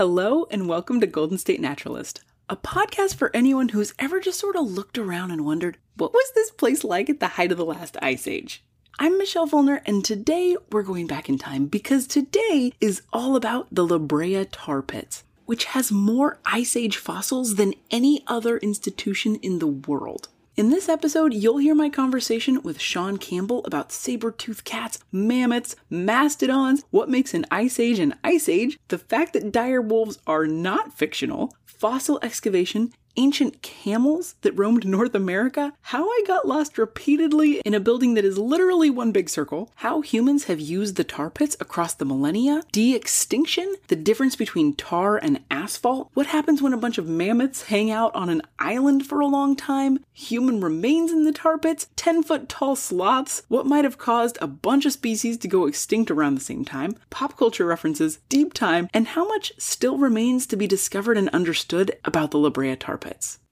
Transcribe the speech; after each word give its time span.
Hello, 0.00 0.46
and 0.50 0.66
welcome 0.66 0.98
to 1.02 1.06
Golden 1.06 1.36
State 1.36 1.60
Naturalist, 1.60 2.22
a 2.48 2.56
podcast 2.56 3.16
for 3.16 3.30
anyone 3.36 3.68
who's 3.68 3.92
ever 3.98 4.18
just 4.18 4.40
sort 4.40 4.56
of 4.56 4.64
looked 4.64 4.96
around 4.96 5.30
and 5.30 5.44
wondered, 5.44 5.76
what 5.94 6.14
was 6.14 6.32
this 6.34 6.50
place 6.50 6.82
like 6.84 7.10
at 7.10 7.20
the 7.20 7.28
height 7.28 7.52
of 7.52 7.58
the 7.58 7.66
last 7.66 7.98
ice 8.00 8.26
age? 8.26 8.64
I'm 8.98 9.18
Michelle 9.18 9.46
Fullner, 9.46 9.82
and 9.84 10.02
today 10.02 10.56
we're 10.72 10.84
going 10.84 11.06
back 11.06 11.28
in 11.28 11.36
time 11.36 11.66
because 11.66 12.06
today 12.06 12.72
is 12.80 13.02
all 13.12 13.36
about 13.36 13.68
the 13.70 13.86
La 13.86 13.98
Brea 13.98 14.46
tar 14.46 14.80
pits, 14.80 15.24
which 15.44 15.66
has 15.66 15.92
more 15.92 16.38
ice 16.46 16.76
age 16.76 16.96
fossils 16.96 17.56
than 17.56 17.74
any 17.90 18.24
other 18.26 18.56
institution 18.56 19.36
in 19.42 19.58
the 19.58 19.66
world. 19.66 20.30
In 20.60 20.68
this 20.68 20.90
episode, 20.90 21.32
you'll 21.32 21.56
hear 21.56 21.74
my 21.74 21.88
conversation 21.88 22.60
with 22.62 22.82
Sean 22.82 23.16
Campbell 23.16 23.64
about 23.64 23.90
saber-toothed 23.90 24.62
cats, 24.62 24.98
mammoths, 25.10 25.74
mastodons, 25.88 26.84
what 26.90 27.08
makes 27.08 27.32
an 27.32 27.46
ice 27.50 27.80
age 27.80 27.98
an 27.98 28.14
ice 28.22 28.46
age, 28.46 28.78
the 28.88 28.98
fact 28.98 29.32
that 29.32 29.52
dire 29.52 29.80
wolves 29.80 30.18
are 30.26 30.46
not 30.46 30.92
fictional, 30.92 31.54
fossil 31.64 32.18
excavation, 32.20 32.92
ancient 33.16 33.62
camels 33.62 34.34
that 34.42 34.56
roamed 34.58 34.86
North 34.86 35.14
America, 35.14 35.72
how 35.82 36.04
I 36.04 36.22
got 36.26 36.46
lost 36.46 36.78
repeatedly 36.78 37.60
in 37.64 37.74
a 37.74 37.80
building 37.80 38.14
that 38.14 38.24
is 38.24 38.38
literally 38.38 38.90
one 38.90 39.12
big 39.12 39.28
circle, 39.28 39.70
how 39.76 40.00
humans 40.00 40.44
have 40.44 40.60
used 40.60 40.96
the 40.96 41.04
tar 41.04 41.30
pits 41.30 41.56
across 41.60 41.94
the 41.94 42.04
millennia, 42.04 42.62
de 42.72 42.94
extinction, 42.94 43.74
the 43.88 43.96
difference 43.96 44.36
between 44.36 44.74
tar 44.74 45.16
and 45.16 45.40
asphalt, 45.50 46.10
what 46.14 46.26
happens 46.26 46.62
when 46.62 46.72
a 46.72 46.78
bunch 46.78 46.98
of 46.98 47.08
mammoths 47.08 47.64
hang 47.64 47.90
out 47.90 48.14
on 48.14 48.28
an 48.28 48.42
island 48.58 49.06
for 49.06 49.20
a 49.20 49.26
long 49.26 49.56
time, 49.56 50.04
human 50.12 50.60
remains 50.60 51.10
in 51.10 51.24
the 51.24 51.32
tar 51.32 51.58
pits, 51.58 51.88
10 51.96 52.22
foot 52.22 52.48
tall 52.48 52.76
sloths, 52.76 53.42
what 53.48 53.66
might 53.66 53.84
have 53.84 53.98
caused 53.98 54.38
a 54.40 54.46
bunch 54.46 54.86
of 54.86 54.92
species 54.92 55.36
to 55.38 55.48
go 55.48 55.66
extinct 55.66 56.10
around 56.10 56.34
the 56.34 56.40
same 56.40 56.64
time, 56.64 56.96
pop 57.10 57.36
culture 57.36 57.66
references, 57.66 58.18
deep 58.28 58.52
time, 58.52 58.88
and 58.92 59.08
how 59.08 59.26
much 59.26 59.52
still 59.58 59.98
remains 59.98 60.46
to 60.46 60.56
be 60.56 60.66
discovered 60.66 61.16
and 61.16 61.28
understood 61.30 61.96
about 62.04 62.30
the 62.30 62.38
La 62.38 62.50
Brea 62.50 62.76
tar 62.76 62.98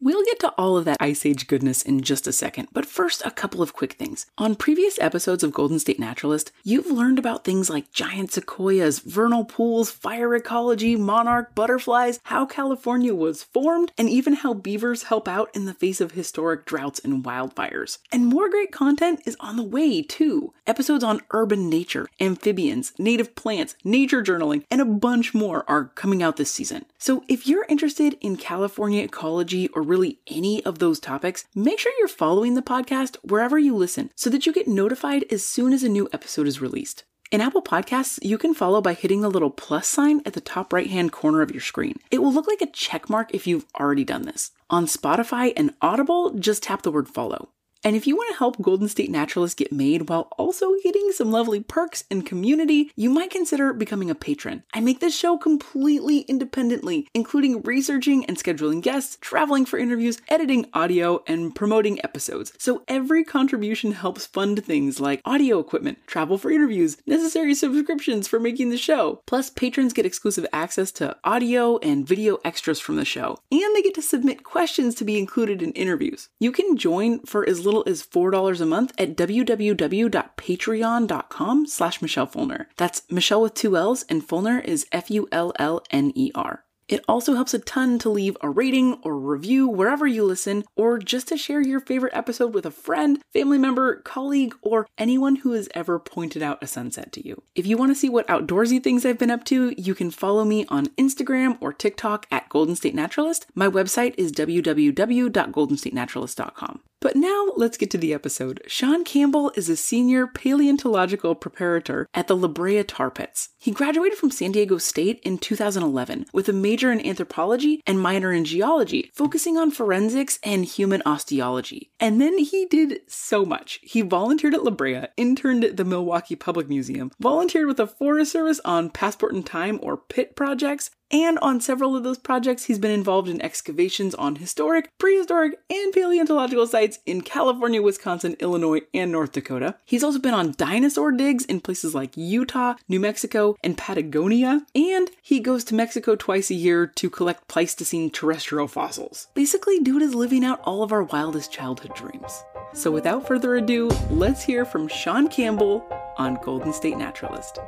We'll 0.00 0.24
get 0.24 0.38
to 0.40 0.50
all 0.50 0.76
of 0.76 0.84
that 0.84 0.98
Ice 1.00 1.26
Age 1.26 1.48
goodness 1.48 1.82
in 1.82 2.02
just 2.02 2.28
a 2.28 2.32
second, 2.32 2.68
but 2.72 2.86
first, 2.86 3.20
a 3.24 3.32
couple 3.32 3.62
of 3.62 3.72
quick 3.72 3.94
things. 3.94 4.26
On 4.38 4.54
previous 4.54 4.96
episodes 5.00 5.42
of 5.42 5.52
Golden 5.52 5.80
State 5.80 5.98
Naturalist, 5.98 6.52
you've 6.62 6.86
learned 6.86 7.18
about 7.18 7.44
things 7.44 7.68
like 7.68 7.90
giant 7.90 8.30
sequoias, 8.30 9.00
vernal 9.00 9.44
pools, 9.44 9.90
fire 9.90 10.36
ecology, 10.36 10.94
monarch 10.94 11.52
butterflies, 11.56 12.20
how 12.24 12.46
California 12.46 13.12
was 13.12 13.42
formed, 13.42 13.90
and 13.98 14.08
even 14.08 14.34
how 14.34 14.54
beavers 14.54 15.04
help 15.04 15.26
out 15.26 15.50
in 15.52 15.64
the 15.64 15.74
face 15.74 16.00
of 16.00 16.12
historic 16.12 16.64
droughts 16.64 17.00
and 17.00 17.24
wildfires. 17.24 17.98
And 18.12 18.26
more 18.26 18.48
great 18.48 18.70
content 18.70 19.22
is 19.26 19.36
on 19.40 19.56
the 19.56 19.64
way, 19.64 20.02
too. 20.02 20.52
Episodes 20.64 21.02
on 21.02 21.22
urban 21.32 21.68
nature, 21.68 22.06
amphibians, 22.20 22.92
native 22.98 23.34
plants, 23.34 23.74
nature 23.82 24.22
journaling, 24.22 24.62
and 24.70 24.80
a 24.80 24.84
bunch 24.84 25.34
more 25.34 25.64
are 25.68 25.86
coming 25.96 26.22
out 26.22 26.36
this 26.36 26.52
season. 26.52 26.84
So 26.98 27.24
if 27.26 27.48
you're 27.48 27.66
interested 27.68 28.16
in 28.20 28.36
California 28.36 29.02
ecology 29.02 29.37
or 29.72 29.82
really 29.82 30.20
any 30.26 30.64
of 30.64 30.78
those 30.78 31.00
topics, 31.00 31.44
make 31.54 31.78
sure 31.78 31.92
you're 31.98 32.08
following 32.08 32.54
the 32.54 32.62
podcast 32.62 33.16
wherever 33.22 33.58
you 33.58 33.74
listen 33.76 34.10
so 34.14 34.30
that 34.30 34.46
you 34.46 34.52
get 34.52 34.68
notified 34.68 35.24
as 35.30 35.44
soon 35.44 35.72
as 35.72 35.82
a 35.82 35.88
new 35.88 36.08
episode 36.12 36.46
is 36.46 36.60
released. 36.60 37.04
In 37.30 37.42
Apple 37.42 37.60
Podcasts, 37.60 38.18
you 38.22 38.38
can 38.38 38.54
follow 38.54 38.80
by 38.80 38.94
hitting 38.94 39.20
the 39.20 39.30
little 39.30 39.50
plus 39.50 39.86
sign 39.86 40.22
at 40.24 40.32
the 40.32 40.40
top 40.40 40.72
right 40.72 40.88
hand 40.88 41.12
corner 41.12 41.42
of 41.42 41.50
your 41.50 41.60
screen. 41.60 41.98
It 42.10 42.22
will 42.22 42.32
look 42.32 42.46
like 42.46 42.62
a 42.62 42.72
check 42.72 43.10
mark 43.10 43.34
if 43.34 43.46
you've 43.46 43.66
already 43.78 44.04
done 44.04 44.22
this. 44.22 44.52
On 44.70 44.86
Spotify 44.86 45.52
and 45.54 45.74
Audible, 45.82 46.30
just 46.30 46.62
tap 46.62 46.82
the 46.82 46.90
word 46.90 47.06
follow. 47.06 47.50
And 47.84 47.94
if 47.94 48.06
you 48.06 48.16
want 48.16 48.30
to 48.32 48.38
help 48.38 48.60
Golden 48.60 48.88
State 48.88 49.10
Naturalists 49.10 49.54
get 49.54 49.72
made 49.72 50.08
while 50.08 50.28
also 50.36 50.74
getting 50.82 51.12
some 51.12 51.30
lovely 51.30 51.60
perks 51.60 52.04
and 52.10 52.26
community, 52.26 52.90
you 52.96 53.08
might 53.08 53.30
consider 53.30 53.72
becoming 53.72 54.10
a 54.10 54.16
patron. 54.16 54.64
I 54.74 54.80
make 54.80 54.98
this 54.98 55.16
show 55.16 55.38
completely 55.38 56.20
independently, 56.20 57.06
including 57.14 57.62
researching 57.62 58.24
and 58.24 58.36
scheduling 58.36 58.82
guests, 58.82 59.16
traveling 59.20 59.64
for 59.64 59.78
interviews, 59.78 60.20
editing 60.28 60.66
audio, 60.74 61.22
and 61.28 61.54
promoting 61.54 62.02
episodes. 62.04 62.52
So 62.58 62.82
every 62.88 63.22
contribution 63.22 63.92
helps 63.92 64.26
fund 64.26 64.64
things 64.64 64.98
like 64.98 65.22
audio 65.24 65.60
equipment, 65.60 65.98
travel 66.06 66.36
for 66.36 66.50
interviews, 66.50 66.96
necessary 67.06 67.54
subscriptions 67.54 68.26
for 68.26 68.40
making 68.40 68.70
the 68.70 68.76
show. 68.76 69.22
Plus, 69.26 69.50
patrons 69.50 69.92
get 69.92 70.06
exclusive 70.06 70.46
access 70.52 70.90
to 70.92 71.16
audio 71.22 71.78
and 71.78 72.06
video 72.06 72.38
extras 72.44 72.80
from 72.80 72.96
the 72.96 73.04
show, 73.04 73.38
and 73.52 73.76
they 73.76 73.82
get 73.82 73.94
to 73.94 74.02
submit 74.02 74.42
questions 74.42 74.96
to 74.96 75.04
be 75.04 75.18
included 75.18 75.62
in 75.62 75.70
interviews. 75.72 76.28
You 76.40 76.50
can 76.50 76.76
join 76.76 77.20
for 77.20 77.48
as 77.48 77.67
little 77.68 77.84
as 77.86 78.02
$4 78.02 78.60
a 78.60 78.66
month 78.66 78.92
at 78.98 79.16
www.patreon.com 79.16 81.66
slash 81.66 82.02
Michelle 82.02 82.26
Fullner. 82.26 82.66
That's 82.76 83.02
Michelle 83.10 83.42
with 83.42 83.54
two 83.54 83.76
L's 83.76 84.04
and 84.08 84.26
Fullner 84.26 84.64
is 84.64 84.86
F-U-L-L-N-E-R. 84.92 86.64
It 86.88 87.04
also 87.06 87.34
helps 87.34 87.52
a 87.52 87.58
ton 87.58 87.98
to 87.98 88.08
leave 88.08 88.38
a 88.40 88.48
rating 88.48 88.94
or 89.02 89.18
review 89.18 89.68
wherever 89.68 90.06
you 90.06 90.24
listen, 90.24 90.64
or 90.74 90.98
just 90.98 91.28
to 91.28 91.36
share 91.36 91.60
your 91.60 91.80
favorite 91.80 92.16
episode 92.16 92.54
with 92.54 92.64
a 92.64 92.70
friend, 92.70 93.20
family 93.30 93.58
member, 93.58 93.96
colleague, 93.96 94.54
or 94.62 94.86
anyone 94.96 95.36
who 95.36 95.52
has 95.52 95.68
ever 95.74 95.98
pointed 95.98 96.42
out 96.42 96.62
a 96.62 96.66
sunset 96.66 97.12
to 97.12 97.22
you. 97.26 97.42
If 97.54 97.66
you 97.66 97.76
want 97.76 97.90
to 97.90 97.94
see 97.94 98.08
what 98.08 98.26
outdoorsy 98.28 98.82
things 98.82 99.04
I've 99.04 99.18
been 99.18 99.30
up 99.30 99.44
to, 99.44 99.74
you 99.76 99.94
can 99.94 100.10
follow 100.10 100.46
me 100.46 100.64
on 100.70 100.86
Instagram 100.96 101.58
or 101.60 101.74
TikTok 101.74 102.26
at 102.30 102.48
Golden 102.48 102.74
State 102.74 102.94
Naturalist. 102.94 103.44
My 103.54 103.68
website 103.68 104.14
is 104.16 104.32
www.goldenstatenaturalist.com. 104.32 106.80
But 107.00 107.14
now 107.14 107.52
let's 107.56 107.76
get 107.76 107.90
to 107.92 107.98
the 107.98 108.12
episode. 108.12 108.60
Sean 108.66 109.04
Campbell 109.04 109.52
is 109.54 109.68
a 109.68 109.76
senior 109.76 110.26
paleontological 110.26 111.36
preparator 111.36 112.06
at 112.12 112.26
the 112.26 112.36
La 112.36 112.48
Brea 112.48 112.82
Tar 112.82 113.10
Pits. 113.10 113.50
He 113.56 113.70
graduated 113.70 114.18
from 114.18 114.32
San 114.32 114.50
Diego 114.50 114.78
State 114.78 115.20
in 115.22 115.38
2011 115.38 116.26
with 116.32 116.48
a 116.48 116.52
major 116.52 116.90
in 116.90 117.04
anthropology 117.04 117.82
and 117.86 118.00
minor 118.00 118.32
in 118.32 118.44
geology, 118.44 119.10
focusing 119.14 119.56
on 119.56 119.70
forensics 119.70 120.40
and 120.42 120.64
human 120.64 121.02
osteology. 121.06 121.92
And 122.00 122.20
then 122.20 122.38
he 122.38 122.66
did 122.66 123.00
so 123.06 123.44
much. 123.44 123.78
He 123.82 124.02
volunteered 124.02 124.54
at 124.54 124.64
La 124.64 124.72
Brea, 124.72 125.06
interned 125.16 125.64
at 125.64 125.76
the 125.76 125.84
Milwaukee 125.84 126.36
Public 126.36 126.68
Museum, 126.68 127.12
volunteered 127.20 127.68
with 127.68 127.76
the 127.76 127.86
Forest 127.86 128.32
Service 128.32 128.60
on 128.64 128.90
Passport 128.90 129.34
in 129.34 129.44
Time 129.44 129.78
or 129.82 129.96
PIT 129.96 130.34
projects, 130.34 130.90
and 131.10 131.38
on 131.38 131.60
several 131.60 131.96
of 131.96 132.02
those 132.02 132.18
projects, 132.18 132.64
he's 132.64 132.78
been 132.78 132.90
involved 132.90 133.28
in 133.28 133.40
excavations 133.40 134.14
on 134.14 134.36
historic, 134.36 134.90
prehistoric, 134.98 135.58
and 135.70 135.92
paleontological 135.92 136.66
sites 136.66 136.98
in 137.06 137.22
California, 137.22 137.80
Wisconsin, 137.80 138.36
Illinois, 138.40 138.80
and 138.92 139.10
North 139.10 139.32
Dakota. 139.32 139.76
He's 139.84 140.04
also 140.04 140.18
been 140.18 140.34
on 140.34 140.54
dinosaur 140.56 141.12
digs 141.12 141.44
in 141.44 141.60
places 141.60 141.94
like 141.94 142.16
Utah, 142.16 142.74
New 142.88 143.00
Mexico, 143.00 143.56
and 143.62 143.78
Patagonia. 143.78 144.66
And 144.74 145.10
he 145.22 145.40
goes 145.40 145.64
to 145.64 145.74
Mexico 145.74 146.14
twice 146.14 146.50
a 146.50 146.54
year 146.54 146.86
to 146.86 147.10
collect 147.10 147.48
Pleistocene 147.48 148.10
terrestrial 148.10 148.68
fossils. 148.68 149.28
Basically, 149.34 149.78
dude 149.80 150.02
is 150.02 150.14
living 150.14 150.44
out 150.44 150.60
all 150.64 150.82
of 150.82 150.92
our 150.92 151.04
wildest 151.04 151.52
childhood 151.52 151.94
dreams. 151.94 152.42
So 152.74 152.90
without 152.90 153.26
further 153.26 153.56
ado, 153.56 153.88
let's 154.10 154.42
hear 154.42 154.64
from 154.64 154.88
Sean 154.88 155.28
Campbell 155.28 155.86
on 156.18 156.38
Golden 156.42 156.72
State 156.72 156.98
Naturalist. 156.98 157.58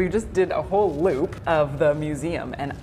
We 0.00 0.08
just 0.08 0.32
did 0.32 0.50
a 0.50 0.62
whole 0.62 0.94
loop 0.94 1.38
of 1.46 1.78
the 1.78 1.94
museum 1.94 2.54
and 2.56 2.74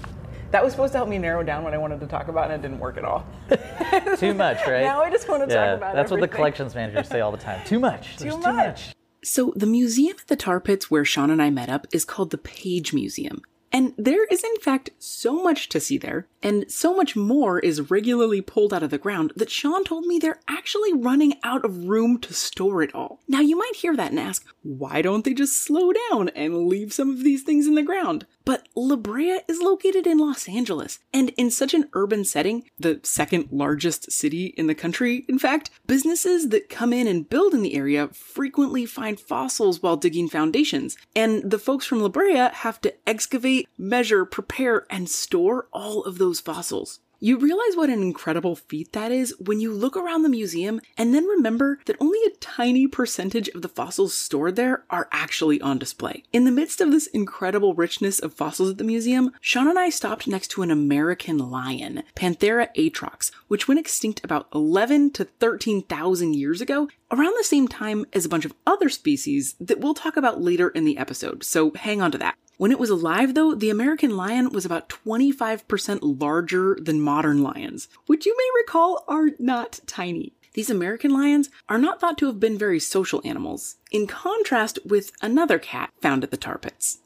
that 0.51 0.63
was 0.63 0.71
supposed 0.71 0.91
to 0.93 0.99
help 0.99 1.09
me 1.09 1.17
narrow 1.17 1.41
down 1.41 1.63
what 1.63 1.73
I 1.73 1.77
wanted 1.77 1.99
to 1.99 2.07
talk 2.07 2.29
about, 2.29 2.51
and 2.51 2.53
it 2.53 2.65
didn't 2.65 2.79
work 2.79 2.95
at 2.95 3.03
all. 3.03 3.25
too 4.17 4.33
much, 4.33 4.65
right? 4.65 4.83
Now 4.83 5.01
I 5.01 5.09
just 5.09 5.27
want 5.27 5.45
to 5.45 5.53
yeah, 5.53 5.65
talk 5.65 5.77
about. 5.77 5.95
That's 5.95 6.05
everything. 6.05 6.21
what 6.21 6.31
the 6.31 6.35
collections 6.35 6.73
managers 6.73 7.09
say 7.09 7.19
all 7.19 7.33
the 7.33 7.37
time. 7.37 7.59
Too 7.65 7.79
much. 7.79 8.15
Too 8.15 8.37
much. 8.37 8.45
too 8.45 8.53
much. 8.53 8.95
So 9.25 9.51
the 9.57 9.65
museum 9.65 10.15
at 10.17 10.27
the 10.27 10.37
tar 10.37 10.61
pits 10.61 10.89
where 10.89 11.03
Sean 11.03 11.31
and 11.31 11.41
I 11.41 11.49
met 11.49 11.67
up 11.67 11.85
is 11.91 12.05
called 12.05 12.29
the 12.29 12.37
Page 12.37 12.93
Museum. 12.93 13.41
And 13.71 13.93
there 13.97 14.25
is, 14.25 14.43
in 14.43 14.55
fact, 14.61 14.91
so 14.97 15.43
much 15.43 15.67
to 15.69 15.79
see 15.79 15.97
there, 15.97 16.27
and 16.41 16.71
so 16.71 16.95
much 16.95 17.15
more 17.15 17.59
is 17.59 17.91
regularly 17.91 18.41
pulled 18.41 18.73
out 18.73 18.83
of 18.83 18.91
the 18.91 18.97
ground 18.97 19.33
that 19.35 19.51
Sean 19.51 19.83
told 19.83 20.05
me 20.05 20.19
they're 20.19 20.39
actually 20.47 20.93
running 20.93 21.33
out 21.43 21.65
of 21.65 21.85
room 21.85 22.17
to 22.19 22.33
store 22.33 22.81
it 22.81 22.95
all. 22.95 23.19
Now, 23.27 23.41
you 23.41 23.57
might 23.57 23.75
hear 23.75 23.95
that 23.95 24.11
and 24.11 24.19
ask, 24.19 24.45
why 24.63 25.01
don't 25.01 25.25
they 25.25 25.33
just 25.33 25.61
slow 25.61 25.91
down 26.09 26.29
and 26.29 26.67
leave 26.67 26.93
some 26.93 27.09
of 27.09 27.23
these 27.23 27.43
things 27.43 27.67
in 27.67 27.75
the 27.75 27.83
ground? 27.83 28.25
But 28.47 28.69
La 28.77 28.95
Brea 28.95 29.41
is 29.49 29.59
located 29.59 30.07
in 30.07 30.19
Los 30.19 30.47
Angeles, 30.47 30.99
and 31.13 31.31
in 31.31 31.51
such 31.51 31.73
an 31.73 31.89
urban 31.91 32.23
setting, 32.23 32.63
the 32.79 33.01
second 33.03 33.49
largest 33.51 34.09
city 34.09 34.45
in 34.45 34.67
the 34.67 34.73
country, 34.73 35.25
in 35.27 35.37
fact, 35.37 35.69
businesses 35.85 36.47
that 36.47 36.69
come 36.69 36.93
in 36.93 37.07
and 37.07 37.29
build 37.29 37.53
in 37.53 37.61
the 37.61 37.75
area 37.75 38.07
frequently 38.13 38.85
find 38.85 39.19
fossils 39.19 39.83
while 39.83 39.97
digging 39.97 40.29
foundations, 40.29 40.95
and 41.13 41.51
the 41.51 41.59
folks 41.59 41.85
from 41.85 41.99
La 41.99 42.07
Brea 42.07 42.47
have 42.53 42.79
to 42.79 42.93
excavate, 43.05 43.67
measure, 43.77 44.23
prepare, 44.23 44.85
and 44.89 45.09
store 45.09 45.67
all 45.73 46.05
of 46.05 46.17
those 46.17 46.39
fossils. 46.39 47.01
You 47.19 47.39
realize 47.39 47.75
what 47.75 47.89
an 47.89 48.03
incredible 48.03 48.55
feat 48.55 48.93
that 48.93 49.11
is 49.11 49.33
when 49.39 49.59
you 49.59 49.73
look 49.73 49.97
around 49.97 50.21
the 50.21 50.29
museum 50.29 50.79
and 50.99 51.15
then 51.15 51.25
remember 51.25 51.79
that 51.85 51.95
only 51.99 52.19
a 52.27 52.37
tiny 52.39 52.85
percentage 52.85 53.49
of 53.49 53.63
the 53.63 53.67
fossils 53.69 54.13
stored 54.13 54.55
there 54.55 54.83
are 54.91 55.09
actually 55.11 55.59
on 55.59 55.79
display. 55.79 56.21
In 56.31 56.45
the 56.45 56.51
midst 56.51 56.79
of 56.79 56.91
this 56.91 57.07
incredible 57.07 57.73
richness 57.73 58.19
of 58.19 58.35
fossils 58.35 58.69
at 58.69 58.77
the 58.77 58.83
museum, 58.83 59.31
Sean 59.41 59.67
and 59.67 59.79
I 59.79 59.89
stopped 59.89 60.27
next 60.27 60.49
to 60.49 60.61
an 60.61 60.69
American 60.69 61.39
lion, 61.39 62.03
Panthera 62.15 62.67
atrox, 62.77 63.31
which 63.47 63.67
went 63.67 63.79
extinct 63.79 64.23
about 64.23 64.47
11 64.53 65.09
to 65.13 65.25
13,000 65.25 66.35
years 66.35 66.61
ago, 66.61 66.87
around 67.11 67.33
the 67.37 67.43
same 67.43 67.67
time 67.67 68.05
as 68.13 68.25
a 68.25 68.29
bunch 68.29 68.45
of 68.45 68.53
other 68.65 68.89
species 68.89 69.55
that 69.59 69.79
we'll 69.79 69.93
talk 69.93 70.17
about 70.17 70.41
later 70.41 70.69
in 70.69 70.85
the 70.85 70.97
episode, 70.97 71.43
so 71.43 71.71
hang 71.71 72.01
on 72.01 72.11
to 72.11 72.17
that. 72.17 72.35
When 72.57 72.71
it 72.71 72.79
was 72.79 72.89
alive, 72.89 73.35
though, 73.35 73.53
the 73.53 73.69
American 73.69 74.17
lion 74.17 74.49
was 74.49 74.65
about 74.65 74.89
25% 74.89 75.99
larger 76.01 76.77
than 76.81 77.01
modern 77.01 77.43
lions, 77.43 77.87
which 78.07 78.25
you 78.25 78.35
may 78.35 78.61
recall 78.61 79.05
are 79.07 79.29
not 79.37 79.79
tiny. 79.85 80.33
These 80.53 80.71
American 80.71 81.11
lions 81.11 81.51
are 81.69 81.77
not 81.77 82.01
thought 82.01 82.17
to 82.17 82.25
have 82.25 82.39
been 82.39 82.57
very 82.57 82.79
social 82.79 83.21
animals, 83.23 83.75
in 83.91 84.07
contrast 84.07 84.79
with 84.83 85.11
another 85.21 85.59
cat 85.59 85.91
found 86.01 86.23
at 86.23 86.31
the 86.31 86.37
tar 86.37 86.57
pits. 86.57 86.99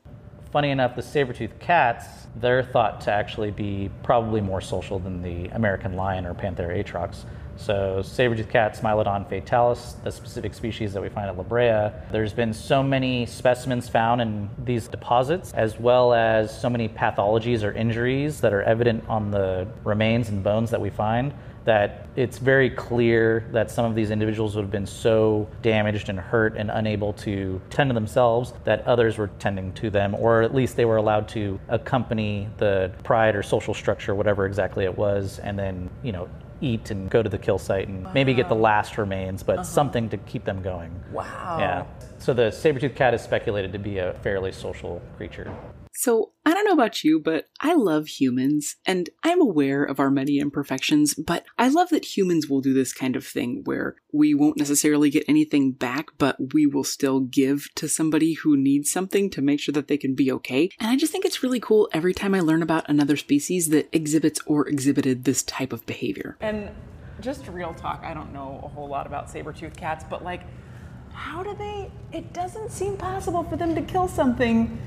Funny 0.54 0.70
enough, 0.70 0.96
the 0.96 1.02
saber-toothed 1.02 1.60
cats, 1.60 2.28
they're 2.38 2.64
thought 2.64 3.02
to 3.02 3.12
actually 3.12 3.52
be 3.52 3.90
probably 4.04 4.42
more 4.42 4.62
social 4.62 5.00
than 5.00 5.22
the 5.22 5.48
American 5.50 5.96
lion 5.96 6.26
or 6.26 6.34
Panthera 6.34 6.82
atrox. 6.82 7.26
So 7.62 8.02
saber-toothed 8.02 8.50
cat, 8.50 8.76
Smilodon 8.76 9.30
fatalis, 9.30 10.02
the 10.04 10.12
specific 10.12 10.56
species 10.56 10.94
that 10.94 11.02
we 11.02 11.10
find 11.10 11.30
at 11.30 11.38
La 11.38 11.44
Brea. 11.44 11.92
There's 12.12 12.34
been 12.34 12.54
so 12.54 12.82
many 12.82 13.28
specimens 13.28 13.88
found 13.88 14.20
in 14.20 14.50
these 14.66 14.88
deposits, 14.88 15.54
as 15.54 15.80
well 15.80 16.12
as 16.12 16.60
so 16.60 16.72
many 16.72 16.90
pathologies 16.90 17.64
or 17.64 17.72
injuries 17.72 18.42
that 18.42 18.52
are 18.52 18.64
evident 18.64 19.04
on 19.08 19.30
the 19.30 19.68
remains 19.84 20.30
and 20.30 20.44
bones 20.44 20.72
that 20.72 20.82
we 20.82 20.90
find 20.90 21.34
that 21.64 22.08
it's 22.16 22.38
very 22.40 22.70
clear 22.70 23.48
that 23.52 23.70
some 23.70 23.86
of 23.86 23.96
these 23.96 24.10
individuals 24.12 24.56
would 24.56 24.64
have 24.64 24.72
been 24.72 24.88
so 24.88 25.48
damaged 25.62 26.10
and 26.10 26.20
hurt 26.20 26.58
and 26.58 26.72
unable 26.72 27.14
to 27.14 27.62
tend 27.70 27.90
to 27.90 27.94
themselves 27.94 28.54
that 28.64 28.86
others 28.88 29.18
were 29.18 29.30
tending 29.40 29.72
to 29.74 29.90
them, 29.90 30.16
or 30.16 30.42
at 30.42 30.56
least 30.56 30.76
they 30.76 30.86
were 30.86 30.98
allowed 30.98 31.28
to 31.28 31.60
accompany 31.70 32.48
the 32.58 32.92
pride 33.04 33.36
or 33.36 33.44
social 33.44 33.74
structure, 33.74 34.16
whatever 34.16 34.46
exactly 34.46 34.86
it 34.86 34.98
was, 34.98 35.40
and 35.40 35.58
then, 35.58 35.90
you 36.04 36.12
know, 36.12 36.28
eat 36.62 36.92
and 36.92 37.10
go 37.10 37.24
to 37.24 37.30
the 37.30 37.38
kill 37.38 37.58
site 37.58 37.88
and 37.88 38.12
maybe 38.14 38.34
get 38.34 38.48
the 38.48 38.56
last 38.56 38.98
remains, 38.98 39.44
but 39.44 39.56
uh-huh. 39.56 39.64
something 39.64 40.10
to 40.10 40.18
keep 40.18 40.46
them 40.46 40.62
going. 40.62 40.92
Wow. 41.12 41.58
Yeah. 41.60 41.86
So 42.20 42.34
the 42.34 42.52
saber-toothed 42.52 42.96
cat 42.96 43.14
is 43.14 43.22
speculated 43.22 43.72
to 43.74 43.80
be 43.80 43.98
a 43.98 44.14
fairly 44.22 44.52
social 44.52 45.02
creature. 45.18 45.52
So, 45.94 46.32
I 46.46 46.54
don't 46.54 46.66
know 46.66 46.74
about 46.74 47.04
you, 47.04 47.20
but 47.20 47.50
I 47.60 47.74
love 47.74 48.08
humans, 48.08 48.78
and 48.86 49.10
I'm 49.24 49.42
aware 49.42 49.84
of 49.84 50.00
our 50.00 50.10
many 50.10 50.40
imperfections, 50.40 51.14
but 51.14 51.46
I 51.58 51.68
love 51.68 51.90
that 51.90 52.18
humans 52.18 52.48
will 52.48 52.62
do 52.62 52.74
this 52.74 52.94
kind 52.94 53.16
of 53.16 53.26
thing 53.28 53.62
where 53.66 53.96
we 54.12 54.34
won't 54.34 54.58
necessarily 54.58 55.10
get 55.10 55.26
anything 55.28 55.74
back, 55.74 56.08
but 56.18 56.54
we 56.54 56.66
will 56.66 56.84
still 56.84 57.20
give 57.20 57.68
to 57.76 57.88
somebody 57.88 58.34
who 58.34 58.58
needs 58.58 58.92
something 58.92 59.30
to 59.32 59.42
make 59.42 59.60
sure 59.60 59.74
that 59.74 59.88
they 59.88 59.98
can 59.98 60.16
be 60.16 60.32
okay. 60.32 60.70
And 60.80 60.90
I 60.90 60.96
just 60.96 61.12
think 61.12 61.26
it's 61.26 61.44
really 61.44 61.60
cool 61.60 61.90
every 61.94 62.14
time 62.14 62.34
I 62.34 62.40
learn 62.40 62.64
about 62.64 62.90
another 62.90 63.18
species 63.18 63.70
that 63.70 63.90
exhibits 63.92 64.40
or 64.46 64.68
exhibited 64.68 65.26
this 65.26 65.44
type 65.44 65.74
of 65.74 65.86
behavior. 65.86 66.38
And 66.40 66.70
just 67.20 67.48
real 67.48 67.74
talk, 67.74 68.02
I 68.04 68.14
don't 68.14 68.34
know 68.34 68.60
a 68.64 68.68
whole 68.68 68.88
lot 68.88 69.06
about 69.06 69.30
saber-toothed 69.30 69.78
cats, 69.78 70.06
but 70.10 70.24
like, 70.24 70.42
how 71.14 71.44
do 71.44 71.54
they? 71.54 71.92
It 72.12 72.34
doesn't 72.34 72.72
seem 72.72 72.98
possible 72.98 73.44
for 73.44 73.58
them 73.58 73.76
to 73.76 73.82
kill 73.82 74.08
something, 74.08 74.80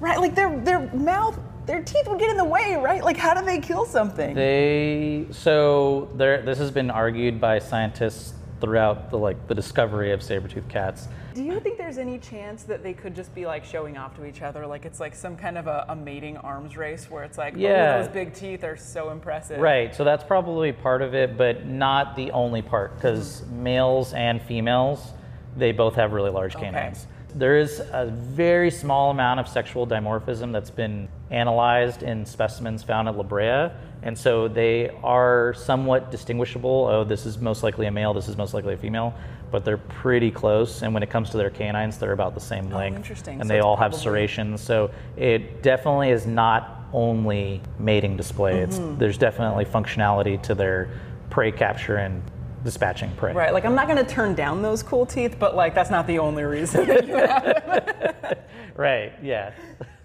right? 0.00 0.18
Like 0.18 0.34
their 0.34 0.58
their 0.60 0.92
mouth, 0.94 1.38
their 1.66 1.82
teeth 1.82 2.06
would 2.08 2.18
get 2.18 2.30
in 2.30 2.36
the 2.36 2.44
way, 2.44 2.76
right? 2.76 3.02
Like, 3.02 3.16
how 3.16 3.34
do 3.34 3.44
they 3.44 3.60
kill 3.60 3.84
something? 3.84 4.34
They 4.34 5.26
so 5.30 6.08
there. 6.14 6.42
This 6.42 6.58
has 6.58 6.70
been 6.70 6.90
argued 6.90 7.40
by 7.40 7.58
scientists 7.58 8.34
throughout 8.60 9.10
the 9.10 9.18
like 9.18 9.46
the 9.46 9.54
discovery 9.54 10.12
of 10.12 10.22
saber-toothed 10.22 10.68
cats. 10.68 11.08
do 11.34 11.44
you 11.44 11.60
think 11.60 11.78
there's 11.78 11.98
any 11.98 12.18
chance 12.18 12.64
that 12.64 12.82
they 12.82 12.92
could 12.92 13.14
just 13.14 13.32
be 13.34 13.46
like 13.46 13.64
showing 13.64 13.96
off 13.96 14.16
to 14.16 14.24
each 14.24 14.42
other, 14.42 14.66
like 14.66 14.84
it's 14.84 14.98
like 14.98 15.14
some 15.14 15.36
kind 15.36 15.56
of 15.56 15.66
a, 15.66 15.86
a 15.90 15.96
mating 15.96 16.36
arms 16.38 16.76
race 16.76 17.08
where 17.10 17.22
it's 17.22 17.38
like, 17.38 17.54
oh, 17.54 17.58
Yeah. 17.58 17.96
oh, 17.96 18.02
those 18.02 18.12
big 18.12 18.34
teeth 18.34 18.64
are 18.64 18.76
so 18.76 19.10
impressive. 19.10 19.60
Right. 19.60 19.94
So 19.94 20.02
that's 20.04 20.24
probably 20.24 20.72
part 20.72 21.02
of 21.02 21.14
it, 21.14 21.36
but 21.36 21.66
not 21.66 22.16
the 22.16 22.32
only 22.32 22.62
part 22.62 22.96
because 22.96 23.42
mm-hmm. 23.42 23.62
males 23.62 24.12
and 24.14 24.42
females, 24.42 25.12
they 25.56 25.70
both 25.72 25.94
have 25.94 26.12
really 26.12 26.30
large 26.30 26.56
canines. 26.56 27.06
There 27.34 27.58
is 27.58 27.80
a 27.92 28.06
very 28.06 28.70
small 28.70 29.10
amount 29.10 29.40
of 29.40 29.48
sexual 29.48 29.86
dimorphism 29.86 30.52
that's 30.52 30.70
been 30.70 31.08
analyzed 31.30 32.02
in 32.02 32.24
specimens 32.24 32.82
found 32.82 33.08
at 33.08 33.16
La 33.16 33.22
Brea. 33.22 33.70
And 34.02 34.16
so 34.16 34.48
they 34.48 34.90
are 35.02 35.54
somewhat 35.54 36.10
distinguishable. 36.10 36.88
Oh, 36.90 37.04
this 37.04 37.26
is 37.26 37.38
most 37.38 37.62
likely 37.62 37.86
a 37.86 37.90
male, 37.90 38.14
this 38.14 38.28
is 38.28 38.36
most 38.36 38.54
likely 38.54 38.74
a 38.74 38.76
female, 38.76 39.14
but 39.50 39.64
they're 39.64 39.76
pretty 39.78 40.30
close. 40.30 40.82
And 40.82 40.94
when 40.94 41.02
it 41.02 41.10
comes 41.10 41.30
to 41.30 41.36
their 41.36 41.50
canines, 41.50 41.98
they're 41.98 42.12
about 42.12 42.34
the 42.34 42.40
same 42.40 42.72
oh, 42.72 42.76
length. 42.76 42.96
interesting. 42.96 43.40
And 43.40 43.48
So 43.48 43.54
they 43.54 43.60
all 43.60 43.76
have 43.76 43.94
serrations. 43.94 44.60
So 44.60 44.90
it 45.16 45.62
definitely 45.62 46.10
is 46.10 46.26
not 46.26 46.86
only 46.92 47.60
mating 47.78 48.16
display, 48.16 48.60
it's, 48.60 48.78
mm-hmm. 48.78 48.98
there's 48.98 49.18
definitely 49.18 49.64
functionality 49.64 50.40
to 50.44 50.54
their 50.54 50.88
prey 51.28 51.52
capture 51.52 51.96
and 51.96 52.22
dispatching 52.68 53.10
prey. 53.16 53.32
Right. 53.32 53.54
Like 53.54 53.64
I'm 53.64 53.74
not 53.74 53.88
going 53.88 54.04
to 54.04 54.14
turn 54.14 54.34
down 54.34 54.60
those 54.60 54.82
cool 54.82 55.06
teeth, 55.06 55.36
but 55.38 55.56
like 55.56 55.74
that's 55.74 55.88
not 55.88 56.06
the 56.06 56.18
only 56.18 56.42
reason. 56.42 56.86
that 56.86 57.06
you 57.06 57.14
have 57.14 58.38
Right, 58.76 59.14
yeah. 59.22 59.52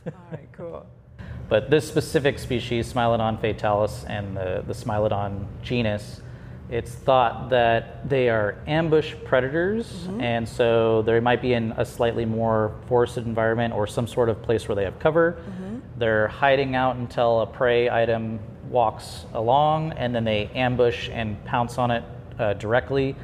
All 0.08 0.14
right. 0.32 0.48
Cool. 0.54 0.86
But 1.50 1.70
this 1.70 1.86
specific 1.86 2.40
species, 2.40 2.92
Smilodon 2.94 3.42
fatalis, 3.42 4.06
and 4.10 4.38
the, 4.38 4.64
the 4.66 4.74
Smilodon 4.74 5.46
genus, 5.62 6.22
it's 6.70 6.92
thought 6.92 7.50
that 7.50 8.08
they 8.10 8.30
are 8.30 8.56
ambush 8.66 9.14
predators, 9.26 9.88
mm-hmm. 9.92 10.22
and 10.22 10.48
so 10.48 11.02
they 11.02 11.20
might 11.20 11.42
be 11.42 11.52
in 11.52 11.74
a 11.74 11.84
slightly 11.84 12.24
more 12.24 12.74
forested 12.88 13.26
environment 13.26 13.74
or 13.74 13.86
some 13.86 14.08
sort 14.08 14.30
of 14.30 14.42
place 14.42 14.70
where 14.70 14.76
they 14.76 14.86
have 14.86 15.00
cover. 15.00 15.34
Mm-hmm. 15.34 15.80
They're 15.98 16.30
hiding 16.30 16.76
out 16.76 16.96
until 16.96 17.42
a 17.42 17.46
prey 17.46 17.90
item 17.90 18.40
walks 18.70 19.26
along, 19.34 19.92
and 19.92 20.16
then 20.16 20.24
they 20.24 20.50
ambush 20.56 21.10
and 21.12 21.44
pounce 21.44 21.78
on 21.78 21.92
it 21.92 22.06
uh, 22.40 22.54
directly. 22.54 23.16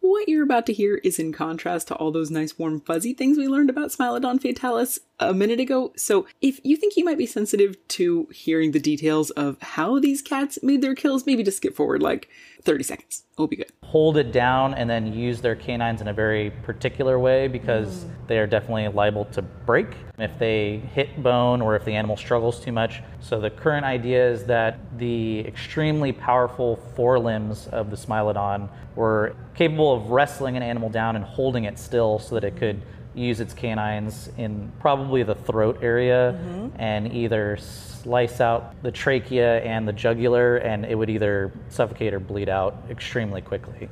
What 0.00 0.28
you're 0.28 0.44
about 0.44 0.66
to 0.66 0.72
hear 0.72 0.96
is 0.96 1.18
in 1.18 1.32
contrast 1.32 1.88
to 1.88 1.94
all 1.94 2.10
those 2.10 2.30
nice, 2.30 2.58
warm, 2.58 2.80
fuzzy 2.80 3.14
things 3.14 3.38
we 3.38 3.48
learned 3.48 3.70
about 3.70 3.90
Smilodon 3.90 4.40
fatalis 4.40 4.98
a 5.28 5.34
minute 5.34 5.60
ago. 5.60 5.92
So, 5.96 6.26
if 6.40 6.60
you 6.64 6.76
think 6.76 6.96
you 6.96 7.04
might 7.04 7.18
be 7.18 7.26
sensitive 7.26 7.76
to 7.88 8.28
hearing 8.32 8.72
the 8.72 8.80
details 8.80 9.30
of 9.30 9.60
how 9.60 9.98
these 9.98 10.22
cats 10.22 10.58
made 10.62 10.82
their 10.82 10.94
kills, 10.94 11.26
maybe 11.26 11.42
just 11.42 11.58
skip 11.58 11.74
forward 11.74 12.02
like 12.02 12.28
30 12.62 12.84
seconds. 12.84 13.24
It'll 13.34 13.48
be 13.48 13.56
good. 13.56 13.72
hold 13.82 14.16
it 14.16 14.30
down 14.30 14.72
and 14.74 14.88
then 14.88 15.12
use 15.12 15.40
their 15.40 15.56
canines 15.56 16.00
in 16.00 16.08
a 16.08 16.12
very 16.12 16.50
particular 16.62 17.18
way 17.18 17.48
because 17.48 18.06
they 18.26 18.38
are 18.38 18.46
definitely 18.46 18.88
liable 18.88 19.24
to 19.26 19.42
break 19.42 19.88
if 20.18 20.38
they 20.38 20.78
hit 20.94 21.22
bone 21.22 21.60
or 21.60 21.74
if 21.76 21.84
the 21.84 21.92
animal 21.92 22.16
struggles 22.16 22.60
too 22.60 22.72
much. 22.72 23.02
So 23.20 23.40
the 23.40 23.50
current 23.50 23.84
idea 23.84 24.30
is 24.30 24.44
that 24.44 24.78
the 24.98 25.40
extremely 25.40 26.12
powerful 26.12 26.76
forelimbs 26.94 27.66
of 27.68 27.90
the 27.90 27.96
Smilodon 27.96 28.68
were 28.94 29.34
capable 29.54 29.92
of 29.92 30.10
wrestling 30.10 30.56
an 30.56 30.62
animal 30.62 30.88
down 30.88 31.16
and 31.16 31.24
holding 31.24 31.64
it 31.64 31.78
still 31.78 32.18
so 32.18 32.34
that 32.36 32.44
it 32.44 32.56
could 32.56 32.80
use 33.14 33.40
its 33.40 33.54
canines 33.54 34.30
in 34.38 34.70
probably 34.80 35.22
the 35.22 35.34
throat 35.34 35.78
area 35.82 36.38
mm-hmm. 36.38 36.80
and 36.80 37.12
either 37.12 37.56
slice 37.56 38.40
out 38.40 38.74
the 38.82 38.90
trachea 38.90 39.60
and 39.60 39.86
the 39.86 39.92
jugular 39.92 40.56
and 40.56 40.84
it 40.84 40.94
would 40.94 41.10
either 41.10 41.52
suffocate 41.68 42.12
or 42.12 42.20
bleed 42.20 42.48
out 42.48 42.76
extremely 42.90 43.40
quickly. 43.40 43.88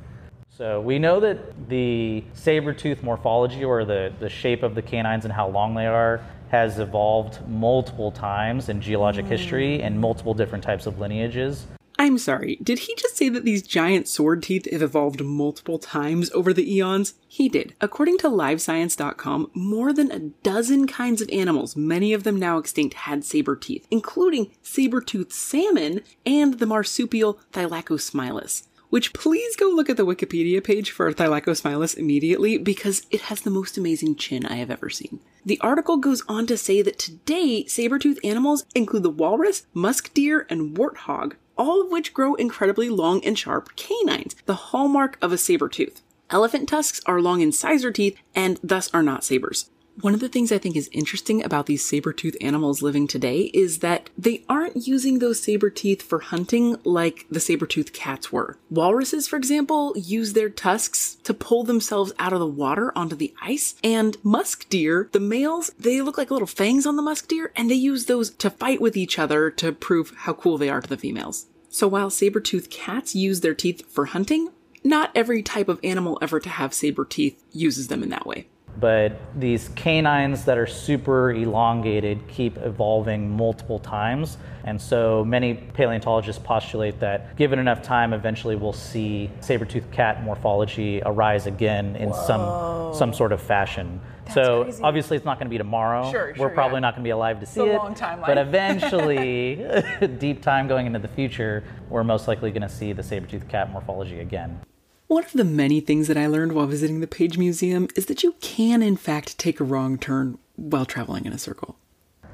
So 0.49 0.81
we 0.81 0.99
know 0.99 1.19
that 1.21 1.69
the 1.69 2.23
saber-tooth 2.33 3.01
morphology 3.03 3.63
or 3.63 3.85
the, 3.85 4.13
the 4.19 4.29
shape 4.29 4.63
of 4.63 4.75
the 4.75 4.81
canines 4.81 5.25
and 5.25 5.33
how 5.33 5.47
long 5.47 5.73
they 5.73 5.87
are 5.87 6.21
has 6.49 6.79
evolved 6.79 7.39
multiple 7.47 8.11
times 8.11 8.67
in 8.67 8.81
geologic 8.81 9.25
mm. 9.25 9.29
history 9.29 9.81
and 9.81 9.99
multiple 9.99 10.33
different 10.33 10.63
types 10.63 10.85
of 10.85 10.99
lineages. 10.99 11.65
I'm 12.01 12.17
sorry, 12.17 12.57
did 12.63 12.79
he 12.79 12.95
just 12.95 13.15
say 13.15 13.29
that 13.29 13.45
these 13.45 13.61
giant 13.61 14.07
sword 14.07 14.41
teeth 14.41 14.67
have 14.71 14.81
evolved 14.81 15.23
multiple 15.23 15.77
times 15.77 16.31
over 16.31 16.51
the 16.51 16.67
eons? 16.75 17.13
He 17.27 17.47
did. 17.47 17.75
According 17.79 18.17
to 18.17 18.27
livescience.com, 18.27 19.51
more 19.53 19.93
than 19.93 20.11
a 20.11 20.31
dozen 20.41 20.87
kinds 20.87 21.21
of 21.21 21.29
animals, 21.29 21.75
many 21.75 22.11
of 22.11 22.23
them 22.23 22.39
now 22.39 22.57
extinct, 22.57 22.95
had 22.95 23.23
saber 23.23 23.55
teeth, 23.55 23.85
including 23.91 24.49
saber-toothed 24.63 25.31
salmon 25.31 26.01
and 26.25 26.57
the 26.57 26.65
marsupial 26.65 27.39
Thylacosmilus. 27.53 28.63
Which 28.89 29.13
please 29.13 29.55
go 29.55 29.69
look 29.69 29.87
at 29.87 29.95
the 29.95 30.05
Wikipedia 30.05 30.63
page 30.63 30.89
for 30.89 31.13
Thylacosmilus 31.13 31.95
immediately 31.95 32.57
because 32.57 33.05
it 33.11 33.21
has 33.21 33.41
the 33.41 33.51
most 33.51 33.77
amazing 33.77 34.15
chin 34.15 34.47
I 34.47 34.55
have 34.55 34.71
ever 34.71 34.89
seen. 34.89 35.19
The 35.45 35.59
article 35.61 35.97
goes 35.97 36.23
on 36.27 36.47
to 36.47 36.57
say 36.57 36.81
that 36.81 36.97
today 36.97 37.67
saber-toothed 37.67 38.25
animals 38.25 38.65
include 38.73 39.03
the 39.03 39.11
walrus, 39.11 39.67
musk 39.75 40.11
deer, 40.15 40.47
and 40.49 40.75
warthog, 40.75 41.35
all 41.61 41.79
of 41.79 41.91
which 41.91 42.11
grow 42.11 42.33
incredibly 42.33 42.89
long 42.89 43.23
and 43.23 43.37
sharp 43.37 43.75
canines, 43.75 44.35
the 44.47 44.55
hallmark 44.55 45.15
of 45.21 45.31
a 45.31 45.37
saber 45.37 45.69
tooth. 45.69 46.01
Elephant 46.31 46.67
tusks 46.67 47.01
are 47.05 47.21
long 47.21 47.39
incisor 47.39 47.91
teeth 47.91 48.17
and 48.33 48.59
thus 48.63 48.91
are 48.95 49.03
not 49.03 49.23
sabers. 49.23 49.69
One 49.99 50.13
of 50.13 50.21
the 50.21 50.29
things 50.29 50.51
I 50.51 50.57
think 50.57 50.75
is 50.75 50.89
interesting 50.93 51.43
about 51.43 51.65
these 51.65 51.85
saber-tooth 51.85 52.37
animals 52.39 52.81
living 52.81 53.07
today 53.07 53.51
is 53.53 53.79
that 53.79 54.09
they 54.17 54.43
aren't 54.47 54.87
using 54.87 55.19
those 55.19 55.43
saber 55.43 55.69
teeth 55.69 56.01
for 56.01 56.19
hunting 56.19 56.77
like 56.85 57.27
the 57.29 57.41
saber-tooth 57.41 57.91
cats 57.91 58.31
were. 58.31 58.57
Walruses, 58.69 59.27
for 59.27 59.35
example, 59.35 59.93
use 59.97 60.33
their 60.33 60.49
tusks 60.49 61.17
to 61.23 61.33
pull 61.33 61.65
themselves 61.65 62.13
out 62.17 62.33
of 62.33 62.39
the 62.39 62.47
water 62.47 62.97
onto 62.97 63.17
the 63.17 63.33
ice, 63.41 63.75
and 63.83 64.17
musk 64.23 64.69
deer, 64.69 65.09
the 65.11 65.19
males, 65.19 65.71
they 65.77 66.01
look 66.01 66.17
like 66.17 66.31
little 66.31 66.47
fangs 66.47 66.85
on 66.85 66.95
the 66.95 67.03
musk 67.03 67.27
deer, 67.27 67.51
and 67.55 67.69
they 67.69 67.75
use 67.75 68.05
those 68.05 68.31
to 68.31 68.49
fight 68.49 68.81
with 68.81 68.95
each 68.95 69.19
other 69.19 69.51
to 69.51 69.73
prove 69.73 70.13
how 70.19 70.33
cool 70.33 70.57
they 70.57 70.69
are 70.69 70.81
to 70.81 70.89
the 70.89 70.97
females. 70.97 71.47
So 71.73 71.87
while 71.87 72.09
saber-tooth 72.09 72.69
cats 72.69 73.15
use 73.15 73.39
their 73.39 73.53
teeth 73.53 73.89
for 73.89 74.07
hunting, 74.07 74.49
not 74.83 75.09
every 75.15 75.41
type 75.41 75.69
of 75.69 75.79
animal 75.83 76.19
ever 76.21 76.39
to 76.41 76.49
have 76.49 76.73
saber 76.73 77.05
teeth 77.05 77.41
uses 77.53 77.87
them 77.87 78.03
in 78.03 78.09
that 78.09 78.25
way. 78.27 78.47
But 78.77 79.21
these 79.39 79.69
canines 79.69 80.45
that 80.45 80.57
are 80.57 80.67
super 80.67 81.31
elongated 81.31 82.27
keep 82.27 82.57
evolving 82.57 83.29
multiple 83.29 83.79
times. 83.79 84.37
And 84.65 84.81
so 84.81 85.23
many 85.23 85.53
paleontologists 85.53 86.41
postulate 86.43 86.99
that 86.99 87.37
given 87.37 87.57
enough 87.57 87.81
time, 87.81 88.11
eventually 88.13 88.55
we'll 88.55 88.73
see 88.73 89.29
saber-toothed 89.39 89.91
cat 89.91 90.23
morphology 90.23 91.01
arise 91.05 91.47
again 91.47 91.95
in 91.95 92.13
some 92.13 92.93
some 92.93 93.13
sort 93.13 93.31
of 93.31 93.41
fashion. 93.41 94.01
So 94.33 94.63
crazy. 94.63 94.83
obviously 94.83 95.17
it's 95.17 95.25
not 95.25 95.37
going 95.37 95.47
to 95.47 95.51
be 95.51 95.57
tomorrow. 95.57 96.11
Sure, 96.11 96.33
We're 96.37 96.49
probably 96.49 96.77
yeah. 96.77 96.81
not 96.81 96.95
going 96.95 97.03
to 97.03 97.07
be 97.07 97.11
alive 97.11 97.39
to 97.39 97.45
see 97.45 97.61
a 97.61 97.65
it. 97.65 97.77
long 97.77 97.95
timeline. 97.95 98.25
But 98.25 98.37
eventually, 98.37 99.65
deep 100.19 100.41
time 100.41 100.67
going 100.67 100.87
into 100.87 100.99
the 100.99 101.07
future, 101.07 101.63
we're 101.89 102.03
most 102.03 102.27
likely 102.27 102.51
going 102.51 102.61
to 102.61 102.69
see 102.69 102.93
the 102.93 103.03
saber-toothed 103.03 103.49
cat 103.49 103.71
morphology 103.71 104.19
again. 104.19 104.61
One 105.07 105.25
of 105.25 105.33
the 105.33 105.43
many 105.43 105.81
things 105.81 106.07
that 106.07 106.15
I 106.15 106.27
learned 106.27 106.53
while 106.53 106.67
visiting 106.67 107.01
the 107.01 107.07
Page 107.07 107.37
Museum 107.37 107.89
is 107.97 108.05
that 108.05 108.23
you 108.23 108.35
can, 108.39 108.81
in 108.81 108.95
fact, 108.95 109.37
take 109.37 109.59
a 109.59 109.63
wrong 109.65 109.97
turn 109.97 110.37
while 110.55 110.85
traveling 110.85 111.25
in 111.25 111.33
a 111.33 111.37
circle. 111.37 111.75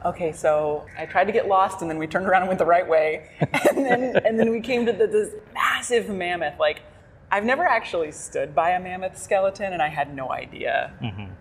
Okay, 0.05 0.31
so 0.31 0.85
I 0.97 1.07
tried 1.07 1.25
to 1.25 1.31
get 1.31 1.47
lost, 1.47 1.81
and 1.81 1.89
then 1.89 1.97
we 1.97 2.05
turned 2.05 2.27
around 2.27 2.43
and 2.43 2.49
went 2.49 2.59
the 2.59 2.65
right 2.65 2.87
way, 2.87 3.29
and 3.41 3.83
then 3.83 4.15
and 4.17 4.39
then 4.39 4.51
we 4.51 4.61
came 4.61 4.85
to 4.85 4.93
the, 4.93 5.07
this 5.07 5.33
massive 5.55 6.07
mammoth. 6.07 6.59
Like, 6.59 6.83
I've 7.31 7.43
never 7.45 7.65
actually 7.65 8.11
stood 8.11 8.55
by 8.55 8.71
a 8.71 8.79
mammoth 8.79 9.17
skeleton, 9.17 9.73
and 9.73 9.81
I 9.81 9.89
had 9.89 10.15
no 10.15 10.31
idea 10.31 10.93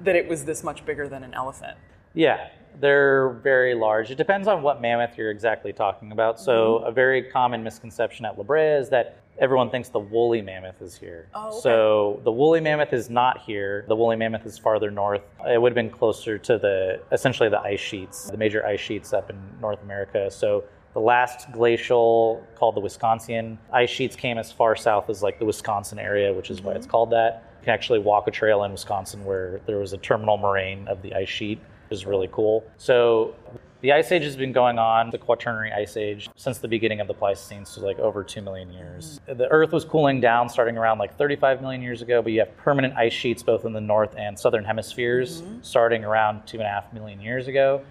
that 0.02 0.16
it 0.16 0.28
was 0.28 0.44
this 0.44 0.64
much 0.64 0.84
bigger 0.84 1.08
than 1.08 1.22
an 1.22 1.32
elephant. 1.34 1.76
Yeah, 2.14 2.48
they're 2.80 3.30
very 3.42 3.74
large. 3.74 4.10
It 4.10 4.16
depends 4.16 4.48
on 4.48 4.62
what 4.62 4.80
mammoth 4.80 5.16
you're 5.16 5.30
exactly 5.30 5.72
talking 5.72 6.12
about. 6.12 6.40
So, 6.40 6.78
Mm-hmm. 6.78 6.86
a 6.88 6.92
very 6.92 7.22
common 7.22 7.62
misconception 7.62 8.24
at 8.24 8.36
La 8.36 8.42
Brea 8.44 8.74
is 8.78 8.88
that 8.90 9.18
everyone 9.38 9.68
thinks 9.70 9.90
the 9.90 9.98
woolly 10.00 10.40
mammoth 10.40 10.80
is 10.80 10.96
here. 10.96 11.28
Oh, 11.34 11.48
okay. 11.50 11.60
So, 11.60 12.20
the 12.24 12.32
woolly 12.32 12.60
mammoth 12.60 12.92
is 12.92 13.08
not 13.10 13.38
here. 13.42 13.84
The 13.86 13.94
woolly 13.96 14.16
mammoth 14.16 14.46
is 14.46 14.58
farther 14.58 14.90
north. 14.90 15.22
It 15.46 15.60
would 15.60 15.70
have 15.72 15.74
been 15.76 15.90
closer 15.90 16.38
to 16.38 16.58
the 16.58 17.00
essentially 17.12 17.48
the 17.50 17.60
ice 17.60 17.80
sheets, 17.80 18.30
the 18.30 18.38
major 18.38 18.64
ice 18.66 18.80
sheets 18.80 19.12
up 19.12 19.30
in 19.30 19.38
North 19.60 19.82
America. 19.82 20.30
So, 20.30 20.64
the 20.96 21.00
last 21.00 21.52
glacial 21.52 22.42
called 22.54 22.74
the 22.74 22.80
Wisconsin 22.80 23.58
ice 23.70 23.90
sheets 23.90 24.16
came 24.16 24.38
as 24.38 24.50
far 24.50 24.74
south 24.74 25.10
as 25.10 25.22
like 25.22 25.38
the 25.38 25.44
Wisconsin 25.44 25.98
area, 25.98 26.32
which 26.32 26.50
is 26.50 26.62
why 26.62 26.70
Mm-hmm. 26.70 26.78
it's 26.78 26.86
called 26.86 27.10
that. 27.10 27.44
You 27.60 27.64
can 27.66 27.74
actually 27.74 27.98
walk 27.98 28.28
a 28.28 28.30
trail 28.30 28.64
in 28.64 28.72
Wisconsin 28.72 29.22
where 29.26 29.60
there 29.66 29.76
was 29.76 29.92
a 29.92 29.98
terminal 29.98 30.38
moraine 30.38 30.88
of 30.88 31.02
the 31.02 31.14
ice 31.14 31.28
sheet 31.28 31.60
which 31.90 31.98
is 31.98 32.06
really 32.06 32.30
cool. 32.32 32.64
So 32.78 33.34
the 33.82 33.92
ice 33.92 34.10
age 34.10 34.22
has 34.22 34.36
been 34.36 34.52
going 34.52 34.78
on, 34.78 35.10
the 35.10 35.18
Quaternary 35.18 35.70
ice 35.70 35.98
age, 35.98 36.30
since 36.34 36.58
the 36.58 36.66
beginning 36.66 37.00
of 37.00 37.08
the 37.08 37.14
Pleistocene, 37.14 37.66
so 37.66 37.82
like 37.82 37.98
over 37.98 38.24
2 38.24 38.40
million 38.40 38.72
years. 38.72 39.20
The 39.26 39.48
Earth 39.48 39.72
was 39.72 39.84
cooling 39.84 40.22
down 40.22 40.48
starting 40.48 40.78
around 40.78 40.96
like 40.96 41.18
35 41.18 41.60
million 41.60 41.82
years 41.82 42.00
ago, 42.00 42.22
but 42.22 42.32
you 42.32 42.38
have 42.40 42.56
permanent 42.56 42.96
ice 42.96 43.12
sheets 43.12 43.42
both 43.42 43.66
in 43.66 43.74
the 43.74 43.82
north 43.82 44.14
and 44.16 44.38
southern 44.38 44.64
hemispheres 44.64 45.42
starting 45.60 46.04
around 46.04 46.40
2.5 46.46 46.94
million 46.94 47.20
years 47.20 47.48
ago. 47.48 47.82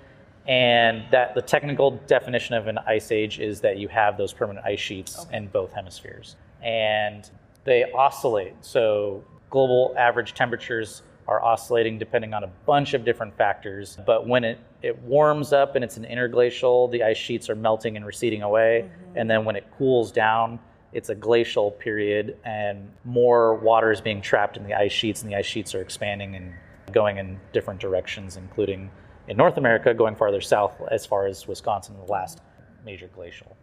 And 0.48 1.06
that 1.12 1.34
the 1.34 1.42
technical 1.42 1.92
definition 2.08 2.56
of 2.56 2.68
an 2.68 2.78
ice 2.80 3.12
age 3.12 3.40
is 3.40 3.62
that 3.62 3.78
you 3.78 3.88
have 3.88 4.18
those 4.18 4.32
permanent 4.32 4.66
ice 4.66 4.80
sheets 4.80 5.26
in 5.32 5.48
both 5.48 5.74
hemispheres. 5.74 6.36
And 6.62 7.30
they 7.64 7.92
oscillate. 7.92 8.54
So 8.62 9.24
global 9.50 9.94
average 9.98 10.34
temperatures 10.34 11.02
are 11.28 11.44
oscillating 11.44 11.98
depending 11.98 12.34
on 12.34 12.44
a 12.44 12.48
bunch 12.66 12.94
of 12.94 13.04
different 13.04 13.36
factors. 13.36 13.98
But 14.06 14.28
when 14.28 14.44
it, 14.44 14.60
it 14.84 14.98
warms 15.00 15.54
up 15.54 15.76
and 15.76 15.84
it's 15.84 15.98
an 15.98 16.06
interglacial, 16.06 16.88
the 16.92 17.04
ice 17.04 17.18
sheets 17.18 17.50
are 17.50 17.56
melting 17.56 17.96
and 17.96 18.06
receding 18.06 18.44
away. 18.44 18.86
Mm-hmm. 18.86 19.18
And 19.18 19.30
then 19.30 19.46
when 19.46 19.56
it 19.56 19.66
cools 19.78 20.12
down, 20.12 20.60
it's 20.94 21.10
a 21.10 21.16
glacial 21.16 21.72
period 21.72 22.38
and 22.46 22.90
more 23.04 23.56
water 23.56 23.92
is 23.92 24.00
being 24.00 24.22
trapped 24.22 24.56
in 24.56 24.64
the 24.64 24.74
ice 24.74 24.94
sheets 24.94 25.24
and 25.24 25.32
the 25.32 25.36
ice 25.36 25.46
sheets 25.46 25.74
are 25.74 25.82
expanding 25.82 26.36
and 26.36 26.54
going 26.92 27.18
in 27.18 27.40
different 27.52 27.80
directions, 27.80 28.38
including 28.38 28.90
in 29.28 29.38
North 29.38 29.58
America, 29.58 29.94
going 29.94 30.16
farther 30.16 30.42
south 30.42 30.80
as 30.92 31.06
far 31.06 31.26
as 31.28 31.48
Wisconsin, 31.48 31.96
the 31.98 32.12
last 32.12 32.42
major 32.86 33.08
glacial. 33.08 33.56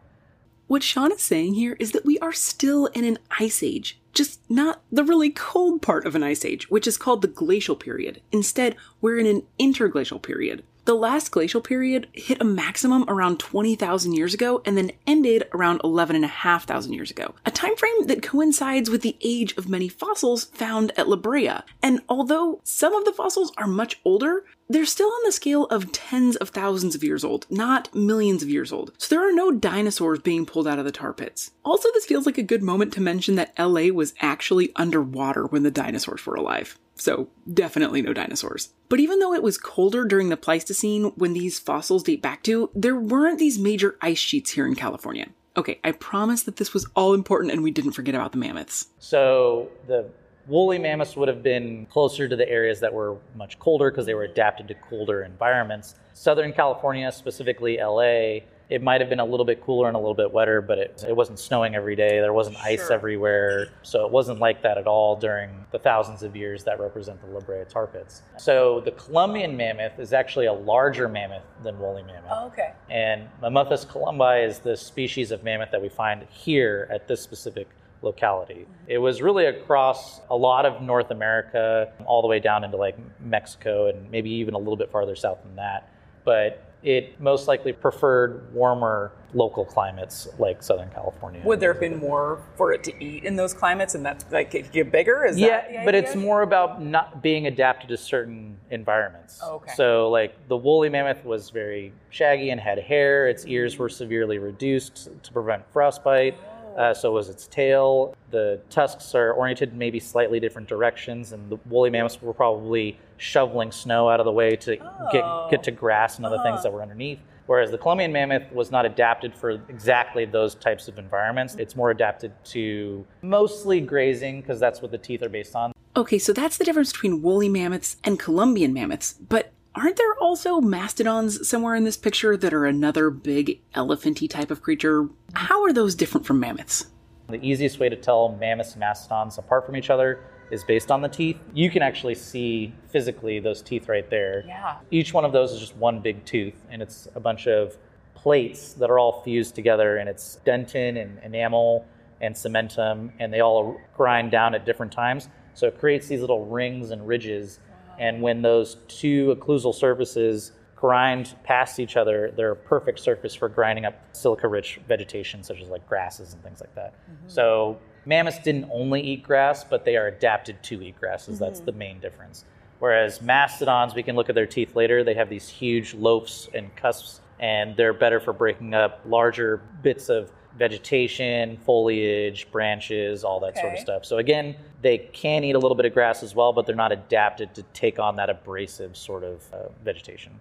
What 0.67 0.83
Sean 0.83 1.13
is 1.13 1.21
saying 1.21 1.55
here 1.55 1.77
is 1.79 1.93
that 1.93 2.05
we 2.05 2.19
are 2.21 2.33
still 2.33 2.87
in 2.87 3.05
an 3.05 3.19
ice 3.39 3.63
age, 3.63 4.01
just 4.13 4.41
not 4.51 4.83
the 4.91 5.05
really 5.05 5.31
cold 5.31 5.83
part 5.83 6.07
of 6.07 6.15
an 6.15 6.23
ice 6.23 6.45
age, 6.45 6.71
which 6.71 6.87
is 6.87 6.97
called 6.97 7.23
the 7.23 7.29
glacial 7.29 7.77
period. 7.77 8.21
Instead, 8.33 8.77
we're 9.01 9.19
in 9.19 9.27
an 9.27 9.43
interglacial 9.59 10.19
period. 10.19 10.63
The 10.85 10.95
last 10.95 11.31
glacial 11.31 11.61
period 11.61 12.09
hit 12.13 12.41
a 12.41 12.45
maximum 12.45 13.05
around 13.07 13.39
20,000 13.39 14.15
years 14.15 14.35
ago 14.35 14.63
and 14.65 14.77
then 14.77 14.91
ended 15.07 15.45
around 15.55 15.81
11,500 15.85 16.93
years 16.93 17.09
ago, 17.09 17.37
a 17.47 17.53
time 17.53 17.77
frame 17.77 18.07
that 18.09 18.21
coincides 18.21 18.91
with 18.91 19.03
the 19.03 19.17
age 19.21 19.57
of 19.57 19.69
many 19.69 19.89
fossils 19.89 20.47
found 20.47 20.91
at 20.99 21.09
La 21.09 21.15
Brea. 21.15 21.59
And 21.85 22.01
although 22.09 22.61
some 22.65 22.95
of 22.95 23.05
the 23.05 23.13
fossils 23.13 23.53
are 23.57 23.69
much 23.69 24.01
older, 24.05 24.45
they're 24.69 24.85
still 24.85 25.07
on 25.07 25.21
the 25.25 25.31
scale 25.31 25.67
of 25.67 25.93
tens 25.93 26.35
of 26.35 26.49
thousands 26.49 26.97
of 26.97 27.05
years 27.05 27.23
old, 27.23 27.47
not 27.49 27.95
millions 27.95 28.43
of 28.43 28.49
years 28.49 28.73
old. 28.73 28.91
So 28.99 29.15
there 29.15 29.29
are 29.29 29.33
no 29.33 29.53
dinosaurs 29.53 30.19
being 30.19 30.47
pulled 30.47 30.67
out 30.67 30.81
of 30.81 30.85
the 30.85 30.91
tar 30.91 31.13
pits. 31.13 31.53
Also, 31.65 31.91
this 31.95 32.07
feels 32.07 32.27
like 32.27 32.39
a 32.39 32.43
good 32.43 32.63
moment 32.63 32.93
to 32.95 33.01
mention 33.01 33.37
that 33.37 33.57
LA 33.57 33.93
was 33.93 34.15
actually 34.21 34.73
underwater 34.75 35.47
when 35.47 35.63
the 35.63 35.71
dinosaurs 35.71 36.27
were 36.27 36.35
alive. 36.35 36.77
So, 37.03 37.27
definitely 37.53 38.01
no 38.01 38.13
dinosaurs. 38.13 38.73
But 38.89 39.01
even 39.01 39.19
though 39.19 39.35
it 39.35 39.43
was 39.43 39.59
colder 39.59 40.05
during 40.05 40.29
the 40.29 40.37
Pleistocene 40.37 41.07
when 41.17 41.33
these 41.33 41.59
fossils 41.59 42.05
date 42.05 42.23
back 42.23 42.45
to, 42.45 42.71
there 42.77 42.95
weren't 42.95 43.41
these 43.41 43.59
major 43.59 43.97
ice 44.01 44.21
sheets 44.21 44.53
here 44.53 44.69
in 44.69 44.77
California. 44.77 45.27
Okay, 45.57 45.81
I 45.83 45.91
promise 45.91 46.45
that 46.45 46.57
this 46.57 46.73
was 46.73 46.87
all 46.95 47.13
important 47.13 47.53
and 47.53 47.65
we 47.65 47.73
didn't 47.73 47.91
forget 47.91 48.15
about 48.15 48.31
the 48.31 48.39
mammoths. 48.39 48.87
So 49.01 49.69
the 49.89 50.11
woolly 50.47 50.79
mammoths 50.79 51.17
would 51.17 51.27
have 51.27 51.43
been 51.43 51.87
closer 51.87 52.29
to 52.29 52.37
the 52.37 52.49
areas 52.49 52.79
that 52.79 52.95
were 52.95 53.17
much 53.35 53.59
colder 53.59 53.91
because 53.91 54.07
they 54.07 54.15
were 54.15 54.23
adapted 54.23 54.69
to 54.69 54.75
colder 54.75 55.25
environments. 55.25 55.97
Southern 56.13 56.53
California, 56.53 57.11
specifically 57.11 57.79
LA, 57.79 58.47
it 58.69 58.83
might 58.83 59.01
have 59.01 59.11
been 59.11 59.21
a 59.21 59.25
little 59.25 59.45
bit 59.45 59.63
cooler 59.63 59.89
and 59.89 59.97
a 59.97 59.99
little 59.99 60.15
bit 60.15 60.33
wetter, 60.33 60.61
but 60.61 60.79
it, 60.79 61.05
it 61.07 61.15
wasn't 61.15 61.39
snowing 61.39 61.75
every 61.75 61.97
day. 61.97 62.21
There 62.21 62.33
wasn't 62.33 62.57
ice 62.59 62.91
everywhere. 62.91 63.69
So 63.83 64.07
it 64.07 64.13
wasn't 64.13 64.41
like 64.41 64.63
that 64.63 64.79
at 64.79 64.87
all 64.87 65.17
during 65.17 65.51
the 65.73 65.79
thousands 65.79 66.23
of 66.23 66.35
years 66.35 66.65
that 66.65 66.81
represent 66.81 67.21
the 67.21 67.27
La 67.29 67.41
Brea 67.41 67.65
tar 67.69 67.87
pits. 67.87 68.23
So 68.39 68.81
the 68.81 68.93
Columbian 68.93 69.57
mammoth 69.57 69.99
is 69.99 70.13
actually 70.13 70.47
a 70.47 70.53
larger 70.53 71.09
mammoth 71.09 71.43
than 71.63 71.79
woolly 71.79 72.03
mammoth. 72.03 72.31
Oh, 72.31 72.47
okay. 72.47 72.73
And 72.91 73.29
Mammuthus 73.43 73.87
columbi 73.87 74.47
is 74.47 74.59
the 74.59 74.77
species 74.77 75.31
of 75.31 75.45
mammoth 75.45 75.71
that 75.71 75.83
we 75.83 75.89
find 75.89 76.27
here 76.31 76.89
at 76.91 77.09
this 77.09 77.21
specific 77.21 77.69
locality. 78.03 78.55
Mm-hmm. 78.55 78.73
It 78.91 78.99
was 78.99 79.23
really 79.23 79.47
across 79.47 80.21
a 80.31 80.37
lot 80.37 80.67
of 80.67 80.83
North 80.83 81.11
America, 81.11 81.93
all 82.05 82.23
the 82.23 82.29
way 82.29 82.41
down 82.41 82.65
into 82.65 82.77
like 82.77 82.97
Mexico 83.21 83.89
and 83.89 84.11
maybe 84.11 84.31
even 84.31 84.55
a 84.55 84.59
little 84.59 84.77
bit 84.77 84.91
farther 84.91 85.17
south 85.17 85.43
than 85.43 85.57
that. 85.57 85.89
But 86.25 86.72
it 86.83 87.21
most 87.21 87.49
likely 87.49 87.73
preferred 87.73 88.53
warmer 88.53 89.13
local 89.35 89.65
climates 89.65 90.29
like 90.39 90.63
Southern 90.63 90.91
California. 90.91 91.41
Would 91.45 91.61
there 91.61 91.73
have 91.73 91.81
been 91.81 91.99
more 91.99 92.43
for 92.57 92.73
it 92.73 92.85
to 92.85 93.05
eat 93.05 93.25
in 93.25 93.37
those 93.37 93.55
climates, 93.55 93.95
and 93.95 94.05
that's 94.05 94.25
like 94.31 94.55
it 94.55 94.73
get 94.73 94.93
bigger? 94.93 95.25
Is 95.25 95.37
that 95.37 95.73
yeah, 95.73 95.85
but 95.85 95.95
it's 95.95 96.15
more 96.15 96.43
about 96.43 96.83
not 96.83 97.23
being 97.23 97.47
adapted 97.47 97.89
to 97.89 97.97
certain 97.97 98.59
environments. 98.71 99.41
Oh, 99.43 99.57
okay. 99.57 99.73
So, 99.75 100.11
like 100.11 100.49
the 100.49 100.57
woolly 100.57 100.89
mammoth 100.89 101.25
was 101.25 101.51
very 101.51 101.93
shaggy 102.11 102.51
and 102.51 102.61
had 102.61 102.79
hair. 102.79 103.29
Its 103.29 103.47
ears 103.47 103.79
were 103.79 103.89
severely 103.89 104.39
reduced 104.39 105.09
to 105.23 105.33
prevent 105.33 105.65
frostbite. 105.73 106.37
Uh, 106.77 106.95
so 106.95 107.13
was 107.13 107.29
its 107.29 107.47
tail. 107.47 108.15
The 108.31 108.61
tusks 108.71 109.15
are 109.15 109.33
oriented 109.33 109.75
maybe 109.75 110.01
slightly 110.01 110.41
different 110.41 110.69
directions, 110.69 111.33
and 111.33 111.51
the 111.51 111.59
woolly 111.67 111.91
mammoths 111.91 112.21
were 112.21 112.33
probably 112.33 112.99
shoveling 113.17 113.71
snow 113.71 114.09
out 114.09 114.21
of 114.21 114.27
the 114.27 114.33
way 114.33 114.57
to 114.57 114.77
get 115.13 115.25
get 115.51 115.63
to 115.65 115.71
grass 115.71 116.17
and 116.17 116.27
other 116.27 116.41
things 116.43 116.63
that 116.63 116.73
were 116.73 116.83
underneath. 116.83 117.21
Whereas 117.47 117.71
the 117.71 117.79
Columbian 117.79 118.13
mammoth 118.13 118.51
was 118.53 118.71
not 118.71 118.87
adapted 118.87 119.35
for 119.35 119.51
exactly 119.69 120.25
those 120.25 120.55
types 120.55 120.89
of 120.89 120.99
environments. 120.99 121.57
It's 121.57 121.77
more 121.77 121.91
adapted 121.91 122.33
to 122.47 123.05
mostly 123.21 123.81
grazing 123.81 124.41
because 124.41 124.61
that's 124.61 124.81
what 124.81 124.91
the 124.91 124.99
teeth 124.99 125.23
are 125.23 125.29
based 125.29 125.57
on. 125.57 125.73
Okay, 125.97 126.19
so 126.19 126.33
that's 126.33 126.57
the 126.57 126.65
difference 126.65 126.93
between 126.93 127.21
woolly 127.21 127.49
mammoths 127.49 127.97
and 128.05 128.19
Columbian 128.19 128.73
mammoths, 128.73 129.15
but 129.15 129.53
aren't 129.75 129.97
there 129.97 130.15
also 130.21 130.61
mastodons 130.61 131.49
somewhere 131.49 131.75
in 131.75 131.85
this 131.85 131.97
picture 131.97 132.37
that 132.37 132.53
are 132.53 132.67
another 132.67 133.11
big 133.11 133.61
elephanty 133.75 134.29
type 134.29 134.51
of 134.51 134.63
creature? 134.63 135.09
How 135.35 135.63
are 135.65 135.73
those 135.73 135.95
different 135.95 136.27
from 136.27 136.41
mammoths? 136.41 136.87
The 137.29 137.45
easiest 137.45 137.79
way 137.79 137.89
to 137.89 137.97
tell 137.97 138.37
mammoths 138.41 138.73
and 138.73 138.81
mastodons 138.81 139.39
apart 139.39 139.65
from 139.65 139.77
each 139.77 139.91
other 139.91 140.25
is 140.51 140.65
based 140.65 140.91
on 140.91 141.01
the 141.01 141.09
teeth. 141.09 141.39
You 141.55 141.71
can 141.71 141.81
actually 141.83 142.15
see 142.15 142.75
physically 142.89 143.41
those 143.41 143.63
teeth 143.63 143.89
right 143.89 144.09
there. 144.11 144.45
Yeah. 144.47 144.77
Each 144.91 145.15
one 145.15 145.25
of 145.25 145.33
those 145.33 145.53
is 145.53 145.61
just 145.61 145.77
one 145.77 146.01
big 146.01 146.25
tooth, 146.27 146.55
and 146.71 146.83
it's 146.83 147.09
a 147.15 147.21
bunch 147.21 147.47
of 147.47 147.79
plates 148.15 148.75
that 148.75 148.91
are 148.91 148.99
all 148.99 149.23
fused 149.23 149.55
together, 149.55 149.97
and 149.97 150.09
it's 150.09 150.41
dentin 150.45 151.01
and 151.01 151.19
enamel 151.25 151.87
and 152.21 152.35
cementum, 152.35 153.11
and 153.19 153.33
they 153.33 153.41
all 153.41 153.81
grind 153.97 154.31
down 154.31 154.55
at 154.55 154.67
different 154.67 154.93
times. 154.93 155.29
So 155.55 155.67
it 155.67 155.79
creates 155.79 156.07
these 156.07 156.21
little 156.21 156.45
rings 156.45 156.91
and 156.91 157.07
ridges. 157.07 157.59
And 157.99 158.23
when 158.23 158.43
those 158.43 158.77
two 158.89 159.35
occlusal 159.35 159.75
surfaces 159.75 160.53
grind 160.77 161.35
past 161.45 161.79
each 161.79 161.97
other, 161.97 162.33
they're 162.37 162.53
a 162.53 162.57
perfect 162.57 162.99
surface 162.99 163.35
for 163.35 163.49
grinding 163.49 163.85
up 163.85 163.95
silica 164.13 164.49
rich 164.49 164.81
vegetation, 164.89 165.43
such 165.45 165.61
as 165.61 165.69
like 165.69 165.87
grasses 165.89 166.33
and 166.33 166.43
things 166.43 166.61
like 166.61 166.75
that. 166.75 166.93
Mm-hmm. 166.93 167.29
So 167.29 167.79
mammoths 168.05 168.41
didn't 168.41 168.69
only 168.73 169.01
eat 169.01 169.23
grass, 169.23 169.63
but 169.63 169.85
they 169.85 169.97
are 169.97 170.09
adapted 170.09 170.63
to 170.65 170.83
eat 170.83 170.99
grasses. 170.99 171.39
That's 171.39 171.59
mm-hmm. 171.59 171.67
the 171.67 171.73
main 171.73 172.01
difference. 172.01 172.45
Whereas 172.81 173.23
mastodons, 173.23 173.95
we 173.95 174.03
can 174.03 174.17
look 174.17 174.29
at 174.29 174.35
their 174.35 174.47
teeth 174.47 174.75
later, 174.75 175.05
they 175.05 175.15
have 175.15 175.31
these 175.31 175.49
huge 175.49 175.95
lopes 175.95 176.49
and 176.53 176.75
cusps, 176.75 177.21
and 177.39 177.77
they're 177.77 177.93
better 177.93 178.19
for 178.19 178.33
breaking 178.33 178.75
up 178.75 179.01
larger 179.07 179.59
bits 179.83 180.09
of 180.09 180.33
vegetation, 180.59 181.59
foliage, 181.59 182.51
branches, 182.51 183.23
all 183.23 183.39
that 183.39 183.57
sort 183.57 183.75
of 183.75 183.79
stuff. 183.79 184.05
So 184.05 184.19
again, 184.19 184.57
they 184.83 184.99
can 184.99 185.45
eat 185.45 185.55
a 185.55 185.59
little 185.59 185.77
bit 185.77 185.87
of 185.87 185.95
grass 185.95 186.23
as 186.23 186.35
well, 186.35 186.53
but 186.53 186.67
they're 186.67 186.75
not 186.75 186.93
adapted 186.93 187.55
to 187.55 187.63
take 187.73 187.99
on 187.99 188.17
that 188.17 188.29
abrasive 188.29 188.97
sort 188.97 189.25
of 189.25 189.53
uh, 189.53 189.69
vegetation. 189.83 190.33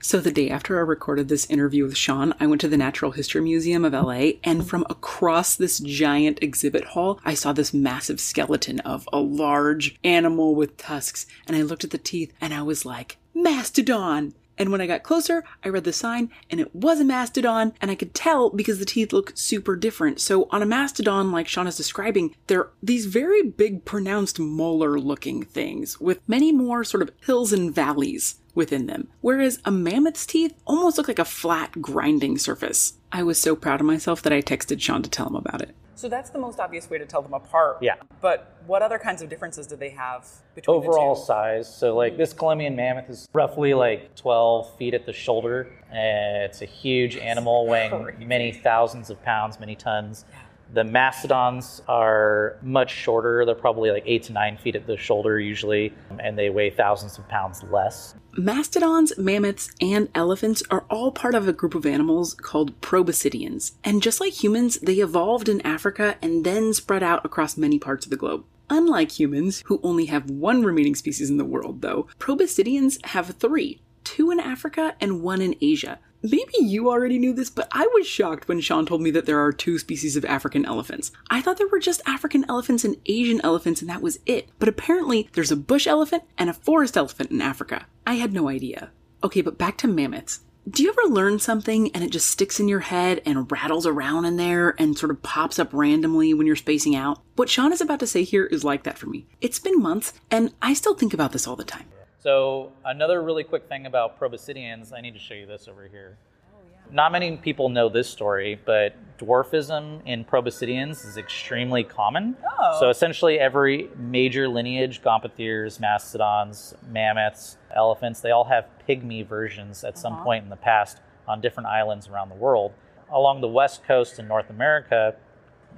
So, 0.00 0.20
the 0.20 0.30
day 0.30 0.50
after 0.50 0.78
I 0.78 0.82
recorded 0.82 1.28
this 1.28 1.48
interview 1.50 1.84
with 1.84 1.96
Sean, 1.96 2.34
I 2.38 2.46
went 2.46 2.60
to 2.60 2.68
the 2.68 2.76
Natural 2.76 3.10
History 3.12 3.40
Museum 3.40 3.84
of 3.84 3.92
LA, 3.92 4.32
and 4.44 4.66
from 4.66 4.86
across 4.90 5.56
this 5.56 5.80
giant 5.80 6.42
exhibit 6.42 6.84
hall, 6.84 7.18
I 7.24 7.34
saw 7.34 7.52
this 7.52 7.72
massive 7.72 8.20
skeleton 8.20 8.80
of 8.80 9.08
a 9.12 9.18
large 9.18 9.98
animal 10.04 10.54
with 10.54 10.76
tusks. 10.76 11.26
And 11.46 11.56
I 11.56 11.62
looked 11.62 11.84
at 11.84 11.90
the 11.90 11.98
teeth 11.98 12.32
and 12.40 12.52
I 12.52 12.62
was 12.62 12.84
like, 12.84 13.16
Mastodon! 13.34 14.34
And 14.58 14.72
when 14.72 14.80
I 14.80 14.86
got 14.86 15.02
closer, 15.02 15.44
I 15.64 15.68
read 15.68 15.84
the 15.84 15.92
sign 15.92 16.30
and 16.50 16.60
it 16.60 16.74
was 16.74 17.00
a 17.00 17.04
mastodon, 17.04 17.74
and 17.80 17.90
I 17.90 17.94
could 17.94 18.14
tell 18.14 18.50
because 18.50 18.78
the 18.78 18.84
teeth 18.84 19.12
look 19.12 19.32
super 19.34 19.76
different. 19.76 20.20
So, 20.20 20.48
on 20.50 20.62
a 20.62 20.66
mastodon, 20.66 21.30
like 21.30 21.48
Sean 21.48 21.66
is 21.66 21.76
describing, 21.76 22.34
they're 22.46 22.70
these 22.82 23.06
very 23.06 23.42
big, 23.42 23.84
pronounced 23.84 24.38
molar 24.38 24.98
looking 24.98 25.44
things 25.44 26.00
with 26.00 26.26
many 26.26 26.52
more 26.52 26.84
sort 26.84 27.02
of 27.02 27.10
hills 27.24 27.52
and 27.52 27.74
valleys 27.74 28.36
within 28.54 28.86
them. 28.86 29.08
Whereas 29.20 29.60
a 29.64 29.70
mammoth's 29.70 30.26
teeth 30.26 30.54
almost 30.66 30.96
look 30.96 31.08
like 31.08 31.18
a 31.18 31.24
flat, 31.24 31.80
grinding 31.82 32.38
surface. 32.38 32.94
I 33.12 33.22
was 33.22 33.38
so 33.38 33.54
proud 33.54 33.80
of 33.80 33.86
myself 33.86 34.22
that 34.22 34.32
I 34.32 34.40
texted 34.42 34.80
Sean 34.80 35.02
to 35.02 35.10
tell 35.10 35.28
him 35.28 35.36
about 35.36 35.62
it. 35.62 35.74
So 35.96 36.10
that's 36.10 36.28
the 36.28 36.38
most 36.38 36.60
obvious 36.60 36.90
way 36.90 36.98
to 36.98 37.06
tell 37.06 37.22
them 37.22 37.32
apart. 37.32 37.78
Yeah. 37.80 37.94
But 38.20 38.54
what 38.66 38.82
other 38.82 38.98
kinds 38.98 39.22
of 39.22 39.30
differences 39.30 39.66
do 39.66 39.76
they 39.76 39.88
have 39.90 40.28
between 40.54 40.76
overall 40.76 41.14
the 41.14 41.20
two? 41.20 41.26
size. 41.26 41.74
So 41.74 41.96
like 41.96 42.12
hmm. 42.12 42.18
this 42.18 42.34
Columbian 42.34 42.76
mammoth 42.76 43.08
is 43.08 43.26
roughly 43.32 43.72
like 43.72 44.14
12 44.14 44.76
feet 44.76 44.92
at 44.92 45.06
the 45.06 45.12
shoulder. 45.14 45.72
And 45.90 46.42
it's 46.42 46.60
a 46.60 46.66
huge 46.66 47.16
animal 47.16 47.66
weighing 47.68 48.14
many 48.28 48.52
thousands 48.52 49.08
of 49.08 49.22
pounds, 49.22 49.58
many 49.58 49.74
tons. 49.74 50.26
The 50.72 50.84
mastodons 50.84 51.82
are 51.88 52.58
much 52.62 52.90
shorter. 52.90 53.44
They're 53.44 53.54
probably 53.54 53.90
like 53.90 54.02
eight 54.06 54.24
to 54.24 54.32
nine 54.32 54.56
feet 54.56 54.76
at 54.76 54.86
the 54.86 54.96
shoulder 54.96 55.38
usually, 55.38 55.92
and 56.18 56.36
they 56.36 56.50
weigh 56.50 56.70
thousands 56.70 57.18
of 57.18 57.28
pounds 57.28 57.62
less. 57.64 58.14
Mastodons, 58.36 59.16
mammoths, 59.16 59.70
and 59.80 60.08
elephants 60.14 60.62
are 60.70 60.84
all 60.90 61.10
part 61.10 61.34
of 61.34 61.48
a 61.48 61.52
group 61.52 61.74
of 61.74 61.86
animals 61.86 62.34
called 62.34 62.78
proboscideans. 62.80 63.72
And 63.84 64.02
just 64.02 64.20
like 64.20 64.42
humans, 64.42 64.78
they 64.78 64.96
evolved 64.96 65.48
in 65.48 65.60
Africa 65.62 66.16
and 66.20 66.44
then 66.44 66.74
spread 66.74 67.02
out 67.02 67.24
across 67.24 67.56
many 67.56 67.78
parts 67.78 68.04
of 68.04 68.10
the 68.10 68.16
globe. 68.16 68.44
Unlike 68.68 69.18
humans, 69.18 69.62
who 69.66 69.80
only 69.82 70.06
have 70.06 70.28
one 70.28 70.64
remaining 70.64 70.96
species 70.96 71.30
in 71.30 71.38
the 71.38 71.44
world, 71.44 71.82
though, 71.82 72.08
proboscideans 72.18 73.04
have 73.06 73.36
three 73.36 73.80
two 74.06 74.30
in 74.30 74.38
Africa 74.38 74.94
and 75.00 75.20
one 75.20 75.42
in 75.42 75.56
Asia. 75.60 75.98
Maybe 76.22 76.52
you 76.60 76.90
already 76.90 77.18
knew 77.18 77.32
this, 77.32 77.50
but 77.50 77.68
I 77.72 77.86
was 77.94 78.06
shocked 78.06 78.48
when 78.48 78.60
Sean 78.60 78.86
told 78.86 79.02
me 79.02 79.10
that 79.12 79.26
there 79.26 79.44
are 79.44 79.52
two 79.52 79.78
species 79.78 80.16
of 80.16 80.24
African 80.24 80.64
elephants. 80.64 81.12
I 81.30 81.40
thought 81.40 81.58
there 81.58 81.68
were 81.68 81.78
just 81.78 82.00
African 82.06 82.44
elephants 82.48 82.84
and 82.84 82.96
Asian 83.06 83.40
elephants, 83.44 83.80
and 83.80 83.90
that 83.90 84.02
was 84.02 84.18
it. 84.26 84.48
But 84.58 84.68
apparently, 84.68 85.28
there's 85.32 85.52
a 85.52 85.56
bush 85.56 85.86
elephant 85.86 86.24
and 86.38 86.50
a 86.50 86.54
forest 86.54 86.96
elephant 86.96 87.30
in 87.30 87.40
Africa. 87.40 87.86
I 88.06 88.14
had 88.14 88.32
no 88.32 88.48
idea. 88.48 88.90
Okay, 89.22 89.40
but 89.40 89.58
back 89.58 89.76
to 89.78 89.88
mammoths. 89.88 90.40
Do 90.68 90.82
you 90.82 90.90
ever 90.90 91.14
learn 91.14 91.38
something 91.38 91.92
and 91.92 92.02
it 92.02 92.10
just 92.10 92.28
sticks 92.28 92.58
in 92.58 92.66
your 92.66 92.80
head 92.80 93.22
and 93.24 93.50
rattles 93.52 93.86
around 93.86 94.24
in 94.24 94.36
there 94.36 94.74
and 94.80 94.98
sort 94.98 95.12
of 95.12 95.22
pops 95.22 95.60
up 95.60 95.72
randomly 95.72 96.34
when 96.34 96.44
you're 96.44 96.56
spacing 96.56 96.96
out? 96.96 97.20
What 97.36 97.48
Sean 97.48 97.72
is 97.72 97.80
about 97.80 98.00
to 98.00 98.06
say 98.06 98.24
here 98.24 98.46
is 98.46 98.64
like 98.64 98.82
that 98.82 98.98
for 98.98 99.06
me. 99.06 99.28
It's 99.40 99.60
been 99.60 99.80
months, 99.80 100.12
and 100.28 100.52
I 100.60 100.74
still 100.74 100.96
think 100.96 101.14
about 101.14 101.30
this 101.30 101.46
all 101.46 101.54
the 101.54 101.62
time. 101.62 101.86
So 102.26 102.72
another 102.84 103.22
really 103.22 103.44
quick 103.44 103.68
thing 103.68 103.86
about 103.86 104.18
proboscideans, 104.18 104.92
I 104.92 105.00
need 105.00 105.14
to 105.14 105.20
show 105.20 105.34
you 105.34 105.46
this 105.46 105.68
over 105.68 105.86
here. 105.86 106.18
Oh, 106.52 106.58
Not 106.90 107.12
many 107.12 107.36
people 107.36 107.68
know 107.68 107.88
this 107.88 108.10
story, 108.10 108.60
but 108.64 108.96
dwarfism 109.16 110.00
in 110.04 110.24
proboscideans 110.24 111.06
is 111.06 111.18
extremely 111.18 111.84
common. 111.84 112.36
Oh. 112.58 112.78
So 112.80 112.90
essentially, 112.90 113.38
every 113.38 113.90
major 113.96 114.48
lineage, 114.48 115.02
gomphotheres, 115.02 115.78
mastodons, 115.78 116.74
mammoths, 116.90 117.58
elephants, 117.72 118.18
they 118.22 118.32
all 118.32 118.46
have 118.46 118.66
pygmy 118.88 119.24
versions 119.24 119.84
at 119.84 119.96
some 119.96 120.14
uh-huh. 120.14 120.24
point 120.24 120.42
in 120.42 120.50
the 120.50 120.56
past 120.56 120.98
on 121.28 121.40
different 121.40 121.68
islands 121.68 122.08
around 122.08 122.30
the 122.30 122.34
world. 122.34 122.72
Along 123.08 123.40
the 123.40 123.46
west 123.46 123.84
coast 123.84 124.18
in 124.18 124.26
North 124.26 124.50
America, 124.50 125.14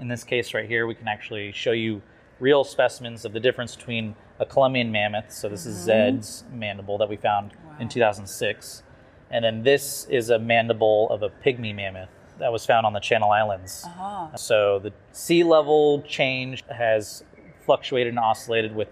in 0.01 0.09
this 0.09 0.25
case 0.25 0.55
right 0.55 0.67
here, 0.67 0.87
we 0.87 0.95
can 0.95 1.09
actually 1.09 1.53
show 1.53 1.73
you 1.73 2.01
real 2.41 2.65
specimens 2.65 3.27
of 3.27 3.35
the 3.35 3.41
difference 3.41 3.77
between 3.77 4.15
a 4.39 4.47
Columbian 4.47 4.93
mammoth. 4.93 5.33
So 5.33 5.49
this 5.49 5.67
is 5.67 5.77
mm-hmm. 5.77 5.87
Zed's 5.87 6.45
mandible 6.53 6.99
that 6.99 7.09
we 7.09 7.17
found 7.17 7.53
in 7.81 7.89
2006. 7.89 8.83
And 9.31 9.45
then 9.45 9.63
this 9.63 10.07
is 10.07 10.31
a 10.31 10.39
mandible 10.39 11.09
of 11.11 11.23
a 11.23 11.29
pygmy 11.29 11.75
mammoth 11.75 12.09
that 12.39 12.53
was 12.53 12.65
found 12.65 12.87
on 12.87 12.93
the 12.93 13.01
Channel 13.01 13.31
Islands. 13.31 13.85
Uh-huh. 13.85 14.37
So 14.37 14.79
the 14.79 14.93
sea 15.13 15.45
level 15.45 16.03
change 16.03 16.65
has 16.71 17.25
fluctuated 17.65 18.09
and 18.09 18.19
oscillated 18.19 18.75
with 18.75 18.89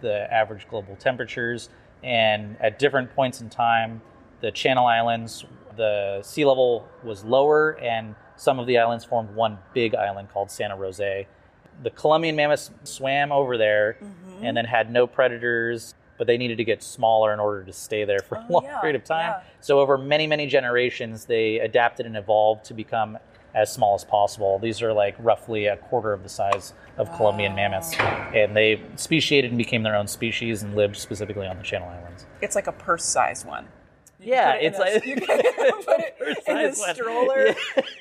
the 0.00 0.32
average 0.32 0.68
global 0.68 0.94
temperatures. 0.96 1.70
And 2.02 2.56
at 2.60 2.78
different 2.78 3.14
points 3.14 3.40
in 3.40 3.50
time, 3.50 4.02
the 4.40 4.50
Channel 4.50 4.86
Islands, 4.86 5.44
the 5.76 6.20
sea 6.22 6.44
level 6.44 6.86
was 7.02 7.24
lower, 7.24 7.78
and 7.80 8.14
some 8.36 8.58
of 8.58 8.66
the 8.66 8.78
islands 8.78 9.04
formed 9.04 9.30
one 9.34 9.58
big 9.72 9.94
island 9.94 10.28
called 10.32 10.50
Santa 10.50 10.76
Rosa. 10.76 11.24
The 11.82 11.90
Columbian 11.90 12.36
mammoths 12.36 12.70
swam 12.84 13.32
over 13.32 13.56
there 13.56 13.96
mm-hmm. 14.02 14.44
and 14.44 14.56
then 14.56 14.64
had 14.64 14.90
no 14.90 15.06
predators, 15.06 15.94
but 16.18 16.26
they 16.26 16.36
needed 16.36 16.58
to 16.58 16.64
get 16.64 16.82
smaller 16.82 17.32
in 17.32 17.40
order 17.40 17.64
to 17.64 17.72
stay 17.72 18.04
there 18.04 18.20
for 18.20 18.36
a 18.36 18.46
oh, 18.48 18.52
long 18.52 18.64
yeah, 18.64 18.80
period 18.80 18.96
of 18.96 19.04
time. 19.04 19.30
yeah. 19.30 19.42
So 19.60 19.80
over 19.80 19.98
many, 19.98 20.26
many 20.26 20.46
generations, 20.46 21.24
they 21.24 21.58
adapted 21.58 22.06
and 22.06 22.16
evolved 22.16 22.64
to 22.66 22.74
become 22.74 23.18
as 23.54 23.72
small 23.72 23.94
as 23.94 24.04
possible. 24.04 24.58
These 24.58 24.82
are 24.82 24.92
like 24.92 25.14
roughly 25.18 25.66
a 25.66 25.76
quarter 25.76 26.12
of 26.12 26.22
the 26.22 26.28
size 26.28 26.72
of 26.96 27.14
Columbian 27.16 27.54
mammoths, 27.54 27.94
and 27.98 28.56
they 28.56 28.80
speciated 28.96 29.50
and 29.50 29.58
became 29.58 29.82
their 29.82 29.96
own 29.96 30.06
species 30.06 30.62
and 30.62 30.74
lived 30.74 30.96
specifically 30.96 31.46
on 31.46 31.58
the 31.58 31.62
Channel 31.62 31.88
Islands. 31.88 32.26
It's 32.40 32.54
like 32.54 32.66
a 32.66 32.72
purse-sized 32.72 33.46
one. 33.46 33.68
Yeah, 34.24 34.52
Put 34.52 34.56
it 34.56 34.64
in 34.64 34.68
it's 34.72 34.78
a- 34.78 34.80
like 34.80 35.06
you 35.06 35.16
can 35.16 35.26
put 35.26 35.44
it 36.00 36.16
in 36.18 36.28
a 36.28 36.34
Purse-sized 36.34 36.78
one. 36.80 36.94
stroller 36.94 37.54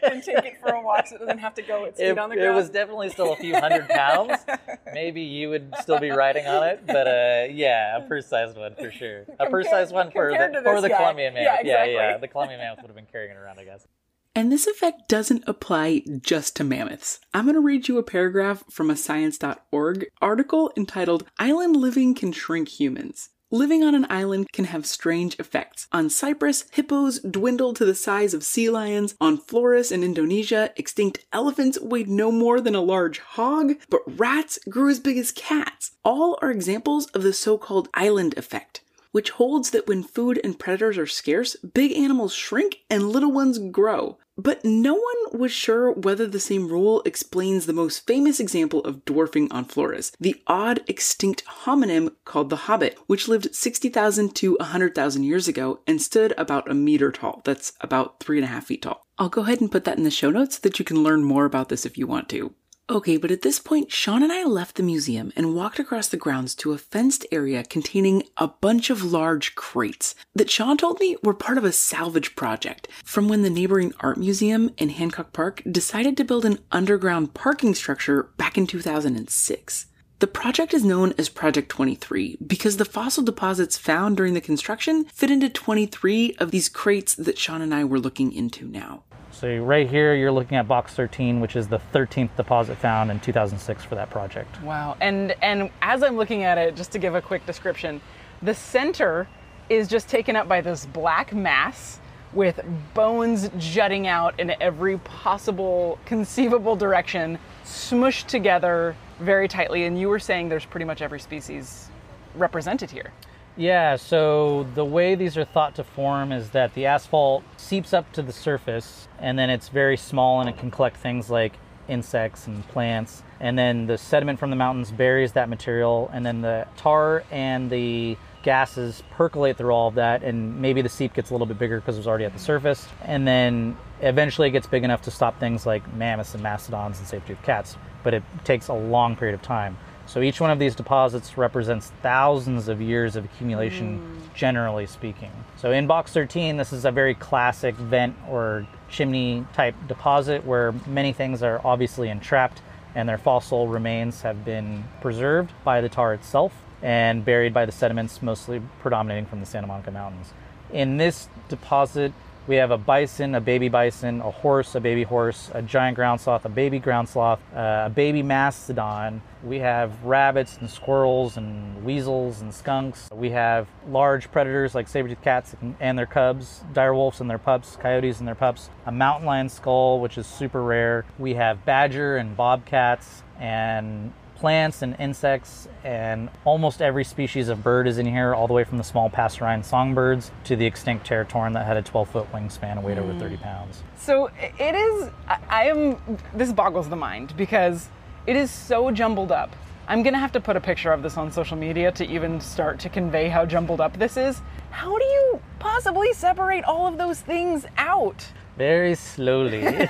and 0.03 0.23
take 0.23 0.37
it 0.45 0.57
for 0.61 0.69
a 0.73 0.81
walk 0.81 1.07
so 1.07 1.15
it 1.15 1.19
doesn't 1.19 1.37
have 1.39 1.53
to 1.55 1.61
go 1.61 1.85
its 1.85 1.99
feet 1.99 2.17
on 2.17 2.29
the 2.29 2.35
ground. 2.35 2.49
it 2.51 2.55
was 2.55 2.69
definitely 2.69 3.09
still 3.09 3.33
a 3.33 3.35
few 3.37 3.55
hundred 3.59 3.87
pounds. 3.89 4.37
Maybe 4.93 5.21
you 5.21 5.49
would 5.49 5.73
still 5.81 5.99
be 5.99 6.09
riding 6.11 6.45
on 6.47 6.67
it, 6.67 6.83
but 6.85 7.07
uh, 7.07 7.45
yeah, 7.51 7.97
a 7.97 8.07
purse-sized 8.07 8.57
one 8.57 8.75
for 8.75 8.91
sure. 8.91 9.25
A 9.39 9.49
purse-sized 9.49 9.93
one 9.93 10.11
for 10.11 10.29
the, 10.31 10.61
for 10.63 10.81
the 10.81 10.89
guy. 10.89 10.97
Columbian 10.97 11.33
Yeah, 11.35 11.43
mammoth. 11.43 11.65
Yeah, 11.65 11.85
yeah. 11.85 12.17
The 12.17 12.27
Columbian 12.27 12.59
mammoth 12.59 12.81
would 12.81 12.87
have 12.89 12.95
been 12.95 13.07
carrying 13.11 13.31
it 13.31 13.37
around, 13.37 13.59
I 13.59 13.63
guess. 13.65 13.85
And 14.33 14.49
this 14.49 14.65
effect 14.65 15.09
doesn't 15.09 15.43
apply 15.45 16.03
just 16.21 16.55
to 16.55 16.63
mammoths. 16.63 17.19
I'm 17.33 17.43
going 17.45 17.55
to 17.55 17.59
read 17.61 17.89
you 17.89 17.97
a 17.97 18.03
paragraph 18.03 18.63
from 18.69 18.89
a 18.89 18.95
science.org 18.95 20.05
article 20.21 20.71
entitled 20.77 21.25
Island 21.37 21.75
Living 21.75 22.15
Can 22.15 22.31
Shrink 22.31 22.69
Humans. 22.79 23.29
Living 23.53 23.83
on 23.83 23.93
an 23.93 24.07
island 24.09 24.49
can 24.53 24.63
have 24.63 24.85
strange 24.85 25.37
effects. 25.37 25.89
On 25.91 26.09
Cyprus, 26.09 26.63
hippos 26.71 27.19
dwindled 27.19 27.75
to 27.75 27.85
the 27.85 27.93
size 27.93 28.33
of 28.33 28.45
sea 28.45 28.69
lions. 28.69 29.13
On 29.19 29.37
Flores 29.37 29.91
in 29.91 30.05
Indonesia, 30.05 30.71
extinct 30.77 31.25
elephants 31.33 31.77
weighed 31.81 32.07
no 32.07 32.31
more 32.31 32.61
than 32.61 32.75
a 32.75 32.81
large 32.81 33.19
hog, 33.19 33.73
but 33.89 34.03
rats 34.17 34.57
grew 34.69 34.89
as 34.89 35.01
big 35.01 35.17
as 35.17 35.33
cats. 35.33 35.91
All 36.05 36.39
are 36.41 36.49
examples 36.49 37.07
of 37.07 37.23
the 37.23 37.33
so 37.33 37.57
called 37.57 37.89
island 37.93 38.37
effect 38.37 38.81
which 39.11 39.31
holds 39.31 39.71
that 39.71 39.87
when 39.87 40.03
food 40.03 40.39
and 40.41 40.57
predators 40.57 40.97
are 40.97 41.05
scarce, 41.05 41.57
big 41.57 41.91
animals 41.91 42.33
shrink 42.33 42.77
and 42.89 43.09
little 43.09 43.31
ones 43.31 43.59
grow. 43.59 44.17
But 44.41 44.65
no 44.65 44.95
one 44.95 45.39
was 45.39 45.51
sure 45.51 45.91
whether 45.91 46.25
the 46.25 46.39
same 46.39 46.67
rule 46.67 47.03
explains 47.05 47.67
the 47.67 47.73
most 47.73 48.07
famous 48.07 48.39
example 48.39 48.79
of 48.79 49.05
dwarfing 49.05 49.51
on 49.51 49.65
Flores, 49.65 50.13
the 50.19 50.41
odd 50.47 50.81
extinct 50.87 51.45
hominin 51.45 52.15
called 52.25 52.49
the 52.49 52.65
hobbit, 52.65 52.97
which 53.05 53.27
lived 53.27 53.53
60,000 53.53 54.35
to 54.37 54.55
100,000 54.59 55.23
years 55.23 55.47
ago 55.47 55.81
and 55.85 56.01
stood 56.01 56.33
about 56.39 56.71
a 56.71 56.73
meter 56.73 57.11
tall. 57.11 57.43
That's 57.45 57.73
about 57.81 58.19
three 58.19 58.39
and 58.39 58.45
a 58.45 58.47
half 58.47 58.65
feet 58.65 58.81
tall. 58.81 59.05
I'll 59.19 59.29
go 59.29 59.41
ahead 59.41 59.61
and 59.61 59.71
put 59.71 59.83
that 59.83 59.99
in 59.99 60.05
the 60.05 60.09
show 60.09 60.31
notes 60.31 60.55
so 60.55 60.61
that 60.63 60.79
you 60.79 60.85
can 60.85 61.03
learn 61.03 61.23
more 61.23 61.45
about 61.45 61.69
this 61.69 61.85
if 61.85 61.95
you 61.95 62.07
want 62.07 62.27
to. 62.29 62.55
Okay, 62.91 63.15
but 63.15 63.31
at 63.31 63.41
this 63.41 63.57
point, 63.57 63.89
Sean 63.89 64.21
and 64.21 64.33
I 64.33 64.43
left 64.43 64.75
the 64.75 64.83
museum 64.83 65.31
and 65.37 65.55
walked 65.55 65.79
across 65.79 66.09
the 66.09 66.17
grounds 66.17 66.53
to 66.55 66.73
a 66.73 66.77
fenced 66.77 67.25
area 67.31 67.63
containing 67.63 68.23
a 68.35 68.49
bunch 68.49 68.89
of 68.89 69.01
large 69.01 69.55
crates 69.55 70.13
that 70.35 70.49
Sean 70.49 70.75
told 70.75 70.99
me 70.99 71.15
were 71.23 71.33
part 71.33 71.57
of 71.57 71.63
a 71.63 71.71
salvage 71.71 72.35
project 72.35 72.89
from 73.05 73.29
when 73.29 73.43
the 73.43 73.49
neighboring 73.49 73.93
art 74.01 74.17
museum 74.17 74.71
in 74.77 74.89
Hancock 74.89 75.31
Park 75.31 75.61
decided 75.71 76.17
to 76.17 76.25
build 76.25 76.43
an 76.43 76.59
underground 76.69 77.33
parking 77.33 77.73
structure 77.73 78.23
back 78.35 78.57
in 78.57 78.67
2006. 78.67 79.85
The 80.19 80.27
project 80.27 80.73
is 80.73 80.83
known 80.83 81.13
as 81.17 81.29
Project 81.29 81.69
23 81.69 82.39
because 82.45 82.75
the 82.75 82.83
fossil 82.83 83.23
deposits 83.23 83.77
found 83.77 84.17
during 84.17 84.33
the 84.33 84.41
construction 84.41 85.05
fit 85.05 85.31
into 85.31 85.47
23 85.47 86.35
of 86.39 86.51
these 86.51 86.67
crates 86.67 87.15
that 87.15 87.37
Sean 87.37 87.61
and 87.61 87.73
I 87.73 87.85
were 87.85 87.99
looking 88.01 88.33
into 88.33 88.67
now. 88.67 89.05
So 89.31 89.57
right 89.57 89.89
here, 89.89 90.13
you're 90.13 90.31
looking 90.31 90.57
at 90.57 90.67
box 90.67 90.93
13, 90.93 91.39
which 91.39 91.55
is 91.55 91.67
the 91.67 91.79
13th 91.93 92.35
deposit 92.35 92.77
found 92.77 93.09
in 93.09 93.19
2006 93.19 93.83
for 93.83 93.95
that 93.95 94.09
project. 94.09 94.61
Wow. 94.61 94.97
And 95.01 95.35
and 95.41 95.69
as 95.81 96.03
I'm 96.03 96.17
looking 96.17 96.43
at 96.43 96.57
it, 96.57 96.75
just 96.75 96.91
to 96.91 96.99
give 96.99 97.15
a 97.15 97.21
quick 97.21 97.45
description, 97.45 98.01
the 98.41 98.53
center 98.53 99.27
is 99.69 99.87
just 99.87 100.09
taken 100.09 100.35
up 100.35 100.47
by 100.47 100.61
this 100.61 100.85
black 100.85 101.33
mass 101.33 101.99
with 102.33 102.59
bones 102.93 103.49
jutting 103.57 104.07
out 104.07 104.39
in 104.39 104.53
every 104.61 104.97
possible 104.99 105.97
conceivable 106.05 106.75
direction, 106.75 107.37
smushed 107.65 108.27
together 108.27 108.95
very 109.19 109.47
tightly. 109.47 109.85
And 109.85 109.99
you 109.99 110.09
were 110.09 110.19
saying 110.19 110.49
there's 110.49 110.65
pretty 110.65 110.85
much 110.85 111.01
every 111.01 111.19
species 111.19 111.89
represented 112.35 112.91
here. 112.91 113.11
Yeah, 113.57 113.97
so 113.97 114.65
the 114.75 114.85
way 114.85 115.15
these 115.15 115.37
are 115.37 115.45
thought 115.45 115.75
to 115.75 115.83
form 115.83 116.31
is 116.31 116.51
that 116.51 116.73
the 116.73 116.85
asphalt 116.85 117.43
seeps 117.57 117.93
up 117.93 118.11
to 118.13 118.21
the 118.21 118.31
surface 118.31 119.07
and 119.19 119.37
then 119.37 119.49
it's 119.49 119.67
very 119.67 119.97
small 119.97 120.39
and 120.39 120.49
it 120.49 120.57
can 120.57 120.71
collect 120.71 120.97
things 120.97 121.29
like 121.29 121.53
insects 121.87 122.47
and 122.47 122.67
plants. 122.69 123.23
And 123.39 123.57
then 123.57 123.87
the 123.87 123.97
sediment 123.97 124.39
from 124.39 124.49
the 124.49 124.55
mountains 124.55 124.91
buries 124.91 125.33
that 125.33 125.49
material, 125.49 126.09
and 126.13 126.25
then 126.25 126.41
the 126.41 126.67
tar 126.77 127.23
and 127.31 127.69
the 127.69 128.17
gases 128.43 129.03
percolate 129.11 129.57
through 129.57 129.71
all 129.71 129.87
of 129.87 129.95
that, 129.95 130.23
and 130.23 130.61
maybe 130.61 130.81
the 130.81 130.89
seep 130.89 131.13
gets 131.13 131.29
a 131.29 131.33
little 131.33 131.47
bit 131.47 131.59
bigger 131.59 131.79
because 131.79 131.95
it 131.95 131.99
was 131.99 132.07
already 132.07 132.25
at 132.25 132.33
the 132.33 132.39
surface. 132.39 132.87
And 133.03 133.27
then 133.27 133.77
eventually 134.01 134.47
it 134.47 134.51
gets 134.51 134.67
big 134.67 134.83
enough 134.83 135.01
to 135.03 135.11
stop 135.11 135.39
things 135.39 135.65
like 135.65 135.91
mammoths 135.95 136.33
and 136.33 136.43
mastodons 136.43 136.99
and 136.99 137.07
saber-toothed 137.07 137.43
cats, 137.43 137.77
but 138.03 138.13
it 138.13 138.23
takes 138.43 138.67
a 138.67 138.73
long 138.73 139.15
period 139.15 139.33
of 139.33 139.41
time. 139.41 139.77
So 140.11 140.21
each 140.21 140.41
one 140.41 140.51
of 140.51 140.59
these 140.59 140.75
deposits 140.75 141.37
represents 141.37 141.93
thousands 142.01 142.67
of 142.67 142.81
years 142.81 143.15
of 143.15 143.23
accumulation, 143.23 143.99
hmm. 143.99 144.35
generally 144.35 144.85
speaking. 144.85 145.31
So 145.55 145.71
in 145.71 145.87
box 145.87 146.11
13, 146.11 146.57
this 146.57 146.73
is 146.73 146.83
a 146.83 146.91
very 146.91 147.15
classic 147.15 147.75
vent 147.75 148.17
or 148.27 148.67
chimney 148.89 149.45
type 149.53 149.73
deposit 149.87 150.45
where 150.45 150.73
many 150.85 151.13
things 151.13 151.41
are 151.41 151.61
obviously 151.65 152.09
entrapped 152.09 152.61
and 152.93 153.07
their 153.07 153.17
fossil 153.17 153.69
remains 153.69 154.23
have 154.23 154.43
been 154.43 154.83
preserved 154.99 155.53
by 155.63 155.79
the 155.79 155.87
tar 155.87 156.13
itself 156.13 156.51
and 156.81 157.23
buried 157.23 157.53
by 157.53 157.65
the 157.65 157.71
sediments, 157.71 158.21
mostly 158.21 158.61
predominating 158.81 159.25
from 159.25 159.39
the 159.39 159.45
Santa 159.45 159.67
Monica 159.67 159.91
Mountains. 159.91 160.33
In 160.73 160.97
this 160.97 161.29
deposit, 161.47 162.11
we 162.47 162.55
have 162.55 162.71
a 162.71 162.77
bison, 162.77 163.35
a 163.35 163.41
baby 163.41 163.69
bison, 163.69 164.21
a 164.21 164.31
horse, 164.31 164.75
a 164.75 164.79
baby 164.79 165.03
horse, 165.03 165.51
a 165.53 165.61
giant 165.61 165.95
ground 165.95 166.19
sloth, 166.19 166.45
a 166.45 166.49
baby 166.49 166.79
ground 166.79 167.07
sloth, 167.07 167.39
uh, 167.55 167.83
a 167.85 167.89
baby 167.89 168.23
mastodon. 168.23 169.21
We 169.43 169.59
have 169.59 170.03
rabbits 170.03 170.57
and 170.57 170.69
squirrels 170.69 171.37
and 171.37 171.83
weasels 171.83 172.41
and 172.41 172.53
skunks. 172.53 173.09
We 173.13 173.31
have 173.31 173.67
large 173.87 174.31
predators 174.31 174.75
like 174.75 174.87
saber-toothed 174.87 175.23
cats 175.23 175.55
and 175.79 175.97
their 175.97 176.05
cubs, 176.05 176.63
dire 176.73 176.93
wolves 176.93 177.21
and 177.21 177.29
their 177.29 177.37
pups, 177.37 177.77
coyotes 177.79 178.19
and 178.19 178.27
their 178.27 178.35
pups, 178.35 178.69
a 178.85 178.91
mountain 178.91 179.25
lion 179.25 179.49
skull, 179.49 179.99
which 179.99 180.17
is 180.17 180.27
super 180.27 180.63
rare. 180.63 181.05
We 181.19 181.35
have 181.35 181.63
badger 181.65 182.17
and 182.17 182.35
bobcats 182.35 183.23
and 183.39 184.13
plants 184.41 184.81
and 184.81 184.95
insects 184.99 185.67
and 185.83 186.27
almost 186.45 186.81
every 186.81 187.03
species 187.03 187.47
of 187.47 187.63
bird 187.63 187.87
is 187.87 187.99
in 187.99 188.07
here 188.07 188.33
all 188.33 188.47
the 188.47 188.53
way 188.53 188.63
from 188.63 188.79
the 188.79 188.83
small 188.83 189.07
passerine 189.07 189.63
songbirds 189.63 190.31
to 190.43 190.55
the 190.55 190.65
extinct 190.65 191.07
teratorn 191.07 191.53
that 191.53 191.63
had 191.63 191.77
a 191.77 191.81
12 191.83 192.09
foot 192.09 192.31
wingspan 192.31 192.71
and 192.71 192.83
weighed 192.83 192.97
over 192.97 193.13
30 193.19 193.35
hmm. 193.35 193.43
pounds 193.43 193.83
So 193.95 194.31
it 194.41 194.73
is, 194.73 195.11
I- 195.27 195.39
I 195.47 195.63
am, 195.65 196.17
this 196.33 196.51
boggles 196.51 196.89
the 196.89 196.95
mind 196.95 197.37
because 197.37 197.87
it 198.25 198.35
is 198.35 198.49
so 198.49 198.89
jumbled 198.89 199.31
up. 199.31 199.55
I'm 199.87 200.01
gonna 200.01 200.17
have 200.17 200.31
to 200.31 200.41
put 200.41 200.55
a 200.55 200.61
picture 200.61 200.91
of 200.91 201.03
this 201.03 201.17
on 201.17 201.31
social 201.31 201.55
media 201.55 201.91
to 201.91 202.05
even 202.07 202.41
start 202.41 202.79
to 202.79 202.89
convey 202.89 203.29
how 203.29 203.45
jumbled 203.45 203.79
up 203.79 203.97
this 203.99 204.17
is. 204.17 204.41
How 204.71 204.97
do 204.97 205.05
you 205.05 205.39
possibly 205.59 206.13
separate 206.13 206.63
all 206.63 206.87
of 206.87 206.97
those 206.97 207.21
things 207.21 207.67
out? 207.77 208.25
very 208.57 208.95
slowly 208.95 209.63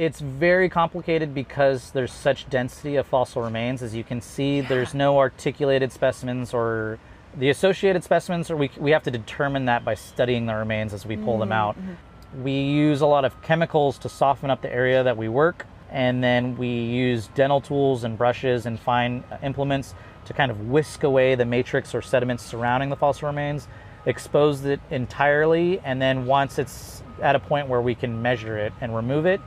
it's 0.00 0.20
very 0.20 0.70
complicated 0.70 1.34
because 1.34 1.90
there's 1.90 2.10
such 2.10 2.48
density 2.48 2.96
of 2.96 3.06
fossil 3.06 3.42
remains. 3.42 3.82
As 3.82 3.94
you 3.94 4.02
can 4.02 4.22
see 4.22 4.62
there's 4.62 4.94
no 4.94 5.18
articulated 5.18 5.92
specimens 5.92 6.54
or 6.54 6.98
the 7.36 7.50
associated 7.50 8.02
specimens 8.02 8.50
or 8.50 8.56
we, 8.56 8.70
we 8.78 8.92
have 8.92 9.02
to 9.02 9.10
determine 9.10 9.66
that 9.66 9.84
by 9.84 9.94
studying 9.94 10.46
the 10.46 10.54
remains 10.54 10.94
as 10.94 11.04
we 11.04 11.18
pull 11.18 11.36
them 11.36 11.52
out. 11.52 11.78
Mm-hmm. 11.78 12.42
We 12.42 12.62
use 12.62 13.02
a 13.02 13.06
lot 13.06 13.26
of 13.26 13.42
chemicals 13.42 13.98
to 13.98 14.08
soften 14.08 14.48
up 14.48 14.62
the 14.62 14.72
area 14.72 15.02
that 15.02 15.18
we 15.18 15.28
work 15.28 15.66
and 15.90 16.24
then 16.24 16.56
we 16.56 16.68
use 16.68 17.26
dental 17.34 17.60
tools 17.60 18.02
and 18.02 18.16
brushes 18.16 18.64
and 18.64 18.80
fine 18.80 19.22
uh, 19.30 19.36
implements 19.42 19.94
to 20.24 20.32
kind 20.32 20.50
of 20.50 20.70
whisk 20.70 21.02
away 21.02 21.34
the 21.34 21.44
matrix 21.44 21.94
or 21.94 22.00
sediments 22.00 22.42
surrounding 22.42 22.88
the 22.88 22.96
fossil 22.96 23.28
remains 23.28 23.68
expose 24.06 24.64
it 24.64 24.80
entirely 24.90 25.78
and 25.80 26.00
then 26.00 26.24
once 26.24 26.58
it's 26.58 27.02
at 27.20 27.36
a 27.36 27.38
point 27.38 27.68
where 27.68 27.82
we 27.82 27.94
can 27.94 28.22
measure 28.22 28.56
it 28.56 28.72
and 28.80 28.96
remove 28.96 29.26
it 29.26 29.42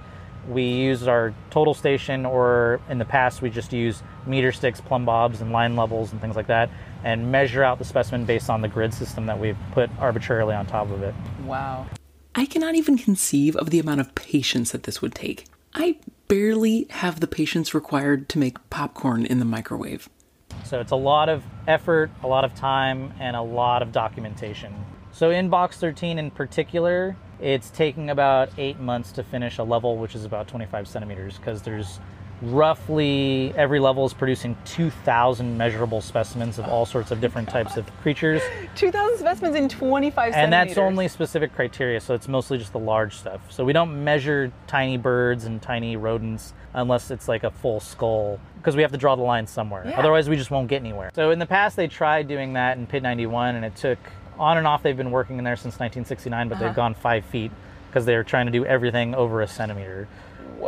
we 0.50 0.64
use 0.64 1.08
our 1.08 1.34
total 1.50 1.74
station 1.74 2.26
or 2.26 2.82
in 2.90 2.98
the 2.98 3.06
past 3.06 3.42
we 3.42 3.50
just 3.50 3.72
use 3.72 4.04
meter 4.26 4.52
sticks 4.52 4.82
plumb 4.82 5.06
bobs 5.06 5.42
and 5.42 5.52
line 5.52 5.76
levels 5.76 6.12
and 6.12 6.20
things 6.20 6.36
like 6.36 6.48
that 6.48 6.70
and 7.04 7.32
measure 7.32 7.64
out 7.64 7.80
the 7.80 7.86
specimen 7.86 8.26
based 8.26 8.50
on 8.50 8.62
the 8.62 8.68
grid 8.68 8.94
system 8.94 9.26
that 9.26 9.40
we've 9.40 9.58
put 9.72 9.90
arbitrarily 10.00 10.54
on 10.56 10.66
top 10.66 10.90
of 10.92 11.02
it 11.02 11.16
Wow. 11.46 11.88
I 12.36 12.46
cannot 12.46 12.76
even 12.76 12.98
conceive 12.98 13.56
of 13.56 13.70
the 13.70 13.80
amount 13.80 14.02
of 14.02 14.16
patience 14.16 14.72
that 14.72 14.84
this 14.84 15.02
would 15.02 15.14
take. 15.14 15.46
I 15.76 15.98
barely 16.28 16.88
have 16.90 17.20
the 17.20 17.28
patience 17.28 17.74
required 17.74 18.28
to 18.30 18.40
make 18.40 18.70
popcorn 18.70 19.26
in 19.26 19.40
the 19.40 19.46
microwave. 19.46 20.10
So 20.64 20.80
it's 20.80 20.92
a 20.92 20.96
lot 20.96 21.30
of 21.30 21.44
effort, 21.68 22.10
a 22.24 22.28
lot 22.28 22.44
of 22.44 22.56
time, 22.56 23.14
and 23.20 23.36
a 23.36 23.42
lot 23.42 23.82
of 23.82 23.92
documentation. 23.92 24.74
So 25.12 25.30
in 25.30 25.50
box 25.50 25.78
13 25.78 26.18
in 26.18 26.32
particular, 26.32 27.16
it's 27.40 27.70
taking 27.70 28.10
about 28.10 28.50
eight 28.58 28.80
months 28.80 29.12
to 29.14 29.24
finish 29.24 29.58
a 29.58 29.64
level, 29.64 29.98
which 29.98 30.16
is 30.16 30.26
about 30.26 30.48
25 30.48 30.88
centimeters, 30.88 31.38
because 31.38 31.62
there's 31.62 32.00
roughly 32.42 33.54
every 33.56 33.80
level 33.80 34.06
is 34.06 34.14
producing 34.14 34.56
2,000 34.66 35.58
measurable 35.58 36.02
specimens 36.02 36.60
of 36.60 36.66
all 36.68 36.86
sorts 36.86 37.12
of 37.12 37.22
different 37.22 37.48
oh 37.50 37.54
types 37.54 37.78
of 37.78 37.90
creatures. 38.02 38.42
2,000 38.76 39.18
specimens 39.18 39.56
in 39.56 39.70
25 39.70 40.34
And 40.34 40.52
that's 40.52 40.78
only 40.78 41.08
specific 41.08 41.54
criteria, 41.56 42.02
so 42.02 42.14
it's 42.14 42.28
mostly 42.28 42.58
just 42.58 42.74
the 42.74 42.80
large 42.80 43.16
stuff. 43.16 43.40
So 43.50 43.64
we 43.64 43.72
don't 43.72 44.04
measure 44.04 44.52
tiny 44.68 44.98
birds 44.98 45.46
and 45.46 45.62
tiny 45.62 45.96
rodents 45.96 46.54
unless 46.74 47.12
it's 47.12 47.28
like 47.28 47.44
a 47.44 47.52
full 47.52 47.80
skull, 47.80 48.40
because 48.58 48.76
we 48.76 48.82
have 48.82 48.92
to 48.92 48.98
draw 48.98 49.16
the 49.16 49.22
line 49.24 49.48
somewhere. 49.48 49.86
Yeah. 49.88 50.00
Otherwise, 50.00 50.28
we 50.28 50.36
just 50.36 50.52
won't 50.52 50.68
get 50.68 50.82
anywhere. 50.82 51.12
So 51.14 51.32
in 51.32 51.40
the 51.40 51.46
past, 51.46 51.76
they 51.76 51.88
tried 51.88 52.28
doing 52.28 52.54
that 52.54 52.78
in 52.78 52.88
Pit 52.88 53.04
91, 53.04 53.56
and 53.56 53.64
it 53.64 53.76
took 53.76 54.00
on 54.44 54.58
and 54.58 54.68
off. 54.68 54.84
They've 54.84 54.96
been 54.98 55.12
working 55.12 55.38
in 55.38 55.44
there 55.44 55.56
since 55.56 55.80
1969, 55.80 56.50
but 56.50 56.56
Uh-huh. 56.56 56.66
they've 56.66 56.76
gone 56.76 56.94
five 56.94 57.26
feet 57.26 57.52
because 57.90 58.06
they're 58.06 58.24
trying 58.24 58.46
to 58.46 58.52
do 58.52 58.66
everything 58.66 59.16
over 59.16 59.42
a 59.42 59.48
centimeter. 59.48 60.08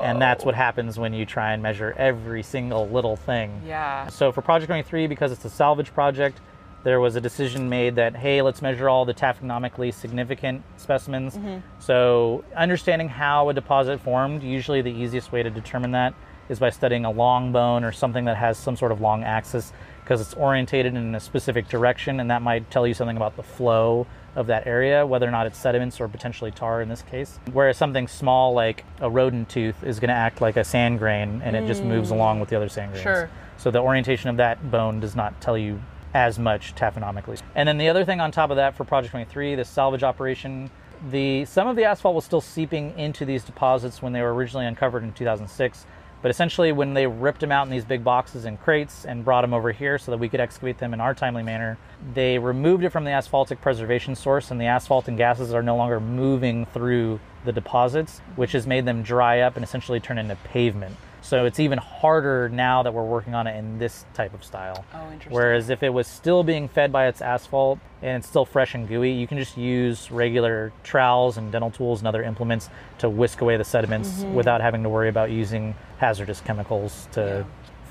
And 0.01 0.21
that's 0.21 0.43
what 0.43 0.55
happens 0.55 0.99
when 0.99 1.13
you 1.13 1.25
try 1.25 1.53
and 1.53 1.63
measure 1.63 1.93
every 1.97 2.43
single 2.43 2.87
little 2.89 3.15
thing. 3.15 3.61
Yeah. 3.65 4.07
So 4.07 4.31
for 4.31 4.41
Project 4.41 4.67
23, 4.67 5.07
because 5.07 5.31
it's 5.31 5.45
a 5.45 5.49
salvage 5.49 5.93
project, 5.93 6.41
there 6.83 6.99
was 6.99 7.15
a 7.15 7.21
decision 7.21 7.69
made 7.69 7.95
that 7.95 8.15
hey, 8.15 8.41
let's 8.41 8.61
measure 8.61 8.89
all 8.89 9.05
the 9.05 9.13
taphonomically 9.13 9.93
significant 9.93 10.63
specimens. 10.77 11.39
So 11.79 12.43
understanding 12.55 13.07
how 13.09 13.49
a 13.49 13.53
deposit 13.53 13.99
formed, 14.01 14.43
usually 14.43 14.81
the 14.81 14.91
easiest 14.91 15.31
way 15.31 15.43
to 15.43 15.49
determine 15.49 15.91
that 15.91 16.13
is 16.49 16.59
by 16.59 16.69
studying 16.69 17.05
a 17.05 17.11
long 17.11 17.51
bone 17.53 17.83
or 17.83 17.91
something 17.91 18.25
that 18.25 18.37
has 18.37 18.57
some 18.57 18.75
sort 18.75 18.91
of 18.91 18.99
long 19.01 19.23
axis 19.23 19.71
because 20.05 20.21
it's 20.21 20.35
orientated 20.35 20.93
in 20.93 21.15
a 21.15 21.19
specific 21.19 21.67
direction 21.67 22.19
and 22.19 22.29
that 22.29 22.43
might 22.43 22.69
tell 22.69 22.85
you 22.85 22.93
something 22.93 23.17
about 23.17 23.35
the 23.35 23.43
flow 23.43 24.05
of 24.35 24.45
that 24.45 24.67
area, 24.67 25.03
whether 25.03 25.27
or 25.27 25.31
not 25.31 25.47
it's 25.47 25.57
sediments 25.57 25.99
or 25.99 26.07
potentially 26.07 26.51
tar 26.51 26.79
in 26.79 26.89
this 26.89 27.01
case. 27.01 27.39
Whereas 27.51 27.75
something 27.75 28.07
small 28.07 28.53
like 28.53 28.85
a 29.01 29.09
rodent 29.09 29.49
tooth 29.49 29.83
is 29.83 29.99
going 29.99 30.09
to 30.09 30.15
act 30.15 30.41
like 30.41 30.57
a 30.57 30.63
sand 30.63 30.99
grain 30.99 31.41
and 31.43 31.55
it 31.55 31.65
just 31.65 31.83
moves 31.83 32.09
mm. 32.09 32.13
along 32.13 32.39
with 32.39 32.49
the 32.49 32.55
other 32.55 32.69
sand 32.69 32.91
grains. 32.91 33.01
Sure. 33.01 33.29
So 33.57 33.71
the 33.71 33.79
orientation 33.79 34.29
of 34.29 34.37
that 34.37 34.69
bone 34.69 34.99
does 34.99 35.15
not 35.15 35.41
tell 35.41 35.57
you 35.57 35.81
as 36.13 36.37
much 36.37 36.75
taphonomically. 36.75 37.41
And 37.55 37.67
then 37.67 37.79
the 37.79 37.89
other 37.89 38.05
thing 38.05 38.21
on 38.21 38.31
top 38.31 38.51
of 38.51 38.57
that 38.57 38.75
for 38.75 38.83
Project 38.83 39.09
23, 39.09 39.55
the 39.55 39.65
salvage 39.65 40.03
operation, 40.03 40.69
the 41.09 41.45
some 41.45 41.67
of 41.67 41.75
the 41.75 41.83
asphalt 41.83 42.13
was 42.13 42.25
still 42.25 42.41
seeping 42.41 42.97
into 42.97 43.25
these 43.25 43.43
deposits 43.43 44.03
when 44.03 44.13
they 44.13 44.21
were 44.21 44.35
originally 44.35 44.67
uncovered 44.67 45.03
in 45.03 45.13
2006. 45.13 45.87
But 46.25 46.31
essentially, 46.31 46.71
when 46.71 46.95
they 46.95 47.05
ripped 47.05 47.41
them 47.41 47.51
out 47.51 47.67
in 47.67 47.71
these 47.71 47.85
big 47.85 48.03
boxes 48.03 48.45
and 48.45 48.59
crates 48.59 49.05
and 49.05 49.23
brought 49.23 49.41
them 49.41 49.53
over 49.53 49.71
here 49.71 49.99
so 49.99 50.09
that 50.09 50.17
we 50.17 50.27
could 50.27 50.39
excavate 50.39 50.79
them 50.79 50.91
in 50.91 50.99
our 50.99 51.13
timely 51.13 51.43
manner, 51.43 51.77
they 52.15 52.39
removed 52.39 52.83
it 52.83 52.89
from 52.89 53.03
the 53.03 53.11
asphaltic 53.11 53.61
preservation 53.61 54.15
source, 54.15 54.49
and 54.49 54.59
the 54.59 54.65
asphalt 54.65 55.07
and 55.07 55.19
gases 55.19 55.53
are 55.53 55.61
no 55.61 55.75
longer 55.75 55.99
moving 55.99 56.65
through 56.65 57.19
the 57.43 57.51
deposits, 57.51 58.21
which 58.37 58.53
has 58.53 58.65
made 58.65 58.85
them 58.85 59.03
dry 59.03 59.41
up 59.41 59.55
and 59.55 59.63
essentially 59.63 59.99
turn 59.99 60.17
into 60.17 60.35
pavement. 60.37 60.95
So 61.25 61.45
it's 61.45 61.59
even 61.59 61.79
harder 61.79 62.49
now 62.49 62.83
that 62.83 62.93
we're 62.93 63.03
working 63.03 63.33
on 63.33 63.47
it 63.47 63.57
in 63.57 63.79
this 63.79 64.05
type 64.13 64.35
of 64.35 64.43
style. 64.43 64.85
Oh, 64.93 65.05
interesting. 65.05 65.33
Whereas 65.33 65.71
if 65.71 65.81
it 65.81 65.89
was 65.89 66.05
still 66.05 66.43
being 66.43 66.67
fed 66.67 66.91
by 66.91 67.07
its 67.07 67.19
asphalt 67.19 67.79
and 68.03 68.17
it's 68.17 68.27
still 68.27 68.45
fresh 68.45 68.75
and 68.75 68.87
gooey, 68.87 69.11
you 69.11 69.25
can 69.25 69.39
just 69.39 69.57
use 69.57 70.11
regular 70.11 70.71
trowels 70.83 71.37
and 71.37 71.51
dental 71.51 71.71
tools 71.71 71.99
and 71.99 72.07
other 72.07 72.21
implements 72.21 72.69
to 72.99 73.09
whisk 73.09 73.41
away 73.41 73.57
the 73.57 73.63
sediments 73.63 73.95
Mm-hmm. 74.21 74.35
without 74.35 74.61
having 74.61 74.83
to 74.83 74.89
worry 74.89 75.09
about 75.09 75.31
using 75.31 75.73
hazardous 75.97 76.41
chemicals 76.41 77.07
to 77.13 77.43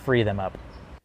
free 0.05 0.23
them 0.23 0.39
up. 0.39 0.57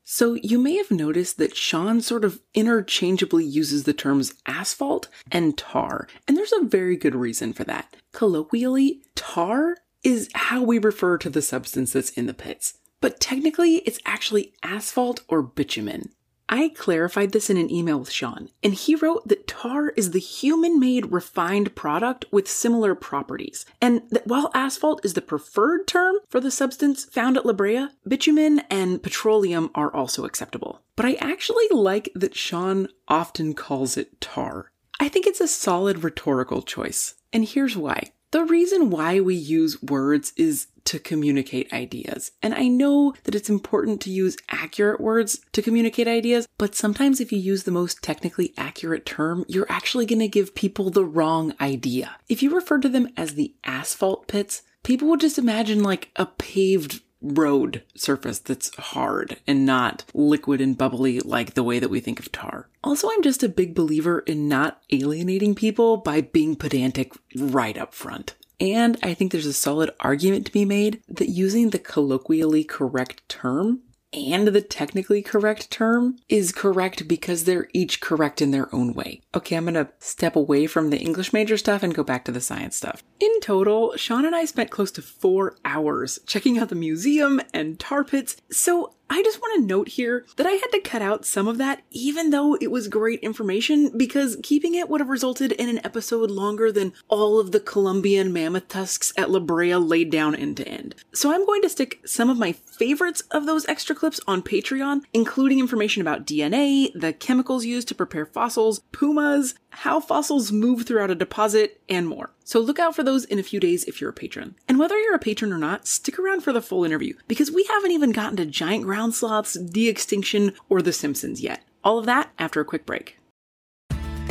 So, 0.03 0.35
you 0.35 0.59
may 0.59 0.75
have 0.77 0.91
noticed 0.91 1.37
that 1.37 1.55
Sean 1.55 1.99
sort 2.01 2.23
of 2.23 2.41
interchangeably 2.53 3.43
uses 3.43 3.83
the 3.85 3.93
terms 3.93 4.33
asphalt 4.45 5.07
and 5.31 5.57
tar, 5.57 6.07
and 6.27 6.37
there's 6.37 6.53
a 6.53 6.63
very 6.63 6.95
good 6.95 7.15
reason 7.15 7.53
for 7.53 7.63
that. 7.65 7.95
Colloquially, 8.13 9.01
tar 9.15 9.77
is 10.03 10.29
how 10.33 10.61
we 10.61 10.77
refer 10.77 11.17
to 11.17 11.29
the 11.29 11.41
substance 11.41 11.93
that's 11.93 12.11
in 12.11 12.25
the 12.25 12.33
pits, 12.33 12.77
but 13.01 13.19
technically 13.19 13.77
it's 13.77 13.99
actually 14.05 14.53
asphalt 14.63 15.21
or 15.27 15.41
bitumen. 15.41 16.09
I 16.51 16.69
clarified 16.69 17.31
this 17.31 17.51
in 17.51 17.57
an 17.57 17.71
email 17.71 17.99
with 17.99 18.09
Sean, 18.09 18.49
and 18.63 18.73
he 18.73 18.95
wrote 18.95 19.27
that 19.27 19.47
tar 19.47 19.89
is 19.89 20.11
the 20.11 20.19
human 20.19 20.79
made 20.79 21.11
refined 21.11 21.75
product 21.75 22.25
with 22.31 22.49
similar 22.49 22.95
properties, 22.95 23.67
and 23.79 24.01
that 24.09 24.25
while 24.25 24.49
asphalt 24.55 25.05
is 25.05 25.13
the 25.13 25.21
preferred 25.21 25.85
term 25.85 26.15
for 26.27 26.39
the 26.39 26.49
substance 26.49 27.05
found 27.05 27.37
at 27.37 27.45
La 27.45 27.53
Brea, 27.53 27.89
bitumen 28.07 28.63
and 28.71 29.03
petroleum 29.03 29.69
are 29.75 29.93
also 29.93 30.25
acceptable. 30.25 30.81
But 30.95 31.05
I 31.05 31.13
actually 31.21 31.67
like 31.69 32.09
that 32.15 32.35
Sean 32.35 32.87
often 33.07 33.53
calls 33.53 33.95
it 33.95 34.19
tar. 34.19 34.71
I 34.99 35.07
think 35.07 35.27
it's 35.27 35.41
a 35.41 35.47
solid 35.47 36.03
rhetorical 36.03 36.63
choice, 36.63 37.13
and 37.31 37.45
here's 37.45 37.77
why. 37.77 38.11
The 38.31 38.43
reason 38.43 38.91
why 38.91 39.19
we 39.19 39.35
use 39.35 39.81
words 39.81 40.33
is 40.37 40.67
to 40.85 40.99
communicate 40.99 41.73
ideas. 41.73 42.31
And 42.41 42.53
I 42.53 42.67
know 42.67 43.13
that 43.23 43.35
it's 43.35 43.49
important 43.49 44.01
to 44.01 44.11
use 44.11 44.37
accurate 44.49 45.01
words 45.01 45.39
to 45.51 45.61
communicate 45.61 46.07
ideas, 46.07 46.47
but 46.57 46.75
sometimes 46.75 47.19
if 47.19 47.31
you 47.31 47.39
use 47.39 47.63
the 47.63 47.71
most 47.71 48.03
technically 48.03 48.53
accurate 48.57 49.05
term, 49.05 49.45
you're 49.47 49.71
actually 49.71 50.05
going 50.05 50.19
to 50.19 50.27
give 50.27 50.55
people 50.55 50.89
the 50.89 51.05
wrong 51.05 51.53
idea. 51.59 52.17
If 52.27 52.43
you 52.43 52.53
refer 52.53 52.79
to 52.79 52.89
them 52.89 53.09
as 53.17 53.33
the 53.33 53.53
asphalt 53.63 54.27
pits, 54.27 54.61
people 54.83 55.07
would 55.09 55.21
just 55.21 55.37
imagine 55.37 55.83
like 55.83 56.09
a 56.15 56.25
paved 56.25 57.01
road 57.21 57.83
surface 57.95 58.39
that's 58.39 58.75
hard 58.75 59.37
and 59.45 59.65
not 59.65 60.03
liquid 60.13 60.61
and 60.61 60.77
bubbly 60.77 61.19
like 61.19 61.53
the 61.53 61.63
way 61.63 61.79
that 61.79 61.89
we 61.89 61.99
think 61.99 62.19
of 62.19 62.31
tar. 62.31 62.67
Also, 62.83 63.09
I'm 63.09 63.21
just 63.21 63.43
a 63.43 63.49
big 63.49 63.75
believer 63.75 64.19
in 64.19 64.47
not 64.47 64.81
alienating 64.91 65.55
people 65.55 65.97
by 65.97 66.21
being 66.21 66.55
pedantic 66.55 67.13
right 67.35 67.77
up 67.77 67.93
front. 67.93 68.35
And 68.59 68.97
I 69.01 69.13
think 69.13 69.31
there's 69.31 69.45
a 69.45 69.53
solid 69.53 69.91
argument 70.01 70.45
to 70.47 70.51
be 70.51 70.65
made 70.65 71.01
that 71.07 71.29
using 71.29 71.69
the 71.69 71.79
colloquially 71.79 72.63
correct 72.63 73.27
term 73.29 73.81
and 74.13 74.47
the 74.49 74.61
technically 74.61 75.21
correct 75.21 75.69
term 75.69 76.17
is 76.27 76.51
correct 76.51 77.07
because 77.07 77.43
they're 77.43 77.67
each 77.73 78.01
correct 78.01 78.41
in 78.41 78.51
their 78.51 78.73
own 78.73 78.93
way. 78.93 79.21
Okay, 79.35 79.55
I'm 79.55 79.65
gonna 79.65 79.89
step 79.99 80.35
away 80.35 80.67
from 80.67 80.89
the 80.89 80.99
English 80.99 81.33
major 81.33 81.57
stuff 81.57 81.83
and 81.83 81.93
go 81.93 82.03
back 82.03 82.25
to 82.25 82.31
the 82.31 82.41
science 82.41 82.75
stuff. 82.75 83.03
In 83.19 83.39
total, 83.41 83.95
Sean 83.97 84.25
and 84.25 84.35
I 84.35 84.45
spent 84.45 84.71
close 84.71 84.91
to 84.91 85.01
four 85.01 85.57
hours 85.63 86.19
checking 86.25 86.57
out 86.57 86.69
the 86.69 86.75
museum 86.75 87.41
and 87.53 87.79
tar 87.79 88.03
pits, 88.03 88.37
so 88.51 88.93
I 89.09 89.23
just 89.23 89.41
want 89.41 89.59
to 89.59 89.67
note 89.67 89.89
here 89.89 90.25
that 90.35 90.45
I 90.45 90.51
had 90.51 90.69
to 90.71 90.79
cut 90.79 91.01
out 91.01 91.25
some 91.25 91.47
of 91.47 91.57
that, 91.57 91.81
even 91.89 92.29
though 92.29 92.55
it 92.55 92.69
was 92.69 92.87
great 92.87 93.19
information, 93.21 93.97
because 93.97 94.37
keeping 94.43 94.75
it 94.75 94.87
would 94.87 95.01
have 95.01 95.09
resulted 95.09 95.51
in 95.53 95.67
an 95.67 95.83
episode 95.83 96.29
longer 96.29 96.71
than 96.71 96.93
all 97.07 97.39
of 97.39 97.51
the 97.51 97.59
Columbian 97.59 98.31
mammoth 98.31 98.67
tusks 98.67 99.11
at 99.17 99.31
La 99.31 99.39
Brea 99.39 99.75
laid 99.75 100.11
down 100.11 100.35
end 100.35 100.57
to 100.57 100.67
end. 100.67 100.95
So 101.13 101.33
I'm 101.33 101.45
going 101.45 101.63
to 101.63 101.69
stick 101.69 102.01
some 102.05 102.29
of 102.29 102.37
my 102.37 102.51
favorites 102.51 103.23
of 103.31 103.45
those 103.45 103.67
extra 103.67 103.95
clips 103.95 104.19
on 104.27 104.43
Patreon, 104.43 105.01
including 105.11 105.59
information 105.59 106.01
about 106.01 106.27
DNA, 106.27 106.91
the 106.93 107.13
chemicals 107.13 107.65
used 107.65 107.87
to 107.87 107.95
prepare 107.95 108.25
fossils, 108.25 108.79
pumas, 108.91 109.55
how 109.71 109.99
fossils 109.99 110.51
move 110.51 110.85
throughout 110.85 111.11
a 111.11 111.15
deposit, 111.15 111.81
and 111.87 112.07
more. 112.07 112.31
So 112.43 112.59
look 112.59 112.79
out 112.79 112.95
for 112.95 113.03
those 113.03 113.25
in 113.25 113.37
a 113.37 113.43
few 113.43 113.59
days 113.59 113.83
if 113.83 114.01
you're 114.01 114.09
a 114.09 114.13
patron. 114.13 114.55
And 114.67 114.79
whether 114.79 114.97
you're 114.97 115.13
a 115.13 115.19
patron 115.19 115.53
or 115.53 115.59
not, 115.59 115.85
stick 115.85 116.17
around 116.17 116.41
for 116.41 116.51
the 116.51 116.63
full 116.63 116.83
interview 116.83 117.13
because 117.27 117.51
we 117.51 117.63
haven't 117.65 117.91
even 117.91 118.11
gotten 118.11 118.37
to 118.37 118.45
giant 118.47 118.85
ground 118.85 118.98
sloths, 119.11 119.53
de-extinction, 119.53 120.53
or 120.67 120.81
The 120.81 120.93
Simpsons 120.93 121.41
yet. 121.41 121.63
All 121.83 121.97
of 121.99 122.05
that 122.05 122.29
after 122.37 122.59
a 122.59 122.65
quick 122.65 122.85
break. 122.85 123.17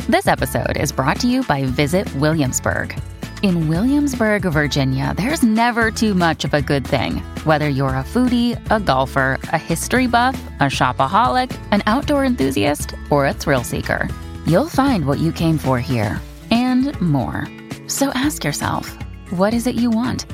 This 0.07 0.27
episode 0.27 0.77
is 0.77 0.91
brought 0.91 1.19
to 1.21 1.27
you 1.27 1.43
by 1.43 1.65
Visit 1.65 2.13
Williamsburg. 2.15 2.99
In 3.41 3.69
Williamsburg, 3.69 4.41
Virginia, 4.41 5.13
there's 5.15 5.43
never 5.43 5.91
too 5.91 6.13
much 6.13 6.43
of 6.43 6.53
a 6.53 6.61
good 6.61 6.85
thing. 6.85 7.17
Whether 7.45 7.69
you're 7.69 7.89
a 7.89 8.03
foodie, 8.03 8.59
a 8.69 8.79
golfer, 8.79 9.39
a 9.53 9.57
history 9.57 10.07
buff, 10.07 10.35
a 10.59 10.63
shopaholic, 10.63 11.55
an 11.71 11.81
outdoor 11.85 12.25
enthusiast, 12.25 12.95
or 13.09 13.27
a 13.27 13.33
thrill 13.33 13.63
seeker, 13.63 14.09
you'll 14.45 14.67
find 14.67 15.05
what 15.05 15.19
you 15.19 15.31
came 15.31 15.57
for 15.57 15.79
here 15.79 16.19
and 16.51 16.99
more. 16.99 17.47
So 17.87 18.09
ask 18.09 18.43
yourself, 18.43 18.93
what 19.29 19.53
is 19.53 19.67
it 19.67 19.75
you 19.75 19.89
want? 19.89 20.25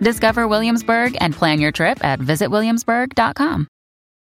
Discover 0.00 0.48
Williamsburg 0.48 1.16
and 1.20 1.34
plan 1.34 1.60
your 1.60 1.72
trip 1.72 2.04
at 2.04 2.18
visitwilliamsburg.com. 2.18 3.68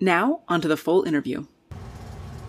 Now, 0.00 0.42
onto 0.46 0.68
the 0.68 0.76
full 0.76 1.04
interview. 1.04 1.46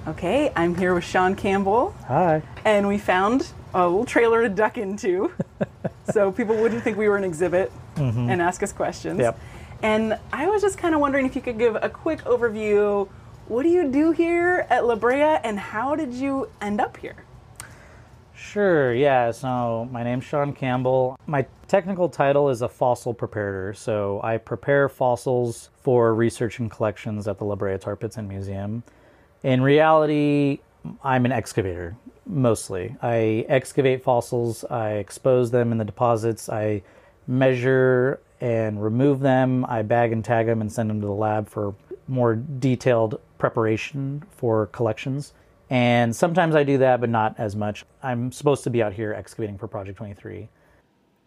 Okay, 0.06 0.52
I'm 0.56 0.76
here 0.76 0.94
with 0.94 1.06
Sean 1.06 1.36
Campbell, 1.36 1.96
Hi. 2.08 2.42
and 2.66 2.88
we 2.88 2.98
found 2.98 3.52
a 3.74 3.88
little 3.88 4.06
trailer 4.06 4.42
to 4.44 4.50
duck 4.50 4.78
into 4.78 5.32
so 6.12 6.32
people 6.32 6.56
wouldn't 6.56 6.84
think 6.84 6.98
we 6.98 7.08
were 7.08 7.18
an 7.18 7.24
exhibit 7.24 7.72
mm-hmm. 7.96 8.30
and 8.30 8.42
ask 8.42 8.64
us 8.64 8.74
questions. 8.74 9.20
Yep. 9.20 9.40
And 9.82 10.20
I 10.34 10.48
was 10.48 10.62
just 10.62 10.78
kind 10.78 10.94
of 10.94 11.02
wondering 11.02 11.26
if 11.26 11.36
you 11.36 11.42
could 11.42 11.58
give 11.58 11.76
a 11.76 11.90
quick 11.90 12.22
overview. 12.22 13.08
What 13.48 13.64
do 13.64 13.70
you 13.70 13.90
do 13.90 14.12
here 14.12 14.66
at 14.70 14.86
La 14.86 14.96
Brea, 14.96 15.40
and 15.44 15.58
how 15.58 15.96
did 15.96 16.14
you 16.14 16.50
end 16.62 16.82
up 16.82 16.98
here? 16.98 17.27
Sure, 18.38 18.94
yeah. 18.94 19.32
So 19.32 19.90
my 19.92 20.04
name's 20.04 20.24
Sean 20.24 20.54
Campbell. 20.54 21.20
My 21.26 21.48
technical 21.68 22.08
title 22.08 22.50
is 22.50 22.62
a 22.62 22.70
fossil 22.70 23.14
preparator. 23.14 23.76
So 23.76 24.22
I 24.24 24.38
prepare 24.38 24.88
fossils 24.88 25.70
for 25.82 26.14
research 26.14 26.60
and 26.60 26.70
collections 26.70 27.28
at 27.28 27.40
the 27.40 27.46
La 27.46 27.56
Brea 27.56 27.80
Tar 27.80 27.96
Pits 27.96 28.18
and 28.18 28.30
Museum. 28.30 28.84
In 29.42 29.62
reality, 29.62 30.60
I'm 31.04 31.26
an 31.26 31.32
excavator 31.32 31.98
mostly. 32.28 32.96
I 33.02 33.46
excavate 33.50 34.04
fossils, 34.04 34.64
I 34.66 34.92
expose 34.92 35.50
them 35.50 35.72
in 35.72 35.80
the 35.80 35.86
deposits, 35.86 36.48
I 36.48 36.84
measure 37.26 38.20
and 38.40 38.84
remove 38.84 39.20
them, 39.20 39.66
I 39.66 39.82
bag 39.82 40.12
and 40.12 40.24
tag 40.24 40.46
them 40.46 40.62
and 40.62 40.72
send 40.72 40.90
them 40.90 41.02
to 41.02 41.08
the 41.08 41.14
lab 41.14 41.50
for 41.50 41.74
more 42.08 42.36
detailed 42.36 43.20
preparation 43.38 44.24
for 44.30 44.68
collections. 44.68 45.34
And 45.70 46.16
sometimes 46.16 46.56
I 46.56 46.64
do 46.64 46.78
that, 46.80 47.02
but 47.02 47.10
not 47.10 47.36
as 47.38 47.56
much. 47.56 47.86
I'm 48.02 48.32
supposed 48.32 48.64
to 48.64 48.70
be 48.70 48.82
out 48.82 48.94
here 48.94 49.14
excavating 49.14 49.58
for 49.58 49.68
Project 49.68 49.98
23. 49.98 50.50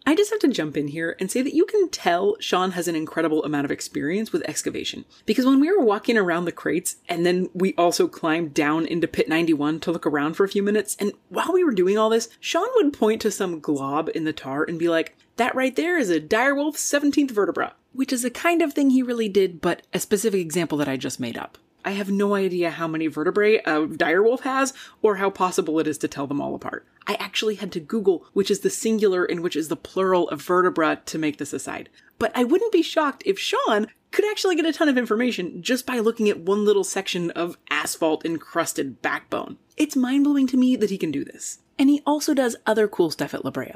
I 0.03 0.15
just 0.15 0.31
have 0.31 0.39
to 0.39 0.47
jump 0.47 0.75
in 0.77 0.87
here 0.87 1.15
and 1.19 1.29
say 1.29 1.43
that 1.43 1.53
you 1.53 1.63
can 1.65 1.87
tell 1.89 2.35
Sean 2.39 2.71
has 2.71 2.87
an 2.87 2.95
incredible 2.95 3.43
amount 3.43 3.65
of 3.65 3.71
experience 3.71 4.31
with 4.33 4.41
excavation. 4.49 5.05
Because 5.27 5.45
when 5.45 5.59
we 5.59 5.71
were 5.71 5.83
walking 5.83 6.17
around 6.17 6.45
the 6.45 6.51
crates, 6.51 6.95
and 7.07 7.23
then 7.23 7.49
we 7.53 7.75
also 7.75 8.07
climbed 8.07 8.55
down 8.55 8.87
into 8.87 9.07
pit 9.07 9.29
91 9.29 9.79
to 9.81 9.91
look 9.91 10.07
around 10.07 10.33
for 10.33 10.43
a 10.43 10.49
few 10.49 10.63
minutes, 10.63 10.97
and 10.99 11.11
while 11.29 11.53
we 11.53 11.63
were 11.63 11.71
doing 11.71 11.99
all 11.99 12.09
this, 12.09 12.29
Sean 12.39 12.67
would 12.75 12.93
point 12.93 13.21
to 13.21 13.29
some 13.29 13.59
glob 13.59 14.09
in 14.15 14.23
the 14.23 14.33
tar 14.33 14.63
and 14.63 14.79
be 14.79 14.89
like, 14.89 15.15
that 15.35 15.53
right 15.53 15.75
there 15.75 15.99
is 15.99 16.09
a 16.09 16.19
direwolf 16.19 16.77
17th 16.77 17.31
vertebra. 17.31 17.73
Which 17.93 18.11
is 18.11 18.25
a 18.25 18.31
kind 18.31 18.61
of 18.61 18.73
thing 18.73 18.89
he 18.89 19.03
really 19.03 19.29
did, 19.29 19.61
but 19.61 19.83
a 19.93 19.99
specific 19.99 20.41
example 20.41 20.77
that 20.79 20.87
I 20.87 20.97
just 20.97 21.19
made 21.19 21.37
up. 21.37 21.59
I 21.83 21.91
have 21.91 22.09
no 22.11 22.35
idea 22.35 22.71
how 22.71 22.87
many 22.87 23.07
vertebrae 23.07 23.57
a 23.57 23.87
direwolf 23.87 24.41
has 24.41 24.73
or 25.01 25.15
how 25.15 25.29
possible 25.29 25.79
it 25.79 25.87
is 25.87 25.97
to 25.99 26.07
tell 26.07 26.27
them 26.27 26.41
all 26.41 26.55
apart. 26.55 26.85
I 27.07 27.15
actually 27.15 27.55
had 27.55 27.71
to 27.73 27.79
Google 27.79 28.25
which 28.33 28.51
is 28.51 28.59
the 28.59 28.69
singular 28.69 29.25
and 29.25 29.41
which 29.41 29.55
is 29.55 29.67
the 29.67 29.75
plural 29.75 30.29
of 30.29 30.41
vertebra 30.41 31.01
to 31.05 31.17
make 31.17 31.37
this 31.37 31.53
aside. 31.53 31.89
But 32.19 32.31
I 32.35 32.43
wouldn't 32.43 32.71
be 32.71 32.83
shocked 32.83 33.23
if 33.25 33.39
Sean 33.39 33.87
could 34.11 34.29
actually 34.29 34.55
get 34.55 34.65
a 34.65 34.73
ton 34.73 34.89
of 34.89 34.97
information 34.97 35.63
just 35.63 35.85
by 35.85 35.99
looking 35.99 36.29
at 36.29 36.41
one 36.41 36.65
little 36.65 36.83
section 36.83 37.31
of 37.31 37.57
asphalt 37.69 38.25
encrusted 38.25 39.01
backbone. 39.01 39.57
It's 39.77 39.95
mind 39.95 40.25
blowing 40.25 40.47
to 40.47 40.57
me 40.57 40.75
that 40.75 40.89
he 40.89 40.97
can 40.97 41.11
do 41.11 41.23
this. 41.23 41.59
And 41.79 41.89
he 41.89 42.01
also 42.05 42.33
does 42.33 42.55
other 42.65 42.87
cool 42.87 43.09
stuff 43.09 43.33
at 43.33 43.43
La 43.43 43.51
Brea. 43.51 43.75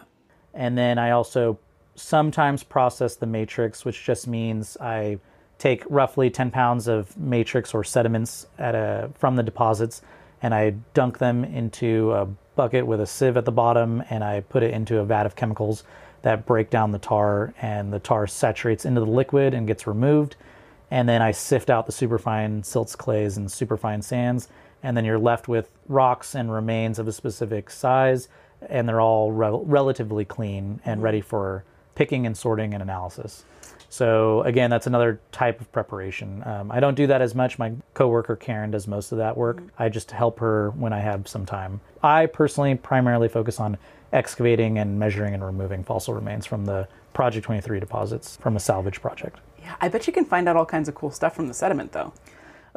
And 0.54 0.78
then 0.78 1.00
I 1.00 1.12
also 1.12 1.60
sometimes 1.96 2.64
process 2.64 3.16
the 3.16 3.26
matrix, 3.26 3.86
which 3.86 4.04
just 4.04 4.28
means 4.28 4.78
I 4.80 5.20
take 5.66 5.84
roughly 5.90 6.30
10 6.30 6.52
pounds 6.52 6.88
of 6.88 7.18
matrix 7.18 7.74
or 7.74 7.84
sediments 7.84 8.46
at 8.60 8.76
a, 8.76 9.10
from 9.18 9.36
the 9.36 9.42
deposits 9.42 10.04
and 10.44 10.54
I 10.54 10.76
dunk 10.94 11.18
them 11.18 11.44
into 11.44 12.12
a 12.14 12.28
bucket 12.56 12.86
with 12.86 13.02
a 13.02 13.08
sieve 13.08 13.36
at 13.36 13.46
the 13.46 13.52
bottom 13.52 14.04
and 14.12 14.24
I 14.24 14.42
put 14.42 14.62
it 14.62 14.76
into 14.76 15.00
a 15.00 15.06
vat 15.06 15.26
of 15.26 15.36
chemicals 15.36 15.84
that 16.22 16.46
break 16.46 16.70
down 16.70 16.92
the 16.92 17.00
tar 17.00 17.52
and 17.60 17.92
the 17.92 17.98
tar 17.98 18.28
saturates 18.28 18.86
into 18.86 19.02
the 19.02 19.08
liquid 19.08 19.56
and 19.56 19.66
gets 19.66 19.88
removed. 19.88 20.36
And 20.92 21.10
then 21.10 21.24
I 21.24 21.32
sift 21.32 21.72
out 21.72 21.88
the 21.88 21.92
superfine 21.92 22.62
silts, 22.62 22.96
clays, 22.96 23.36
and 23.36 23.52
superfine 23.52 24.04
sands. 24.04 24.50
And 24.84 24.96
then 24.96 25.04
you're 25.04 25.18
left 25.18 25.48
with 25.48 25.72
rocks 25.88 26.36
and 26.36 26.52
remains 26.52 27.00
of 27.00 27.08
a 27.08 27.12
specific 27.12 27.72
size. 27.72 28.28
And 28.70 28.88
they're 28.88 29.02
all 29.02 29.32
re- 29.32 29.50
relatively 29.64 30.26
clean 30.26 30.80
and 30.86 30.98
mm-hmm. 30.98 31.06
ready 31.06 31.22
for 31.22 31.64
picking 31.96 32.28
and 32.28 32.38
sorting 32.38 32.76
and 32.76 32.84
analysis. 32.84 33.46
So 33.90 34.42
again, 34.44 34.70
that's 34.70 34.88
another 34.88 35.20
type 35.32 35.62
of 35.62 35.72
preparation. 35.72 36.44
Um, 36.46 36.72
I 36.72 36.80
don't 36.80 36.96
do 36.96 37.08
that 37.08 37.22
as 37.22 37.36
much. 37.36 37.60
My 37.60 37.74
coworker 37.94 38.36
Karen 38.36 38.72
does 38.72 38.88
most 38.88 39.12
of 39.12 39.18
that 39.20 39.38
work. 39.38 39.62
I 39.78 39.90
just 39.90 40.12
help 40.12 40.40
her 40.40 40.72
when 40.72 40.94
I 40.94 41.00
have 41.00 41.28
some 41.28 41.46
time. 41.46 41.82
I 42.04 42.26
personally 42.26 42.76
primarily 42.76 43.30
focus 43.30 43.60
on 43.60 43.78
excavating 44.14 44.78
and 44.78 45.00
measuring 45.00 45.34
and 45.34 45.44
removing 45.44 45.84
fossil 45.84 46.14
remains 46.14 46.46
from 46.46 46.66
the 46.66 46.88
Project 47.14 47.46
23 47.46 47.80
deposits 47.80 48.38
from 48.38 48.56
a 48.56 48.60
salvage 48.60 49.02
project. 49.02 49.40
Yeah, 49.62 49.76
I 49.82 49.88
bet 49.88 50.06
you 50.06 50.14
can 50.14 50.26
find 50.26 50.48
out 50.50 50.56
all 50.56 50.66
kinds 50.66 50.90
of 50.90 50.96
cool 50.96 51.12
stuff 51.12 51.36
from 51.36 51.48
the 51.48 51.54
sediment, 51.54 51.92
though. 51.92 52.14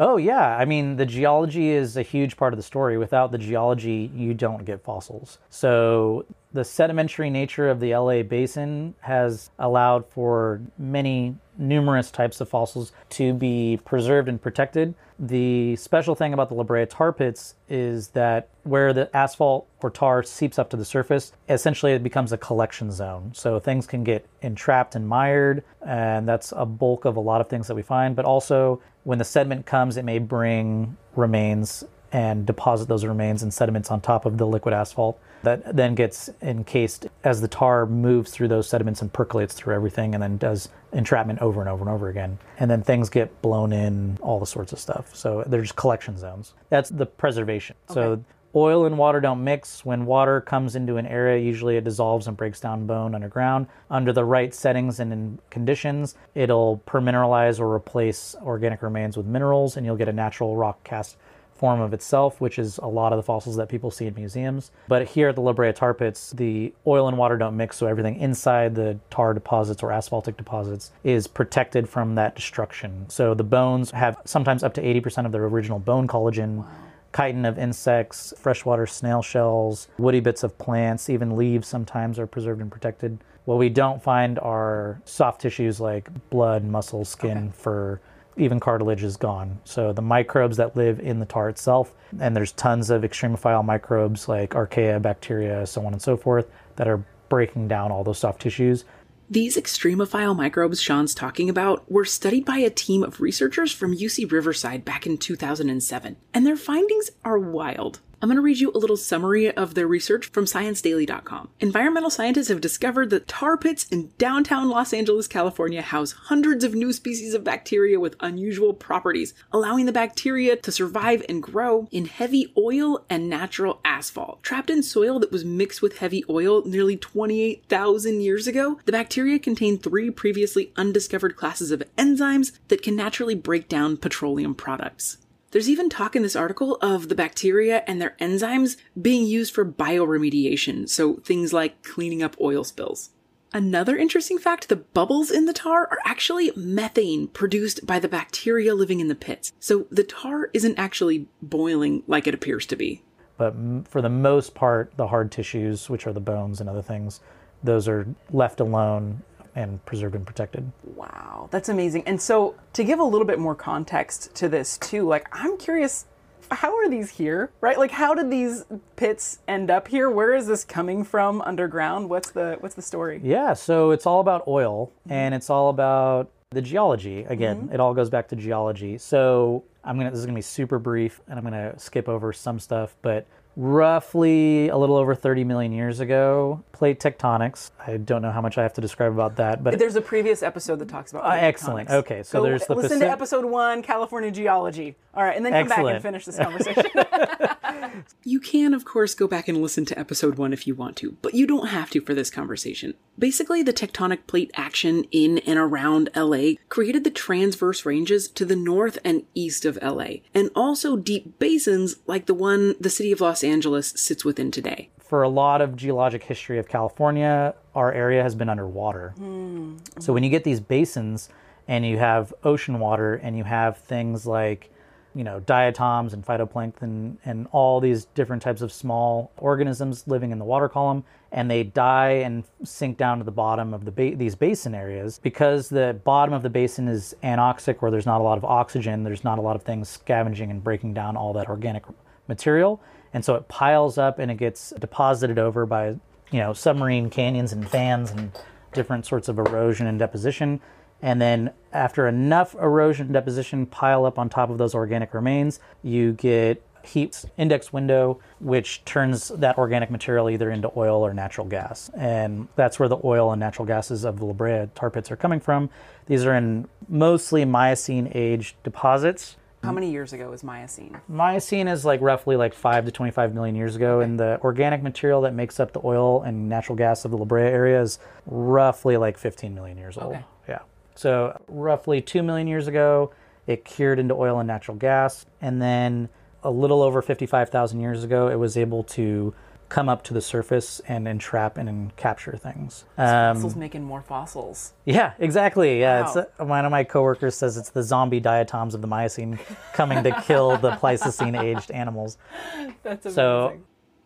Oh, 0.00 0.16
yeah. 0.16 0.56
I 0.56 0.64
mean, 0.64 0.94
the 0.94 1.04
geology 1.04 1.70
is 1.70 1.96
a 1.96 2.02
huge 2.02 2.36
part 2.36 2.52
of 2.52 2.56
the 2.56 2.62
story. 2.62 2.96
Without 2.96 3.32
the 3.32 3.38
geology, 3.38 4.12
you 4.14 4.32
don't 4.32 4.64
get 4.64 4.84
fossils. 4.84 5.38
So, 5.50 6.24
the 6.52 6.64
sedimentary 6.64 7.30
nature 7.30 7.68
of 7.68 7.80
the 7.80 7.94
LA 7.94 8.22
basin 8.22 8.94
has 9.00 9.50
allowed 9.58 10.06
for 10.06 10.62
many 10.78 11.36
numerous 11.58 12.10
types 12.10 12.40
of 12.40 12.48
fossils 12.48 12.92
to 13.10 13.34
be 13.34 13.78
preserved 13.84 14.28
and 14.28 14.40
protected. 14.40 14.94
The 15.18 15.74
special 15.76 16.14
thing 16.14 16.32
about 16.32 16.48
the 16.48 16.54
La 16.54 16.62
Brea 16.62 16.86
tar 16.86 17.12
pits 17.12 17.56
is 17.68 18.08
that 18.08 18.48
where 18.62 18.92
the 18.92 19.14
asphalt 19.14 19.66
or 19.82 19.90
tar 19.90 20.22
seeps 20.22 20.58
up 20.58 20.70
to 20.70 20.76
the 20.76 20.84
surface, 20.84 21.32
essentially 21.48 21.92
it 21.92 22.04
becomes 22.04 22.32
a 22.32 22.38
collection 22.38 22.92
zone. 22.92 23.32
So 23.34 23.58
things 23.58 23.86
can 23.86 24.04
get 24.04 24.24
entrapped 24.42 24.94
and 24.94 25.08
mired, 25.08 25.64
and 25.84 26.28
that's 26.28 26.52
a 26.56 26.64
bulk 26.64 27.04
of 27.04 27.16
a 27.16 27.20
lot 27.20 27.40
of 27.40 27.48
things 27.48 27.66
that 27.66 27.74
we 27.74 27.82
find. 27.82 28.14
But 28.14 28.24
also, 28.26 28.80
when 29.04 29.18
the 29.18 29.24
sediment 29.24 29.66
comes, 29.66 29.96
it 29.96 30.04
may 30.04 30.18
bring 30.18 30.96
remains 31.16 31.84
and 32.12 32.46
deposit 32.46 32.88
those 32.88 33.04
remains 33.04 33.42
and 33.42 33.52
sediments 33.52 33.90
on 33.90 34.00
top 34.00 34.24
of 34.24 34.38
the 34.38 34.46
liquid 34.46 34.72
asphalt 34.72 35.20
that 35.42 35.76
then 35.76 35.94
gets 35.94 36.30
encased 36.42 37.06
as 37.22 37.40
the 37.40 37.48
tar 37.48 37.86
moves 37.86 38.30
through 38.30 38.48
those 38.48 38.68
sediments 38.68 39.02
and 39.02 39.12
percolates 39.12 39.54
through 39.54 39.74
everything 39.74 40.14
and 40.14 40.22
then 40.22 40.36
does 40.36 40.68
entrapment 40.92 41.40
over 41.40 41.60
and 41.60 41.68
over 41.68 41.82
and 41.82 41.90
over 41.90 42.08
again. 42.08 42.38
And 42.58 42.70
then 42.70 42.82
things 42.82 43.08
get 43.08 43.40
blown 43.42 43.72
in, 43.72 44.18
all 44.20 44.40
the 44.40 44.46
sorts 44.46 44.72
of 44.72 44.78
stuff. 44.78 45.14
So 45.14 45.44
they're 45.46 45.62
just 45.62 45.76
collection 45.76 46.16
zones. 46.16 46.54
That's 46.70 46.88
the 46.88 47.06
preservation. 47.06 47.76
So 47.88 48.24
oil 48.54 48.86
and 48.86 48.98
water 48.98 49.20
don't 49.20 49.44
mix. 49.44 49.84
When 49.84 50.06
water 50.06 50.40
comes 50.40 50.76
into 50.76 50.96
an 50.96 51.06
area, 51.06 51.42
usually 51.42 51.76
it 51.76 51.84
dissolves 51.84 52.26
and 52.26 52.36
breaks 52.36 52.60
down 52.60 52.86
bone 52.86 53.14
underground. 53.14 53.66
Under 53.90 54.12
the 54.12 54.24
right 54.24 54.54
settings 54.54 55.00
and 55.00 55.38
conditions, 55.50 56.14
it'll 56.34 56.82
permineralize 56.86 57.60
or 57.60 57.74
replace 57.74 58.34
organic 58.42 58.82
remains 58.82 59.16
with 59.16 59.26
minerals, 59.26 59.76
and 59.76 59.84
you'll 59.84 59.96
get 59.96 60.08
a 60.08 60.12
natural 60.12 60.56
rock 60.56 60.82
cast 60.84 61.16
form 61.58 61.80
of 61.80 61.92
itself, 61.92 62.40
which 62.40 62.58
is 62.58 62.78
a 62.78 62.86
lot 62.86 63.12
of 63.12 63.16
the 63.16 63.22
fossils 63.22 63.56
that 63.56 63.68
people 63.68 63.90
see 63.90 64.06
in 64.06 64.14
museums. 64.14 64.70
But 64.86 65.08
here 65.08 65.28
at 65.28 65.34
the 65.34 65.40
La 65.40 65.52
Brea 65.52 65.72
tar 65.72 65.92
pits, 65.92 66.30
the 66.30 66.72
oil 66.86 67.08
and 67.08 67.18
water 67.18 67.36
don't 67.36 67.56
mix, 67.56 67.76
so 67.76 67.86
everything 67.86 68.16
inside 68.20 68.74
the 68.74 68.98
tar 69.10 69.34
deposits 69.34 69.82
or 69.82 69.92
asphaltic 69.92 70.36
deposits 70.36 70.92
is 71.02 71.26
protected 71.26 71.88
from 71.88 72.14
that 72.14 72.36
destruction. 72.36 73.06
So 73.08 73.34
the 73.34 73.44
bones 73.44 73.90
have 73.90 74.16
sometimes 74.24 74.62
up 74.62 74.74
to 74.74 74.82
80% 74.82 75.26
of 75.26 75.32
their 75.32 75.44
original 75.44 75.80
bone 75.80 76.06
collagen. 76.06 76.64
Chitin 77.14 77.44
of 77.44 77.58
insects, 77.58 78.34
freshwater 78.36 78.86
snail 78.86 79.22
shells, 79.22 79.88
woody 79.98 80.20
bits 80.20 80.42
of 80.42 80.56
plants, 80.58 81.08
even 81.08 81.36
leaves 81.36 81.66
sometimes 81.66 82.18
are 82.18 82.26
preserved 82.26 82.60
and 82.60 82.70
protected. 82.70 83.18
What 83.44 83.58
we 83.58 83.70
don't 83.70 84.02
find 84.02 84.38
are 84.40 85.00
soft 85.04 85.40
tissues 85.40 85.80
like 85.80 86.10
blood, 86.28 86.64
muscle, 86.64 87.04
skin, 87.04 87.50
fur, 87.50 87.98
even 88.36 88.60
cartilage 88.60 89.02
is 89.02 89.16
gone. 89.16 89.58
So 89.64 89.92
the 89.92 90.02
microbes 90.02 90.58
that 90.58 90.76
live 90.76 91.00
in 91.00 91.18
the 91.18 91.26
tar 91.26 91.48
itself, 91.48 91.94
and 92.20 92.36
there's 92.36 92.52
tons 92.52 92.90
of 92.90 93.02
extremophile 93.02 93.64
microbes 93.64 94.28
like 94.28 94.50
archaea, 94.50 95.00
bacteria, 95.00 95.66
so 95.66 95.84
on 95.86 95.92
and 95.92 96.02
so 96.02 96.16
forth, 96.16 96.50
that 96.76 96.88
are 96.88 97.02
breaking 97.28 97.68
down 97.68 97.90
all 97.90 98.04
those 98.04 98.18
soft 98.18 98.40
tissues. 98.40 98.84
These 99.30 99.58
extremophile 99.58 100.34
microbes 100.34 100.80
Sean's 100.80 101.14
talking 101.14 101.50
about 101.50 101.90
were 101.92 102.06
studied 102.06 102.46
by 102.46 102.58
a 102.58 102.70
team 102.70 103.02
of 103.02 103.20
researchers 103.20 103.70
from 103.72 103.94
UC 103.94 104.32
Riverside 104.32 104.86
back 104.86 105.06
in 105.06 105.18
2007, 105.18 106.16
and 106.32 106.46
their 106.46 106.56
findings 106.56 107.10
are 107.26 107.38
wild. 107.38 108.00
I'm 108.20 108.28
going 108.28 108.36
to 108.36 108.42
read 108.42 108.58
you 108.58 108.72
a 108.72 108.78
little 108.78 108.96
summary 108.96 109.48
of 109.48 109.74
their 109.74 109.86
research 109.86 110.26
from 110.26 110.44
ScienceDaily.com. 110.44 111.50
Environmental 111.60 112.10
scientists 112.10 112.48
have 112.48 112.60
discovered 112.60 113.10
that 113.10 113.28
tar 113.28 113.56
pits 113.56 113.86
in 113.92 114.10
downtown 114.18 114.68
Los 114.68 114.92
Angeles, 114.92 115.28
California 115.28 115.82
house 115.82 116.12
hundreds 116.12 116.64
of 116.64 116.74
new 116.74 116.92
species 116.92 117.32
of 117.32 117.44
bacteria 117.44 118.00
with 118.00 118.16
unusual 118.18 118.74
properties, 118.74 119.34
allowing 119.52 119.86
the 119.86 119.92
bacteria 119.92 120.56
to 120.56 120.72
survive 120.72 121.24
and 121.28 121.44
grow 121.44 121.86
in 121.92 122.06
heavy 122.06 122.52
oil 122.58 123.04
and 123.08 123.30
natural 123.30 123.80
asphalt. 123.84 124.42
Trapped 124.42 124.68
in 124.68 124.82
soil 124.82 125.20
that 125.20 125.30
was 125.30 125.44
mixed 125.44 125.80
with 125.80 125.98
heavy 125.98 126.24
oil 126.28 126.64
nearly 126.64 126.96
28,000 126.96 128.20
years 128.20 128.48
ago, 128.48 128.80
the 128.84 128.92
bacteria 128.92 129.38
contain 129.38 129.78
three 129.78 130.10
previously 130.10 130.72
undiscovered 130.76 131.36
classes 131.36 131.70
of 131.70 131.84
enzymes 131.96 132.50
that 132.66 132.82
can 132.82 132.96
naturally 132.96 133.36
break 133.36 133.68
down 133.68 133.96
petroleum 133.96 134.56
products. 134.56 135.18
There's 135.50 135.68
even 135.68 135.88
talk 135.88 136.14
in 136.14 136.22
this 136.22 136.36
article 136.36 136.76
of 136.82 137.08
the 137.08 137.14
bacteria 137.14 137.82
and 137.86 138.00
their 138.00 138.14
enzymes 138.20 138.76
being 139.00 139.24
used 139.24 139.54
for 139.54 139.64
bioremediation, 139.64 140.88
so 140.88 141.14
things 141.16 141.52
like 141.54 141.82
cleaning 141.82 142.22
up 142.22 142.36
oil 142.40 142.64
spills. 142.64 143.10
Another 143.54 143.96
interesting 143.96 144.36
fact 144.38 144.68
the 144.68 144.76
bubbles 144.76 145.30
in 145.30 145.46
the 145.46 145.54
tar 145.54 145.88
are 145.90 145.98
actually 146.04 146.52
methane 146.54 147.28
produced 147.28 147.86
by 147.86 147.98
the 147.98 148.08
bacteria 148.08 148.74
living 148.74 149.00
in 149.00 149.08
the 149.08 149.14
pits. 149.14 149.52
So 149.58 149.86
the 149.90 150.04
tar 150.04 150.50
isn't 150.52 150.78
actually 150.78 151.28
boiling 151.40 152.02
like 152.06 152.26
it 152.26 152.34
appears 152.34 152.66
to 152.66 152.76
be. 152.76 153.02
But 153.38 153.54
for 153.88 154.02
the 154.02 154.10
most 154.10 154.54
part, 154.54 154.92
the 154.96 155.06
hard 155.06 155.32
tissues, 155.32 155.88
which 155.88 156.06
are 156.06 156.12
the 156.12 156.20
bones 156.20 156.60
and 156.60 156.68
other 156.68 156.82
things, 156.82 157.20
those 157.62 157.88
are 157.88 158.06
left 158.30 158.60
alone 158.60 159.22
and 159.58 159.84
preserved 159.84 160.14
and 160.14 160.24
protected. 160.26 160.70
Wow, 160.94 161.48
that's 161.50 161.68
amazing. 161.68 162.04
And 162.06 162.22
so, 162.22 162.54
to 162.74 162.84
give 162.84 163.00
a 163.00 163.04
little 163.04 163.26
bit 163.26 163.38
more 163.38 163.54
context 163.54 164.34
to 164.36 164.48
this, 164.48 164.78
too, 164.78 165.06
like, 165.06 165.28
I'm 165.32 165.58
curious 165.58 166.06
how 166.50 166.74
are 166.74 166.88
these 166.88 167.10
here 167.10 167.50
right 167.60 167.76
like 167.76 167.90
how 167.90 168.14
did 168.14 168.30
these 168.30 168.64
pits 168.96 169.40
end 169.46 169.70
up 169.70 169.86
here 169.86 170.08
where 170.08 170.32
is 170.32 170.46
this 170.46 170.64
coming 170.64 171.04
from 171.04 171.42
underground 171.42 172.08
what's 172.08 172.30
the 172.30 172.56
what's 172.60 172.74
the 172.74 172.80
story 172.80 173.20
Yeah, 173.22 173.52
so 173.52 173.90
it's 173.90 174.06
all 174.06 174.20
about 174.20 174.48
oil 174.48 174.86
mm-hmm. 174.86 175.12
and 175.12 175.34
it's 175.34 175.50
all 175.50 175.68
about 175.68 176.30
the 176.50 176.62
geology. 176.62 177.24
Again, 177.24 177.64
mm-hmm. 177.64 177.74
it 177.74 177.80
all 177.80 177.92
goes 177.92 178.08
back 178.08 178.28
to 178.28 178.36
geology. 178.36 178.96
So 178.96 179.64
I'm 179.84 179.98
gonna 179.98 180.10
this 180.10 180.20
is 180.20 180.26
gonna 180.26 180.36
be 180.36 180.42
super 180.42 180.78
brief 180.78 181.20
and 181.28 181.38
I'm 181.38 181.44
gonna 181.44 181.78
skip 181.78 182.08
over 182.08 182.32
some 182.32 182.58
stuff, 182.58 182.96
but 183.02 183.26
roughly 183.58 184.68
a 184.68 184.76
little 184.76 184.96
over 184.96 185.14
30 185.14 185.42
million 185.44 185.72
years 185.72 185.98
ago. 186.00 186.62
Plate 186.72 187.00
tectonics. 187.00 187.72
I 187.84 187.96
don't 187.96 188.22
know 188.22 188.30
how 188.30 188.40
much 188.40 188.56
I 188.56 188.62
have 188.62 188.72
to 188.74 188.80
describe 188.80 189.12
about 189.12 189.36
that, 189.36 189.64
but 189.64 189.76
There's 189.78 189.96
a 189.96 190.00
previous 190.00 190.42
episode 190.44 190.78
that 190.78 190.88
talks 190.88 191.10
about 191.10 191.24
Uh, 191.24 191.30
excellent. 191.34 191.88
tectonics. 191.88 191.92
Okay, 191.94 192.22
so 192.22 192.42
there's 192.42 192.66
the 192.66 192.74
listen 192.74 192.90
Pacific- 192.90 193.08
to 193.08 193.12
episode 193.12 193.44
one, 193.44 193.82
California 193.82 194.30
geology. 194.30 194.96
All 195.18 195.24
right, 195.24 195.36
and 195.36 195.44
then 195.44 195.52
come 195.52 195.66
back 195.66 195.84
and 195.84 196.00
finish 196.00 196.24
this 196.24 196.36
conversation. 196.38 196.84
You 198.24 198.38
can, 198.38 198.74
of 198.74 198.84
course, 198.84 199.14
go 199.14 199.26
back 199.26 199.48
and 199.48 199.60
listen 199.60 199.84
to 199.86 199.98
episode 199.98 200.36
one 200.36 200.52
if 200.52 200.66
you 200.66 200.74
want 200.74 200.96
to, 200.98 201.16
but 201.22 201.34
you 201.34 201.46
don't 201.46 201.68
have 201.68 201.90
to 201.90 202.00
for 202.00 202.14
this 202.14 202.30
conversation. 202.30 202.94
Basically, 203.18 203.62
the 203.62 203.72
tectonic 203.72 204.26
plate 204.26 204.50
action 204.54 205.04
in 205.10 205.38
and 205.38 205.58
around 205.58 206.10
LA 206.14 206.52
created 206.68 207.02
the 207.02 207.10
transverse 207.10 207.84
ranges 207.84 208.28
to 208.28 208.44
the 208.44 208.54
north 208.54 208.98
and 209.04 209.24
east 209.34 209.64
of 209.64 209.78
LA, 209.82 210.18
and 210.34 210.50
also 210.54 210.96
deep 210.96 211.38
basins 211.38 211.96
like 212.06 212.26
the 212.26 212.34
one 212.34 212.74
the 212.78 212.90
city 212.90 213.10
of 213.10 213.20
Los 213.20 213.42
Angeles 213.42 213.88
sits 213.96 214.24
within 214.24 214.50
today. 214.52 214.90
for 215.00 215.22
a 215.22 215.28
lot 215.28 215.60
of 215.60 215.74
geologic 215.74 216.22
history 216.22 216.58
of 216.58 216.68
California, 216.68 217.54
our 217.74 217.90
area 217.92 218.22
has 218.22 218.34
been 218.34 218.48
underwater. 218.50 219.14
Hmm. 219.16 219.78
So 219.98 220.12
when 220.12 220.22
you 220.22 220.30
get 220.30 220.44
these 220.44 220.60
basins 220.60 221.30
and 221.66 221.84
you 221.84 221.98
have 221.98 222.32
ocean 222.44 222.78
water 222.78 223.14
and 223.14 223.36
you 223.36 223.44
have 223.44 223.78
things 223.78 224.26
like, 224.26 224.70
you 225.14 225.24
know, 225.24 225.40
diatoms 225.40 226.12
and 226.14 226.24
phytoplankton 226.24 227.16
and 227.24 227.46
all 227.50 227.80
these 227.80 228.04
different 228.06 228.42
types 228.42 228.62
of 228.62 228.72
small 228.72 229.32
organisms 229.38 230.04
living 230.06 230.30
in 230.30 230.38
the 230.38 230.44
water 230.44 230.68
column, 230.68 231.04
and 231.32 231.50
they 231.50 231.62
die 231.62 232.10
and 232.10 232.44
sink 232.62 232.96
down 232.96 233.18
to 233.18 233.24
the 233.24 233.32
bottom 233.32 233.74
of 233.74 233.84
the 233.84 233.90
ba- 233.90 234.16
these 234.16 234.34
basin 234.34 234.74
areas. 234.74 235.18
Because 235.22 235.68
the 235.68 235.98
bottom 236.04 236.34
of 236.34 236.42
the 236.42 236.50
basin 236.50 236.88
is 236.88 237.14
anoxic, 237.22 237.80
where 237.80 237.90
there's 237.90 238.06
not 238.06 238.20
a 238.20 238.24
lot 238.24 238.38
of 238.38 238.44
oxygen, 238.44 239.02
there's 239.02 239.24
not 239.24 239.38
a 239.38 239.42
lot 239.42 239.56
of 239.56 239.62
things 239.62 239.88
scavenging 239.88 240.50
and 240.50 240.62
breaking 240.62 240.94
down 240.94 241.16
all 241.16 241.32
that 241.32 241.48
organic 241.48 241.84
material. 242.28 242.80
And 243.12 243.24
so 243.24 243.34
it 243.34 243.48
piles 243.48 243.98
up 243.98 244.18
and 244.18 244.30
it 244.30 244.36
gets 244.36 244.72
deposited 244.78 245.38
over 245.38 245.66
by 245.66 245.96
you 246.30 246.40
know 246.40 246.52
submarine 246.52 247.10
canyons 247.10 247.52
and 247.52 247.68
fans 247.68 248.10
and 248.10 248.30
different 248.72 249.06
sorts 249.06 249.28
of 249.28 249.38
erosion 249.38 249.86
and 249.86 249.98
deposition 249.98 250.60
and 251.02 251.20
then 251.20 251.52
after 251.72 252.08
enough 252.08 252.54
erosion 252.54 253.06
and 253.06 253.12
deposition 253.12 253.66
pile 253.66 254.04
up 254.04 254.18
on 254.18 254.28
top 254.28 254.50
of 254.50 254.58
those 254.58 254.74
organic 254.74 255.14
remains 255.14 255.60
you 255.82 256.12
get 256.14 256.62
heat 256.82 257.24
index 257.36 257.72
window 257.72 258.18
which 258.40 258.84
turns 258.84 259.28
that 259.28 259.58
organic 259.58 259.90
material 259.90 260.30
either 260.30 260.50
into 260.50 260.70
oil 260.76 261.04
or 261.04 261.12
natural 261.12 261.46
gas 261.46 261.90
and 261.96 262.48
that's 262.56 262.78
where 262.78 262.88
the 262.88 262.98
oil 263.04 263.32
and 263.32 263.40
natural 263.40 263.66
gases 263.66 264.04
of 264.04 264.18
the 264.18 264.24
La 264.24 264.32
Brea 264.32 264.68
tar 264.74 264.88
pits 264.90 265.10
are 265.10 265.16
coming 265.16 265.40
from 265.40 265.68
these 266.06 266.24
are 266.24 266.34
in 266.34 266.66
mostly 266.88 267.44
miocene 267.44 268.10
age 268.14 268.56
deposits 268.62 269.36
How 269.62 269.72
many 269.72 269.90
years 269.90 270.12
ago 270.12 270.30
was 270.30 270.44
Miocene? 270.44 270.96
Miocene 271.08 271.66
is 271.66 271.84
like 271.84 272.00
roughly 272.00 272.36
like 272.36 272.54
5 272.54 272.86
to 272.86 272.92
25 272.92 273.34
million 273.34 273.56
years 273.56 273.74
ago, 273.74 273.98
and 274.00 274.18
the 274.18 274.38
organic 274.42 274.82
material 274.84 275.22
that 275.22 275.34
makes 275.34 275.58
up 275.58 275.72
the 275.72 275.80
oil 275.84 276.22
and 276.22 276.48
natural 276.48 276.76
gas 276.76 277.04
of 277.04 277.10
the 277.10 277.18
La 277.18 277.24
Brea 277.24 277.42
area 277.42 277.82
is 277.82 277.98
roughly 278.26 278.96
like 278.96 279.18
15 279.18 279.52
million 279.54 279.76
years 279.76 279.98
old. 279.98 280.14
Okay. 280.14 280.24
Yeah. 280.48 280.60
So 280.98 281.40
roughly 281.46 282.00
2 282.02 282.24
million 282.24 282.48
years 282.48 282.66
ago, 282.66 283.12
it 283.46 283.64
cured 283.64 284.00
into 284.00 284.14
oil 284.14 284.40
and 284.40 284.48
natural 284.48 284.76
gas, 284.76 285.26
and 285.40 285.62
then 285.62 286.08
a 286.42 286.50
little 286.50 286.82
over 286.82 287.00
55,000 287.02 287.78
years 287.80 288.02
ago, 288.02 288.26
it 288.28 288.34
was 288.34 288.56
able 288.56 288.82
to 288.84 289.32
come 289.68 289.88
up 289.88 290.02
to 290.02 290.12
the 290.14 290.20
surface 290.20 290.80
and 290.88 291.06
entrap 291.06 291.56
and, 291.56 291.68
and 291.68 291.94
capture 291.96 292.36
things. 292.36 292.84
Um, 292.96 293.36
Fossils 293.36 293.54
making 293.54 293.84
more 293.84 294.02
fossils. 294.02 294.72
yeah, 294.86 295.12
exactly. 295.20 295.78
Yeah, 295.78 296.00
Wow. 296.00 296.06
it's 296.06 296.16
uh, 296.16 296.44
one 296.44 296.64
of 296.64 296.72
my 296.72 296.82
coworkers 296.82 297.36
says 297.36 297.56
it's 297.56 297.70
the 297.70 297.82
zombie 297.84 298.18
diatoms 298.18 298.74
of 298.74 298.80
the 298.80 298.86
Miocene 298.88 299.38
coming 299.74 300.02
to 300.02 300.20
kill 300.22 300.56
the 300.56 300.72
Pleistocene 300.72 301.36
aged 301.36 301.70
animals. 301.70 302.18
That's 302.82 303.06
amazing. 303.06 303.12
So 303.12 303.58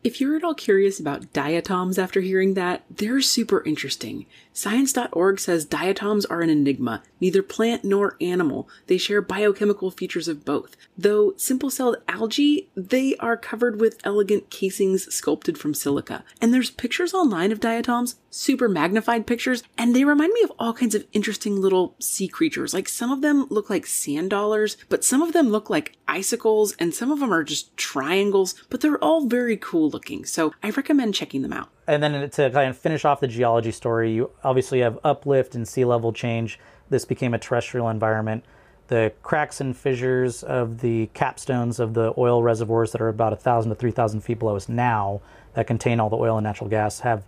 If 0.05 0.20
you're 0.20 0.34
at 0.36 0.43
all 0.43 0.55
curious 0.55 0.99
about 0.99 1.32
diatoms 1.32 1.97
after 1.97 2.20
hearing 2.20 2.55
that, 2.55 2.82
they're 2.90 3.20
super 3.20 3.62
interesting. 3.64 4.26
Science.org 4.53 5.40
says 5.40 5.64
diatoms 5.64 6.26
are 6.26 6.42
an 6.42 6.50
enigma, 6.50 7.03
neither 7.20 7.42
plant 7.42 7.84
nor 7.84 8.16
animal. 8.20 8.68
They 8.86 8.98
share 8.98 9.22
biochemical 9.22 9.90
features 9.90 10.28
of 10.28 10.44
both. 10.44 10.76
Though 10.96 11.34
simple 11.36 11.70
celled 11.70 11.96
algae, 12.07 12.68
they 12.76 13.16
are 13.16 13.36
covered 13.36 13.80
with 13.80 13.98
elegant 14.05 14.50
casings 14.50 15.12
sculpted 15.12 15.57
from 15.57 15.74
silica. 15.74 16.24
And 16.40 16.53
there's 16.53 16.70
pictures 16.70 17.14
online 17.14 17.50
of 17.50 17.61
diatoms, 17.61 18.16
super 18.30 18.68
magnified 18.68 19.26
pictures, 19.26 19.62
and 19.78 19.96
they 19.96 20.05
remind 20.05 20.32
me 20.34 20.42
of 20.42 20.53
all 20.59 20.74
kinds 20.74 20.94
of 20.94 21.07
interesting 21.12 21.61
little 21.61 21.94
sea 21.98 22.28
creatures. 22.28 22.74
Like 22.74 22.88
some 22.88 23.11
of 23.11 23.22
them 23.22 23.46
look 23.48 23.70
like 23.70 23.86
sand 23.86 24.30
dollars, 24.30 24.76
but 24.88 25.05
some 25.05 25.22
of 25.22 25.32
them 25.32 25.48
look 25.48 25.70
like 25.70 25.96
icicles, 26.07 26.74
and 26.78 26.94
some 26.94 27.11
of 27.11 27.20
them 27.20 27.32
are 27.32 27.44
just 27.44 27.74
triangles, 27.76 28.55
but 28.68 28.80
they're 28.82 29.03
all 29.03 29.26
very 29.26 29.57
cool 29.57 29.88
looking. 29.88 30.24
So 30.26 30.53
I 30.62 30.70
recommend 30.70 31.14
checking 31.14 31.42
them 31.42 31.53
out. 31.53 31.70
And 31.87 32.03
then 32.03 32.30
to 32.30 32.51
kind 32.51 32.70
of 32.70 32.78
finish 32.78 33.05
off 33.05 33.20
the 33.20 33.26
geology 33.26 33.72
story, 33.72 34.12
you 34.12 34.30
obviously 34.45 34.80
have 34.80 34.99
uplift 35.03 35.55
and 35.55 35.66
sea 35.66 35.85
level 35.85 36.12
change. 36.12 36.59
This 36.91 37.05
became 37.05 37.35
a 37.35 37.39
terrestrial 37.39 37.89
environment. 37.89 38.45
The 38.89 39.12
cracks 39.22 39.61
and 39.61 39.76
fissures 39.76 40.43
of 40.43 40.80
the 40.80 41.09
capstones 41.14 41.80
of 41.80 41.95
the 41.95 42.12
oil 42.18 42.43
reservoirs 42.43 42.93
that 42.93 43.01
are 43.01 43.09
about 43.09 43.33
1,000 43.33 43.70
to 43.70 43.74
3,000 43.74 44.20
feet 44.20 44.39
below 44.39 44.57
us 44.57 44.68
now, 44.68 45.20
that 45.55 45.66
contain 45.66 46.01
all 46.01 46.11
the 46.11 46.16
oil 46.16 46.37
and 46.39 46.45
natural 46.45 46.68
gas, 46.68 47.01
have 47.01 47.24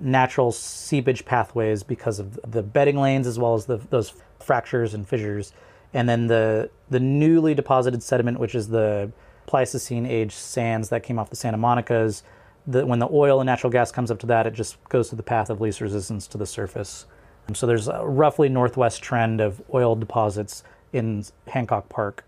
natural 0.00 0.52
seepage 0.52 1.24
pathways 1.24 1.82
because 1.82 2.18
of 2.18 2.38
the 2.50 2.62
bedding 2.62 2.96
planes 2.96 3.26
as 3.26 3.38
well 3.38 3.54
as 3.54 3.66
the, 3.66 3.76
those 3.90 4.14
fractures 4.40 4.94
and 4.94 5.06
fissures. 5.08 5.52
And 5.92 6.08
then 6.08 6.26
the 6.26 6.70
the 6.90 7.00
newly 7.00 7.54
deposited 7.54 8.02
sediment, 8.02 8.38
which 8.38 8.54
is 8.54 8.68
the 8.68 9.12
Pleistocene 9.46 10.06
age 10.06 10.32
sands 10.32 10.88
that 10.88 11.02
came 11.02 11.18
off 11.18 11.30
the 11.30 11.36
Santa 11.36 11.56
Monica's, 11.56 12.22
the, 12.66 12.86
when 12.86 12.98
the 12.98 13.08
oil 13.10 13.40
and 13.40 13.46
natural 13.46 13.70
gas 13.70 13.92
comes 13.92 14.10
up 14.10 14.18
to 14.20 14.26
that, 14.26 14.46
it 14.46 14.54
just 14.54 14.82
goes 14.88 15.08
to 15.10 15.16
the 15.16 15.22
path 15.22 15.50
of 15.50 15.60
least 15.60 15.80
resistance 15.80 16.26
to 16.28 16.38
the 16.38 16.46
surface. 16.46 17.06
And 17.46 17.56
so 17.56 17.66
there's 17.66 17.88
a 17.88 18.06
roughly 18.06 18.48
northwest 18.48 19.02
trend 19.02 19.40
of 19.40 19.62
oil 19.72 19.94
deposits 19.96 20.64
in 20.92 21.24
Hancock 21.48 21.88
Park. 21.88 22.24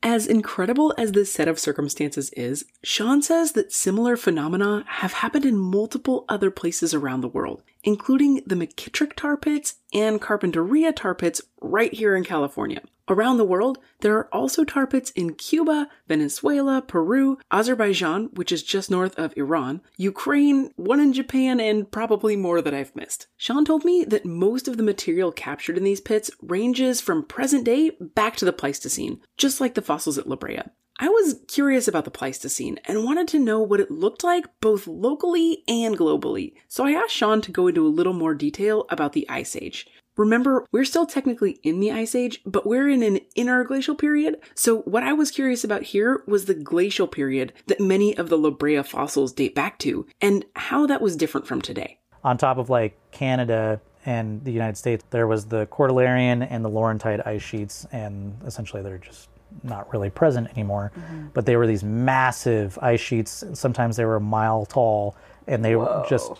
As 0.00 0.28
incredible 0.28 0.94
as 0.96 1.10
this 1.10 1.32
set 1.32 1.48
of 1.48 1.58
circumstances 1.58 2.30
is, 2.30 2.64
Sean 2.84 3.20
says 3.20 3.52
that 3.52 3.72
similar 3.72 4.16
phenomena 4.16 4.84
have 4.86 5.14
happened 5.14 5.44
in 5.44 5.56
multiple 5.56 6.24
other 6.28 6.52
places 6.52 6.94
around 6.94 7.20
the 7.20 7.28
world, 7.28 7.64
including 7.82 8.40
the 8.46 8.54
McKittrick 8.54 9.14
tar 9.16 9.36
pits 9.36 9.76
and 9.92 10.20
Carpinteria 10.20 10.94
tar 10.94 11.16
pits 11.16 11.42
right 11.60 11.92
here 11.92 12.14
in 12.14 12.22
California. 12.22 12.82
Around 13.10 13.38
the 13.38 13.44
world, 13.44 13.78
there 14.00 14.16
are 14.16 14.28
also 14.34 14.64
tar 14.64 14.86
pits 14.86 15.10
in 15.12 15.34
Cuba, 15.34 15.88
Venezuela, 16.06 16.82
Peru, 16.82 17.38
Azerbaijan, 17.50 18.28
which 18.34 18.52
is 18.52 18.62
just 18.62 18.90
north 18.90 19.18
of 19.18 19.34
Iran, 19.34 19.80
Ukraine, 19.96 20.70
one 20.76 21.00
in 21.00 21.14
Japan, 21.14 21.58
and 21.58 21.90
probably 21.90 22.36
more 22.36 22.60
that 22.60 22.74
I've 22.74 22.94
missed. 22.94 23.26
Sean 23.38 23.64
told 23.64 23.82
me 23.82 24.04
that 24.04 24.26
most 24.26 24.68
of 24.68 24.76
the 24.76 24.82
material 24.82 25.32
captured 25.32 25.78
in 25.78 25.84
these 25.84 26.02
pits 26.02 26.30
ranges 26.42 27.00
from 27.00 27.24
present 27.24 27.64
day 27.64 27.92
back 27.98 28.36
to 28.36 28.44
the 28.44 28.52
Pleistocene, 28.52 29.20
just 29.38 29.58
like 29.58 29.74
the 29.74 29.82
fossils 29.82 30.18
at 30.18 30.28
La 30.28 30.36
Brea. 30.36 30.60
I 31.00 31.08
was 31.08 31.40
curious 31.46 31.86
about 31.86 32.04
the 32.04 32.10
Pleistocene 32.10 32.80
and 32.84 33.04
wanted 33.04 33.28
to 33.28 33.38
know 33.38 33.60
what 33.60 33.78
it 33.78 33.90
looked 33.90 34.24
like 34.24 34.46
both 34.60 34.88
locally 34.88 35.62
and 35.68 35.96
globally, 35.96 36.54
so 36.66 36.84
I 36.84 36.90
asked 36.90 37.14
Sean 37.14 37.40
to 37.42 37.52
go 37.52 37.68
into 37.68 37.86
a 37.86 37.88
little 37.88 38.12
more 38.12 38.34
detail 38.34 38.84
about 38.90 39.12
the 39.12 39.28
Ice 39.30 39.54
Age. 39.54 39.86
Remember, 40.18 40.66
we're 40.72 40.84
still 40.84 41.06
technically 41.06 41.52
in 41.62 41.78
the 41.78 41.92
Ice 41.92 42.14
Age, 42.14 42.40
but 42.44 42.66
we're 42.66 42.88
in 42.88 43.04
an 43.04 43.20
interglacial 43.36 43.94
period. 43.94 44.36
So, 44.56 44.80
what 44.80 45.04
I 45.04 45.12
was 45.12 45.30
curious 45.30 45.62
about 45.62 45.84
here 45.84 46.24
was 46.26 46.44
the 46.44 46.54
glacial 46.54 47.06
period 47.06 47.52
that 47.68 47.80
many 47.80 48.18
of 48.18 48.28
the 48.28 48.36
La 48.36 48.50
Brea 48.50 48.82
fossils 48.82 49.32
date 49.32 49.54
back 49.54 49.78
to, 49.78 50.06
and 50.20 50.44
how 50.56 50.86
that 50.86 51.00
was 51.00 51.16
different 51.16 51.46
from 51.46 51.62
today. 51.62 52.00
On 52.24 52.36
top 52.36 52.58
of 52.58 52.68
like 52.68 52.98
Canada 53.12 53.80
and 54.04 54.44
the 54.44 54.50
United 54.50 54.76
States, 54.76 55.04
there 55.10 55.28
was 55.28 55.46
the 55.46 55.66
Cordilleran 55.66 56.46
and 56.50 56.64
the 56.64 56.70
Laurentide 56.70 57.24
ice 57.24 57.42
sheets, 57.42 57.86
and 57.92 58.36
essentially 58.44 58.82
they're 58.82 58.98
just 58.98 59.28
not 59.62 59.90
really 59.92 60.10
present 60.10 60.48
anymore. 60.50 60.90
Mm-hmm. 60.96 61.28
But 61.32 61.46
they 61.46 61.56
were 61.56 61.66
these 61.68 61.84
massive 61.84 62.76
ice 62.82 63.00
sheets. 63.00 63.44
Sometimes 63.54 63.96
they 63.96 64.04
were 64.04 64.16
a 64.16 64.20
mile 64.20 64.66
tall, 64.66 65.14
and 65.46 65.64
they 65.64 65.76
were 65.76 66.04
just 66.08 66.32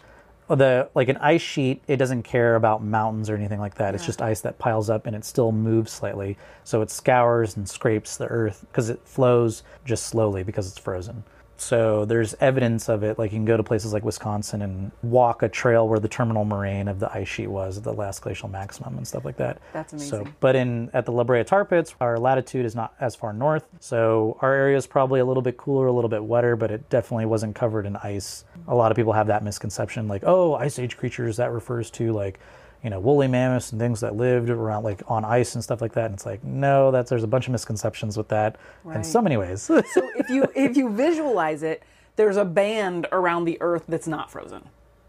the 0.57 0.89
like 0.95 1.09
an 1.09 1.17
ice 1.19 1.43
sheet. 1.43 1.83
It 1.87 1.97
doesn't 1.97 2.23
care 2.23 2.57
about 2.57 2.83
mountains 2.83 3.29
or 3.29 3.37
anything 3.37 3.61
like 3.61 3.75
that. 3.77 3.95
It's 3.95 4.07
just 4.07 4.23
ice 4.23 4.41
that 4.43 4.59
piles 4.59 4.89
up, 4.89 5.07
and 5.07 5.15
it 5.15 5.25
still 5.25 5.53
moves 5.53 5.93
slightly. 5.93 6.37
So 6.65 6.83
it 6.83 6.91
scours 6.91 7.57
and 7.57 7.69
scrapes 7.69 8.17
the 8.17 8.27
earth 8.27 8.65
because 8.71 8.89
it 8.89 9.01
flows 9.05 9.63
just 9.85 10.07
slowly 10.07 10.43
because 10.43 10.69
it's 10.69 10.79
frozen. 10.79 11.25
So 11.61 12.05
there's 12.05 12.35
evidence 12.41 12.89
of 12.89 13.03
it. 13.03 13.19
Like 13.19 13.33
you 13.33 13.39
can 13.39 13.45
go 13.45 13.57
to 13.57 13.63
places 13.63 13.93
like 13.93 14.05
Wisconsin 14.05 14.63
and 14.63 14.93
walk 15.03 15.43
a 15.43 15.49
trail 15.49 15.89
where 15.89 15.99
the 15.99 16.09
terminal 16.09 16.45
moraine 16.45 16.89
of 16.89 17.01
the 17.01 17.13
ice 17.13 17.29
sheet 17.29 17.49
was 17.49 17.79
at 17.79 17.85
the 17.85 17.93
last 17.93 18.23
glacial 18.23 18.49
maximum 18.49 18.97
and 18.97 19.07
stuff 19.07 19.25
like 19.25 19.37
that. 19.39 19.61
That's 19.73 19.93
amazing. 19.93 20.27
So, 20.27 20.33
but 20.41 20.55
in 20.57 20.91
at 20.95 21.05
the 21.05 21.13
La 21.13 21.25
Brea 21.25 21.45
tar 21.45 21.65
pits, 21.65 21.95
our 22.01 22.19
latitude 22.19 22.65
is 22.65 22.75
not 22.75 22.95
as 23.01 23.17
far 23.17 23.33
north, 23.33 23.65
so 23.81 24.39
our 24.41 24.55
area 24.55 24.77
is 24.77 24.87
probably 24.87 25.21
a 25.21 25.25
little 25.25 25.43
bit 25.43 25.57
cooler, 25.57 25.89
a 25.89 25.93
little 25.93 26.09
bit 26.09 26.25
wetter, 26.25 26.55
but 26.57 26.71
it 26.71 26.89
definitely 26.89 27.27
wasn't 27.27 27.55
covered 27.55 27.87
in 27.87 27.97
ice. 27.97 28.45
A 28.69 28.75
lot 28.75 28.93
of 28.93 28.97
people 28.97 29.13
have 29.13 29.27
that 29.27 29.43
misconception, 29.43 30.09
like, 30.09 30.23
oh, 30.25 30.55
ice 30.55 30.79
age 30.79 30.97
creatures. 30.97 31.37
That 31.39 31.51
refers 31.51 31.91
to 31.93 32.13
like, 32.13 32.39
you 32.85 32.91
know, 32.91 33.01
woolly 33.01 33.27
mammoths 33.29 33.73
and 33.73 33.81
things 33.81 34.01
that 34.01 34.15
lived 34.17 34.51
around 34.51 34.85
like 34.85 35.03
on 35.09 35.25
ice 35.25 35.55
and 35.55 35.65
stuff 35.65 35.81
like 35.81 35.93
that. 35.95 36.07
And 36.07 36.15
it's 36.15 36.27
like, 36.27 36.43
no, 36.45 36.91
that's 36.91 37.11
there's 37.11 37.25
a 37.25 37.29
bunch 37.29 37.47
of 37.47 37.53
misconceptions 37.53 38.17
with 38.17 38.29
that 38.29 38.57
in 38.95 39.03
so 39.05 39.21
many 39.21 39.37
ways. 39.37 39.63
So 39.63 39.83
if 40.17 40.29
you 40.31 40.45
if 40.55 40.77
you 40.77 40.89
visualize 40.91 41.63
it, 41.63 41.83
there's 42.17 42.37
a 42.37 42.45
band 42.45 43.07
around 43.13 43.45
the 43.47 43.59
Earth 43.61 43.85
that's 43.89 44.07
not 44.09 44.31
frozen, 44.31 44.63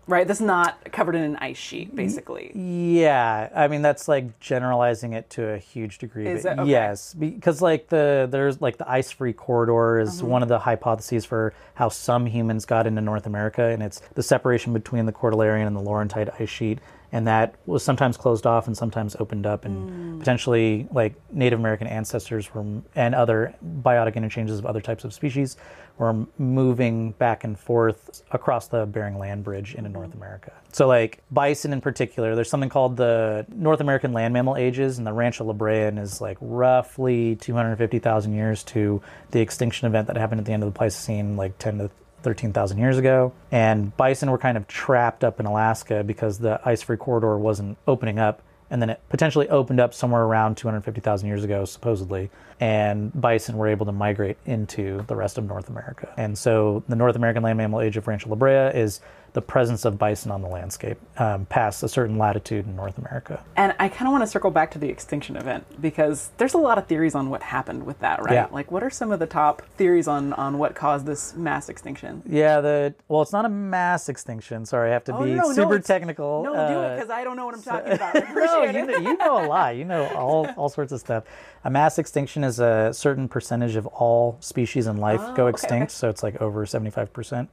right? 0.07 0.28
That's 0.28 0.41
not 0.41 0.91
covered 0.91 1.15
in 1.15 1.22
an 1.24 1.36
ice 1.38 1.57
sheet, 1.57 1.95
basically. 1.95 2.51
Yeah, 2.55 3.49
I 3.55 3.67
mean 3.67 3.82
that's 3.82 4.07
like 4.07 4.39
generalizing 4.39 5.13
it 5.13 5.30
to 5.32 5.49
a 5.53 5.57
huge 5.57 5.97
degree. 5.99 6.28
Is 6.28 6.45
it? 6.45 6.57
Okay. 6.59 6.70
Yes, 6.70 7.13
because 7.13 7.61
like 7.61 7.89
the 7.89 8.28
there's 8.30 8.61
like 8.61 8.78
the 8.78 8.89
ice-free 8.89 9.34
corridor 9.34 9.99
is 9.99 10.20
Uh-huh. 10.22 10.28
one 10.28 10.43
of 10.43 10.49
the 10.49 10.59
hypotheses 10.59 11.26
for 11.26 11.53
how 11.76 11.89
some 11.89 12.26
humans 12.26 12.65
got 12.65 12.86
into 12.88 13.01
North 13.01 13.26
America, 13.28 13.63
and 13.63 13.82
it's 13.84 13.99
the 14.15 14.24
separation 14.24 14.74
between 14.74 15.05
the 15.05 15.13
Cordilleran 15.13 15.65
and 15.67 15.76
the 15.76 15.82
Laurentide 15.82 16.30
ice 16.41 16.49
sheet, 16.49 16.80
and 17.12 17.28
that 17.28 17.55
was 17.66 17.84
sometimes 17.84 18.18
closed 18.18 18.45
off 18.45 18.68
and 18.68 18.78
sometimes 18.78 19.16
opened 19.20 19.45
up, 19.45 19.66
and 19.66 19.89
Mm. 19.89 20.20
potentially 20.20 20.88
like 20.91 21.14
Native 21.32 21.60
American 21.60 21.88
ancestors 21.88 22.53
were 22.53 22.64
and 22.95 23.16
other 23.16 23.53
biotic 23.82 24.16
interchanges 24.16 24.60
of 24.60 24.66
other 24.66 24.82
types 24.82 25.03
of 25.03 25.14
species 25.14 25.57
were 25.97 26.16
moving 26.38 27.12
back 27.12 27.43
and 27.43 27.60
forth 27.60 28.24
across 28.32 28.68
the 28.70 28.86
Bering 28.86 29.18
Land 29.20 29.43
Bridge 29.43 29.76
into 29.76 29.89
North 29.89 30.14
America. 30.14 30.51
So, 30.72 30.88
like 30.88 31.20
bison 31.32 31.74
in 31.74 31.82
particular, 31.82 32.36
there's 32.36 32.49
something 32.49 32.70
called 32.70 32.95
the 32.95 33.45
North 33.53 33.82
American 33.82 34.14
land 34.14 34.34
mammal 34.34 34.55
ages, 34.55 34.97
and 34.97 35.05
the 35.05 35.12
Rancho 35.14 35.43
La 35.43 35.53
Brea 35.53 35.88
is 35.97 36.22
like 36.22 36.38
roughly 36.39 37.36
250,000 37.36 38.34
years 38.34 38.64
to 38.66 39.01
the 39.32 39.41
extinction 39.41 39.88
event 39.88 40.07
that 40.07 40.16
happened 40.18 40.39
at 40.39 40.45
the 40.45 40.53
end 40.53 40.64
of 40.64 40.72
the 40.74 40.78
Pleistocene, 40.78 41.36
like 41.36 41.57
10 41.57 41.80
to 41.80 41.89
13,000 42.24 42.78
years 42.78 42.97
ago. 42.97 43.34
And 43.51 43.95
bison 43.97 44.32
were 44.32 44.38
kind 44.38 44.57
of 44.57 44.67
trapped 44.67 45.24
up 45.24 45.39
in 45.39 45.45
Alaska 45.45 46.03
because 46.03 46.39
the 46.39 46.59
ice 46.65 46.82
free 46.82 46.97
corridor 46.97 47.38
wasn't 47.38 47.78
opening 47.88 48.20
up. 48.20 48.41
And 48.72 48.82
then 48.82 48.91
it 48.91 49.01
potentially 49.09 49.49
opened 49.49 49.80
up 49.80 49.95
somewhere 49.95 50.22
around 50.22 50.57
250,000 50.57 51.28
years 51.28 51.43
ago, 51.43 51.65
supposedly. 51.65 52.30
And 52.59 53.11
bison 53.20 53.57
were 53.57 53.67
able 53.67 53.88
to 53.88 53.91
migrate 53.91 54.38
into 54.45 55.03
the 55.07 55.15
rest 55.15 55.38
of 55.38 55.45
North 55.45 55.70
America. 55.70 56.13
And 56.17 56.38
so 56.38 56.84
the 56.88 56.95
North 56.95 57.15
American 57.15 57.41
land 57.41 57.57
mammal 57.57 57.82
age 57.82 57.97
of 57.97 58.07
Rancho 58.07 58.30
La 58.30 58.36
Brea 58.36 58.70
is 58.80 59.01
the 59.39 59.45
presence 59.45 59.85
of 59.85 59.97
bison 59.97 60.31
on 60.31 60.41
the 60.41 60.49
landscape 60.49 60.97
um, 61.17 61.45
past 61.45 61.81
a 61.81 61.87
certain 61.87 62.17
latitude 62.17 62.65
in 62.65 62.75
North 62.75 62.97
America. 62.97 63.41
And 63.55 63.73
I 63.79 63.87
kind 63.87 64.05
of 64.07 64.11
want 64.11 64.21
to 64.23 64.27
circle 64.27 64.51
back 64.51 64.69
to 64.71 64.79
the 64.79 64.89
extinction 64.89 65.37
event 65.37 65.63
because 65.81 66.31
there's 66.35 66.55
a 66.55 66.57
lot 66.57 66.77
of 66.77 66.87
theories 66.87 67.15
on 67.15 67.29
what 67.29 67.41
happened 67.41 67.85
with 67.85 67.97
that, 67.99 68.21
right? 68.21 68.33
Yeah. 68.33 68.47
Like, 68.51 68.69
what 68.69 68.83
are 68.83 68.89
some 68.89 69.13
of 69.13 69.19
the 69.19 69.25
top 69.27 69.61
theories 69.77 70.09
on 70.09 70.33
on 70.33 70.57
what 70.57 70.75
caused 70.75 71.05
this 71.05 71.35
mass 71.35 71.69
extinction? 71.69 72.21
Yeah, 72.25 72.59
the 72.59 72.93
well, 73.07 73.21
it's 73.21 73.31
not 73.31 73.45
a 73.45 73.49
mass 73.49 74.09
extinction. 74.09 74.65
Sorry, 74.65 74.89
I 74.89 74.93
have 74.93 75.05
to 75.05 75.15
Oh, 75.15 75.23
be 75.23 75.31
no, 75.35 75.43
no, 75.47 75.53
super 75.53 75.75
it's- 75.75 75.87
technical. 75.87 76.43
No, 76.43 76.51
do 76.53 76.59
it 76.59 76.63
Uh, 76.65 76.95
because 76.95 77.09
I 77.09 77.23
don't 77.23 77.37
know 77.37 77.45
what 77.45 77.55
I'm 77.55 77.61
talking 77.63 77.93
about. 77.99 78.13
No, 78.15 78.63
you 78.63 78.85
know, 78.85 78.97
you 78.97 79.15
know 79.17 79.45
a 79.45 79.47
lot. 79.47 79.75
You 79.77 79.85
know 79.85 80.05
all, 80.15 80.47
all 80.57 80.67
sorts 80.67 80.91
of 80.91 80.99
stuff. 80.99 81.23
A 81.63 81.69
mass 81.69 81.97
extinction 81.97 82.43
is 82.43 82.59
a 82.59 82.89
certain 82.93 83.29
percentage 83.29 83.77
of 83.77 83.87
all 83.87 84.35
species 84.41 84.85
in 84.85 84.97
life 84.97 85.21
Oh, 85.23 85.33
go 85.33 85.43
okay, 85.47 85.51
extinct. 85.51 85.83
okay. 85.91 85.93
So 85.93 86.09
it's 86.09 86.23
like 86.23 86.41
over 86.41 86.65
75% 86.65 87.47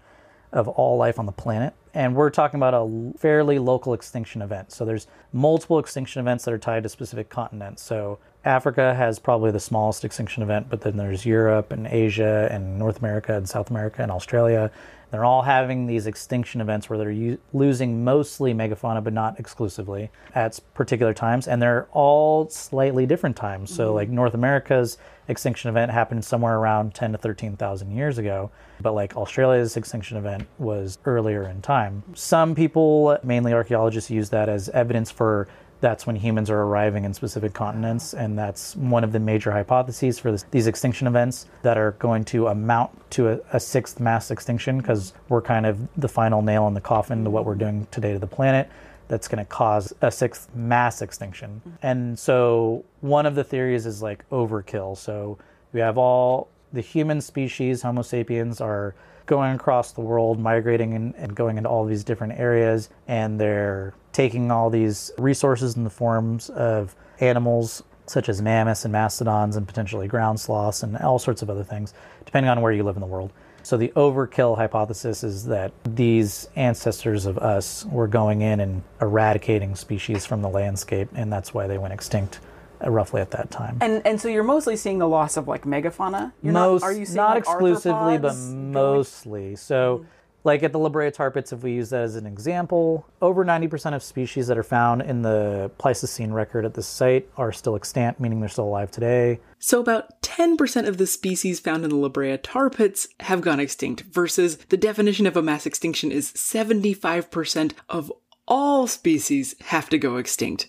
of 0.56 0.68
all 0.68 0.96
life 0.96 1.18
on 1.18 1.26
the 1.26 1.32
planet. 1.32 1.74
And 1.94 2.14
we're 2.14 2.30
talking 2.30 2.58
about 2.58 2.74
a 2.74 3.12
fairly 3.18 3.58
local 3.58 3.94
extinction 3.94 4.42
event. 4.42 4.72
So 4.72 4.84
there's 4.84 5.06
multiple 5.32 5.78
extinction 5.78 6.20
events 6.20 6.44
that 6.44 6.54
are 6.54 6.58
tied 6.58 6.82
to 6.82 6.88
specific 6.88 7.28
continents. 7.28 7.82
So 7.82 8.18
Africa 8.46 8.94
has 8.94 9.18
probably 9.18 9.50
the 9.50 9.60
smallest 9.60 10.04
extinction 10.04 10.42
event, 10.42 10.68
but 10.70 10.80
then 10.80 10.96
there's 10.96 11.26
Europe 11.26 11.72
and 11.72 11.86
Asia 11.88 12.48
and 12.50 12.78
North 12.78 13.00
America 13.00 13.34
and 13.34 13.48
South 13.48 13.70
America 13.70 14.02
and 14.02 14.12
Australia. 14.12 14.70
They're 15.10 15.24
all 15.24 15.42
having 15.42 15.86
these 15.86 16.06
extinction 16.06 16.60
events 16.60 16.88
where 16.88 16.98
they're 16.98 17.10
u- 17.10 17.38
losing 17.52 18.04
mostly 18.04 18.54
megafauna, 18.54 19.02
but 19.02 19.12
not 19.12 19.38
exclusively 19.40 20.10
at 20.34 20.60
particular 20.74 21.12
times. 21.12 21.48
And 21.48 21.60
they're 21.60 21.88
all 21.92 22.48
slightly 22.48 23.04
different 23.04 23.36
times. 23.36 23.74
So, 23.74 23.86
mm-hmm. 23.86 23.94
like 23.94 24.08
North 24.10 24.34
America's 24.34 24.98
extinction 25.28 25.68
event 25.68 25.90
happened 25.90 26.24
somewhere 26.24 26.56
around 26.56 26.94
10 26.94 27.12
to 27.12 27.18
13,000 27.18 27.90
years 27.90 28.18
ago. 28.18 28.50
But 28.80 28.92
like 28.92 29.16
Australia's 29.16 29.76
extinction 29.76 30.16
event 30.16 30.46
was 30.58 30.98
earlier 31.04 31.48
in 31.48 31.62
time. 31.62 32.02
Some 32.14 32.54
people, 32.54 33.18
mainly 33.22 33.52
archaeologists, 33.52 34.10
use 34.10 34.30
that 34.30 34.48
as 34.48 34.68
evidence 34.70 35.10
for 35.10 35.48
that's 35.86 36.04
when 36.04 36.16
humans 36.16 36.50
are 36.50 36.62
arriving 36.62 37.04
in 37.04 37.14
specific 37.14 37.54
continents, 37.54 38.12
and 38.12 38.36
that's 38.36 38.74
one 38.74 39.04
of 39.04 39.12
the 39.12 39.20
major 39.20 39.52
hypotheses 39.52 40.18
for 40.18 40.32
this, 40.32 40.44
these 40.50 40.66
extinction 40.66 41.06
events 41.06 41.46
that 41.62 41.78
are 41.78 41.92
going 41.92 42.24
to 42.24 42.48
amount 42.48 42.90
to 43.12 43.28
a, 43.28 43.40
a 43.52 43.60
sixth 43.60 44.00
mass 44.00 44.32
extinction 44.32 44.78
because 44.78 45.12
we're 45.28 45.40
kind 45.40 45.64
of 45.64 45.78
the 45.96 46.08
final 46.08 46.42
nail 46.42 46.66
in 46.66 46.74
the 46.74 46.80
coffin 46.80 47.22
to 47.22 47.30
what 47.30 47.44
we're 47.44 47.54
doing 47.54 47.86
today 47.92 48.12
to 48.12 48.18
the 48.18 48.26
planet. 48.26 48.68
That's 49.06 49.28
going 49.28 49.38
to 49.38 49.44
cause 49.44 49.94
a 50.02 50.10
sixth 50.10 50.52
mass 50.56 51.02
extinction. 51.02 51.62
And 51.82 52.18
so, 52.18 52.84
one 53.00 53.24
of 53.24 53.36
the 53.36 53.44
theories 53.44 53.86
is 53.86 54.02
like 54.02 54.28
overkill. 54.30 54.98
So, 54.98 55.38
we 55.72 55.78
have 55.78 55.96
all 55.98 56.48
the 56.72 56.80
human 56.80 57.20
species, 57.20 57.82
Homo 57.82 58.02
sapiens, 58.02 58.60
are 58.60 58.96
going 59.26 59.54
across 59.54 59.92
the 59.92 60.00
world, 60.00 60.40
migrating 60.40 60.94
and, 60.94 61.14
and 61.14 61.36
going 61.36 61.58
into 61.58 61.68
all 61.68 61.84
these 61.84 62.02
different 62.02 62.32
areas, 62.40 62.88
and 63.06 63.38
they're 63.38 63.94
taking 64.16 64.50
all 64.50 64.70
these 64.70 65.12
resources 65.18 65.76
in 65.76 65.84
the 65.84 65.90
forms 65.90 66.48
of 66.48 66.96
animals 67.20 67.82
such 68.06 68.30
as 68.30 68.40
mammoths 68.40 68.86
and 68.86 68.90
mastodons 68.90 69.56
and 69.56 69.68
potentially 69.68 70.08
ground 70.08 70.40
sloths 70.40 70.82
and 70.82 70.96
all 70.96 71.18
sorts 71.18 71.42
of 71.42 71.50
other 71.50 71.62
things, 71.62 71.92
depending 72.24 72.48
on 72.48 72.62
where 72.62 72.72
you 72.72 72.82
live 72.82 72.96
in 72.96 73.02
the 73.02 73.06
world. 73.06 73.30
So 73.62 73.76
the 73.76 73.88
overkill 73.88 74.56
hypothesis 74.56 75.22
is 75.22 75.44
that 75.46 75.70
these 75.84 76.48
ancestors 76.56 77.26
of 77.26 77.36
us 77.36 77.84
were 77.84 78.08
going 78.08 78.40
in 78.40 78.60
and 78.60 78.82
eradicating 79.02 79.76
species 79.76 80.24
from 80.24 80.40
the 80.40 80.48
landscape, 80.48 81.08
and 81.14 81.30
that's 81.30 81.52
why 81.52 81.66
they 81.66 81.76
went 81.76 81.92
extinct 81.92 82.40
uh, 82.82 82.88
roughly 82.88 83.20
at 83.20 83.32
that 83.32 83.50
time. 83.50 83.76
And 83.82 84.06
and 84.06 84.18
so 84.18 84.28
you're 84.28 84.44
mostly 84.44 84.76
seeing 84.76 84.98
the 84.98 85.08
loss 85.08 85.36
of 85.36 85.46
like 85.46 85.64
megafauna. 85.64 86.32
You're 86.42 86.54
Most, 86.54 86.82
not, 86.82 86.88
are 86.88 86.92
you 86.92 87.04
seeing 87.04 87.16
not 87.16 87.30
like, 87.30 87.38
exclusively, 87.40 88.16
but 88.16 88.34
mostly. 88.36 89.56
So, 89.56 90.06
like 90.46 90.62
at 90.62 90.72
the 90.72 90.78
La 90.78 90.88
Brea 90.88 91.10
tar 91.10 91.32
pits, 91.32 91.52
if 91.52 91.64
we 91.64 91.72
use 91.72 91.90
that 91.90 92.02
as 92.02 92.14
an 92.14 92.24
example, 92.24 93.04
over 93.20 93.44
90% 93.44 93.94
of 93.94 94.02
species 94.02 94.46
that 94.46 94.56
are 94.56 94.62
found 94.62 95.02
in 95.02 95.22
the 95.22 95.72
Pleistocene 95.76 96.32
record 96.32 96.64
at 96.64 96.74
this 96.74 96.86
site 96.86 97.28
are 97.36 97.50
still 97.50 97.74
extant, 97.74 98.20
meaning 98.20 98.38
they're 98.38 98.48
still 98.48 98.66
alive 98.66 98.92
today. 98.92 99.40
So, 99.58 99.80
about 99.80 100.22
10% 100.22 100.86
of 100.86 100.98
the 100.98 101.06
species 101.06 101.58
found 101.58 101.82
in 101.82 101.90
the 101.90 101.96
La 101.96 102.08
Brea 102.08 102.38
tar 102.38 102.70
pits 102.70 103.08
have 103.20 103.40
gone 103.40 103.58
extinct, 103.58 104.02
versus 104.02 104.56
the 104.68 104.76
definition 104.76 105.26
of 105.26 105.36
a 105.36 105.42
mass 105.42 105.66
extinction 105.66 106.12
is 106.12 106.30
75% 106.32 107.72
of 107.88 108.12
all 108.46 108.86
species 108.86 109.56
have 109.62 109.88
to 109.88 109.98
go 109.98 110.16
extinct. 110.16 110.68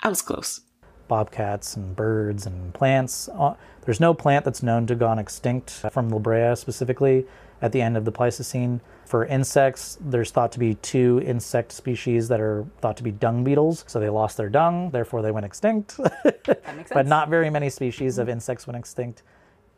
I 0.00 0.08
was 0.08 0.22
close. 0.22 0.60
Bobcats 1.08 1.76
and 1.76 1.96
birds 1.96 2.46
and 2.46 2.72
plants. 2.72 3.28
Uh, 3.28 3.54
There's 3.84 4.00
no 4.00 4.14
plant 4.14 4.44
that's 4.44 4.62
known 4.62 4.86
to 4.86 4.92
have 4.92 5.00
gone 5.00 5.18
extinct 5.18 5.70
from 5.70 6.10
La 6.10 6.18
Brea 6.20 6.54
specifically 6.54 7.26
at 7.62 7.72
the 7.72 7.80
end 7.80 7.96
of 7.96 8.04
the 8.04 8.12
Pleistocene. 8.12 8.80
For 9.06 9.26
insects, 9.26 9.98
there's 10.00 10.30
thought 10.30 10.52
to 10.52 10.58
be 10.58 10.74
two 10.76 11.22
insect 11.24 11.72
species 11.72 12.28
that 12.28 12.40
are 12.40 12.66
thought 12.80 12.96
to 12.96 13.02
be 13.02 13.10
dung 13.10 13.44
beetles. 13.44 13.84
So 13.86 14.00
they 14.00 14.08
lost 14.08 14.36
their 14.36 14.48
dung, 14.48 14.90
therefore 14.90 15.22
they 15.22 15.30
went 15.30 15.46
extinct. 15.46 15.98
but 16.90 17.06
not 17.06 17.28
very 17.28 17.50
many 17.50 17.70
species 17.70 18.18
of 18.18 18.28
insects 18.28 18.66
went 18.66 18.78
extinct. 18.78 19.22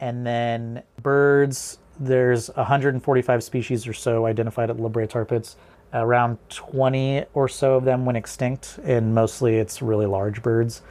And 0.01 0.27
then 0.27 0.83
birds, 1.03 1.79
there's 1.99 2.49
145 2.49 3.43
species 3.43 3.87
or 3.87 3.93
so 3.93 4.27
identified 4.27 4.71
at 4.71 4.79
La 4.79 4.89
Brea 4.89 5.07
tar 5.07 5.25
pits. 5.25 5.57
Around 5.93 6.39
20 6.51 7.25
or 7.35 7.49
so 7.49 7.77
of 7.77 7.85
them 7.85 8.05
went 8.05 8.19
extinct, 8.19 8.79
and 8.85 9.15
mostly 9.15 9.57
it's 9.57 9.81
really 9.81 10.05
large 10.05 10.43
birds, 10.43 10.83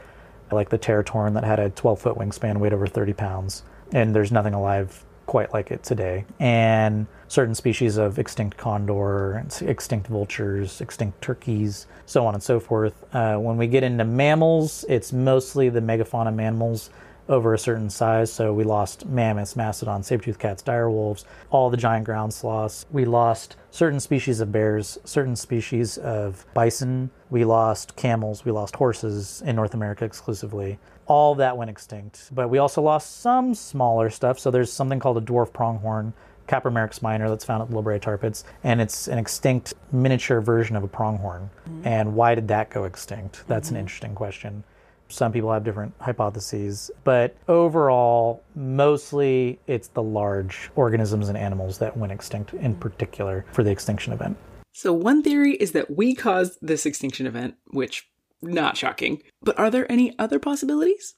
like 0.51 0.69
the 0.69 0.79
Teratorn 0.79 1.33
that 1.33 1.43
had 1.43 1.59
a 1.59 1.69
12 1.69 1.99
foot 1.99 2.17
wingspan, 2.17 2.57
weighed 2.57 2.73
over 2.73 2.87
30 2.87 3.13
pounds. 3.13 3.63
And 3.91 4.15
there's 4.15 4.31
nothing 4.31 4.53
alive 4.53 5.05
quite 5.25 5.53
like 5.53 5.71
it 5.71 5.83
today. 5.83 6.25
And 6.39 7.07
certain 7.27 7.55
species 7.55 7.97
of 7.97 8.19
extinct 8.19 8.57
condor, 8.57 9.45
extinct 9.61 10.07
vultures, 10.07 10.81
extinct 10.81 11.21
turkeys, 11.21 11.87
so 12.05 12.25
on 12.25 12.33
and 12.33 12.43
so 12.43 12.59
forth. 12.59 13.05
Uh, 13.13 13.37
when 13.37 13.57
we 13.57 13.67
get 13.67 13.83
into 13.83 14.05
mammals, 14.05 14.85
it's 14.87 15.11
mostly 15.11 15.69
the 15.69 15.81
megafauna 15.81 16.33
mammals 16.33 16.89
over 17.27 17.55
a 17.55 17.57
certain 17.57 17.89
size. 17.89 18.31
So 18.31 18.53
we 18.53 18.63
lost 18.63 19.07
mammoths, 19.07 19.55
mastodons, 19.55 20.07
saber-toothed 20.07 20.39
cats, 20.39 20.61
dire 20.61 20.89
wolves, 20.91 21.25
all 21.49 21.69
the 21.71 21.77
giant 21.77 22.05
ground 22.05 22.33
sloths. 22.33 22.85
We 22.91 23.05
lost 23.05 23.55
certain 23.71 23.99
species 23.99 24.39
of 24.41 24.51
bears, 24.51 24.99
certain 25.05 25.35
species 25.35 25.97
of 25.97 26.45
bison. 26.53 27.09
We 27.31 27.43
lost 27.43 27.95
camels. 27.95 28.45
We 28.45 28.51
lost 28.51 28.75
horses 28.75 29.41
in 29.43 29.55
North 29.55 29.73
America 29.73 30.05
exclusively. 30.05 30.77
All 31.07 31.35
that 31.35 31.57
went 31.57 31.69
extinct. 31.69 32.29
But 32.33 32.49
we 32.49 32.57
also 32.57 32.81
lost 32.81 33.21
some 33.21 33.53
smaller 33.53 34.09
stuff. 34.09 34.39
So 34.39 34.51
there's 34.51 34.71
something 34.71 34.99
called 34.99 35.17
a 35.17 35.21
dwarf 35.21 35.53
pronghorn. 35.53 36.13
Capromeryx 36.47 37.01
minor 37.01 37.27
that's 37.27 37.43
found 37.43 37.63
at 37.63 37.71
the 37.71 37.81
Brea 37.81 37.97
tar 37.97 38.19
pits, 38.19 38.43
and 38.63 38.79
it's 38.79 39.07
an 39.07 39.17
extinct 39.17 39.73
miniature 39.91 40.41
version 40.41 40.75
of 40.75 40.83
a 40.83 40.87
pronghorn. 40.87 41.49
Mm-hmm. 41.67 41.87
And 41.87 42.15
why 42.15 42.35
did 42.35 42.47
that 42.49 42.69
go 42.69 42.83
extinct? 42.83 43.43
That's 43.47 43.69
an 43.69 43.73
mm-hmm. 43.73 43.81
interesting 43.81 44.13
question. 44.13 44.63
Some 45.07 45.31
people 45.31 45.51
have 45.51 45.63
different 45.63 45.93
hypotheses, 45.99 46.89
but 47.03 47.35
overall, 47.47 48.43
mostly 48.55 49.59
it's 49.67 49.87
the 49.89 50.01
large 50.01 50.71
organisms 50.75 51.29
and 51.29 51.37
animals 51.37 51.77
that 51.77 51.95
went 51.95 52.11
extinct 52.11 52.53
in 52.53 52.71
mm-hmm. 52.71 52.79
particular 52.79 53.45
for 53.51 53.63
the 53.63 53.71
extinction 53.71 54.13
event. 54.13 54.37
So, 54.71 54.91
one 54.91 55.23
theory 55.23 55.53
is 55.53 55.71
that 55.71 55.95
we 55.95 56.15
caused 56.15 56.57
this 56.61 56.85
extinction 56.85 57.27
event, 57.27 57.55
which, 57.67 58.09
not 58.41 58.77
shocking. 58.77 59.21
But 59.41 59.57
are 59.59 59.69
there 59.69 59.91
any 59.91 60.17
other 60.19 60.39
possibilities? 60.39 61.15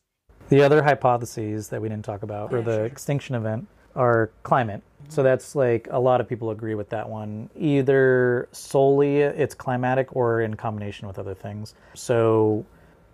The 0.49 0.61
other 0.61 0.84
hypotheses 0.84 1.70
that 1.70 1.82
we 1.82 1.89
didn't 1.89 2.05
talk 2.05 2.24
about 2.24 2.51
for 2.51 2.61
the 2.61 2.84
extinction 2.84 3.36
event 3.36 3.68
are 3.95 4.32
climate. 4.43 4.82
So 5.09 5.24
that's 5.24 5.55
like 5.55 5.88
a 5.91 5.99
lot 5.99 6.22
of 6.22 6.30
people 6.30 6.51
agree 6.51 6.76
with 6.76 6.89
that 6.89 7.09
one. 7.09 7.49
Either 7.57 8.47
solely 8.51 9.18
it's 9.18 9.55
climatic 9.55 10.15
or 10.15 10.41
in 10.41 10.55
combination 10.55 11.07
with 11.07 11.20
other 11.20 11.34
things. 11.34 11.74
So 11.95 12.65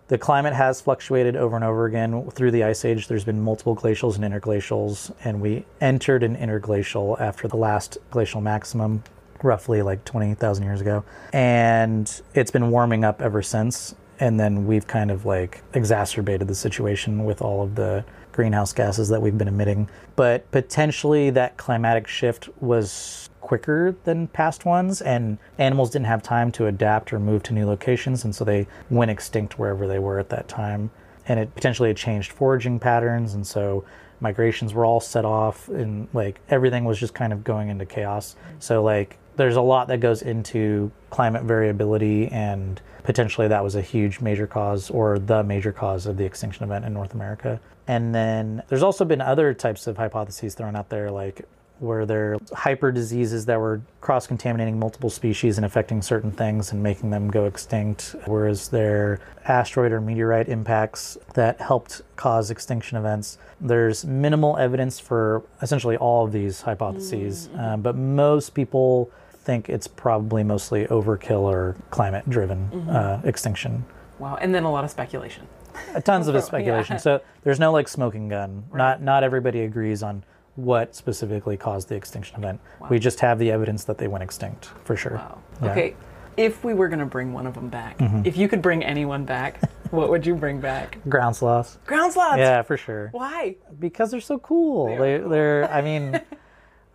the 0.08 0.18
climate 0.18 0.52
has 0.52 0.80
fluctuated 0.80 1.34
over 1.34 1.56
and 1.56 1.64
over 1.64 1.86
again 1.86 2.30
through 2.30 2.50
the 2.50 2.64
ice 2.64 2.84
age. 2.84 3.08
There's 3.08 3.24
been 3.24 3.40
multiple 3.40 3.74
glacials 3.74 4.16
and 4.16 4.24
interglacials, 4.24 5.10
and 5.24 5.40
we 5.40 5.64
entered 5.80 6.22
an 6.22 6.36
interglacial 6.36 7.16
after 7.18 7.48
the 7.48 7.56
last 7.56 7.96
glacial 8.10 8.42
maximum, 8.42 9.02
roughly 9.44 9.82
like 9.82 10.04
20,000 10.04 10.64
years 10.64 10.80
ago. 10.80 11.04
And 11.32 12.10
it's 12.34 12.50
been 12.50 12.70
warming 12.70 13.04
up 13.04 13.22
ever 13.22 13.42
since. 13.42 13.94
And 14.20 14.38
then 14.38 14.66
we've 14.66 14.86
kind 14.86 15.10
of 15.10 15.26
like 15.26 15.62
exacerbated 15.74 16.48
the 16.48 16.54
situation 16.54 17.24
with 17.24 17.42
all 17.42 17.62
of 17.62 17.74
the 17.74 18.04
greenhouse 18.32 18.72
gases 18.72 19.08
that 19.08 19.22
we've 19.22 19.36
been 19.36 19.48
emitting. 19.48 19.88
But 20.16 20.50
potentially 20.50 21.30
that 21.30 21.56
climatic 21.56 22.06
shift 22.06 22.48
was 22.60 23.28
quicker 23.40 23.94
than 24.04 24.26
past 24.28 24.64
ones, 24.64 25.02
and 25.02 25.38
animals 25.58 25.90
didn't 25.90 26.06
have 26.06 26.22
time 26.22 26.50
to 26.52 26.66
adapt 26.66 27.12
or 27.12 27.18
move 27.18 27.42
to 27.44 27.52
new 27.52 27.66
locations, 27.66 28.24
and 28.24 28.34
so 28.34 28.42
they 28.42 28.66
went 28.88 29.10
extinct 29.10 29.58
wherever 29.58 29.86
they 29.86 29.98
were 29.98 30.18
at 30.18 30.30
that 30.30 30.48
time. 30.48 30.90
And 31.28 31.38
it 31.38 31.54
potentially 31.54 31.92
changed 31.92 32.32
foraging 32.32 32.78
patterns, 32.78 33.34
and 33.34 33.46
so 33.46 33.84
migrations 34.20 34.72
were 34.72 34.84
all 34.84 35.00
set 35.00 35.24
off, 35.24 35.68
and 35.68 36.08
like 36.14 36.40
everything 36.48 36.84
was 36.84 36.98
just 36.98 37.14
kind 37.14 37.32
of 37.32 37.44
going 37.44 37.68
into 37.68 37.84
chaos. 37.84 38.34
So, 38.58 38.82
like, 38.82 39.18
there's 39.36 39.56
a 39.56 39.62
lot 39.62 39.88
that 39.88 40.00
goes 40.00 40.22
into 40.22 40.90
climate 41.10 41.44
variability, 41.44 42.28
and 42.28 42.80
potentially 43.02 43.48
that 43.48 43.62
was 43.62 43.74
a 43.74 43.82
huge 43.82 44.20
major 44.20 44.46
cause 44.46 44.90
or 44.90 45.18
the 45.18 45.42
major 45.42 45.72
cause 45.72 46.06
of 46.06 46.16
the 46.16 46.24
extinction 46.24 46.64
event 46.64 46.84
in 46.84 46.92
North 46.92 47.14
America. 47.14 47.60
And 47.86 48.14
then 48.14 48.62
there's 48.68 48.82
also 48.82 49.04
been 49.04 49.20
other 49.20 49.52
types 49.52 49.86
of 49.86 49.96
hypotheses 49.96 50.54
thrown 50.54 50.74
out 50.74 50.88
there, 50.88 51.10
like 51.10 51.46
were 51.80 52.06
there 52.06 52.38
hyper 52.52 52.92
diseases 52.92 53.46
that 53.46 53.58
were 53.58 53.80
cross 54.00 54.26
contaminating 54.26 54.78
multiple 54.78 55.10
species 55.10 55.58
and 55.58 55.64
affecting 55.64 56.00
certain 56.00 56.30
things 56.30 56.72
and 56.72 56.82
making 56.82 57.10
them 57.10 57.28
go 57.30 57.44
extinct? 57.46 58.14
Whereas 58.26 58.68
there 58.68 59.20
asteroid 59.44 59.92
or 59.92 60.00
meteorite 60.00 60.48
impacts 60.48 61.18
that 61.34 61.60
helped 61.60 62.02
cause 62.16 62.50
extinction 62.50 62.96
events? 62.96 63.38
There's 63.60 64.04
minimal 64.04 64.56
evidence 64.56 64.98
for 65.00 65.42
essentially 65.62 65.96
all 65.96 66.24
of 66.24 66.32
these 66.32 66.62
hypotheses, 66.62 67.48
um, 67.56 67.82
but 67.82 67.96
most 67.96 68.54
people 68.54 69.10
think 69.44 69.68
it's 69.68 69.86
probably 69.86 70.42
mostly 70.42 70.86
overkill 70.86 71.42
or 71.42 71.76
climate 71.90 72.28
driven 72.28 72.88
uh, 72.88 73.20
extinction. 73.24 73.84
Wow. 74.18 74.36
And 74.40 74.54
then 74.54 74.64
a 74.64 74.70
lot 74.70 74.84
of 74.84 74.90
speculation. 74.90 75.46
Uh, 75.94 76.00
Tons 76.00 76.28
of 76.28 76.42
speculation. 76.44 76.94
Yeah. 76.94 77.00
So 77.00 77.20
there's 77.42 77.60
no 77.60 77.72
like 77.72 77.88
smoking 77.88 78.28
gun. 78.28 78.64
Not 78.72 79.02
not 79.02 79.22
everybody 79.22 79.62
agrees 79.62 80.02
on 80.02 80.24
what 80.56 80.94
specifically 80.94 81.56
caused 81.56 81.88
the 81.88 81.96
extinction 81.96 82.36
event. 82.36 82.60
We 82.88 82.98
just 82.98 83.20
have 83.20 83.38
the 83.38 83.50
evidence 83.50 83.84
that 83.84 83.98
they 83.98 84.06
went 84.08 84.22
extinct 84.22 84.66
for 84.84 84.96
sure. 84.96 85.16
Wow. 85.16 85.38
Yeah. 85.38 85.58
Mm-hmm. 85.58 85.68
Okay. 85.78 85.96
If 86.36 86.64
we 86.64 86.74
were 86.74 86.88
going 86.88 86.98
to 86.98 87.06
bring 87.06 87.32
one 87.32 87.46
of 87.46 87.54
them 87.54 87.68
back, 87.68 87.96
if 88.24 88.36
you 88.36 88.48
could 88.48 88.60
bring 88.60 88.82
anyone 88.82 89.24
back, 89.24 89.60
what 89.92 90.10
would 90.10 90.26
you 90.26 90.34
bring 90.34 90.60
back? 90.60 90.98
Ground 91.08 91.36
sloths. 91.36 91.78
Ground 91.86 92.12
sloths. 92.12 92.38
Yeah, 92.38 92.62
for 92.62 92.76
sure. 92.76 93.10
Why? 93.12 93.54
Because 93.78 94.10
they're 94.10 94.20
so 94.20 94.38
cool. 94.38 94.96
They 94.96 95.14
are 95.14 95.28
they're 95.28 95.72
I 95.72 95.80
mean 95.80 96.20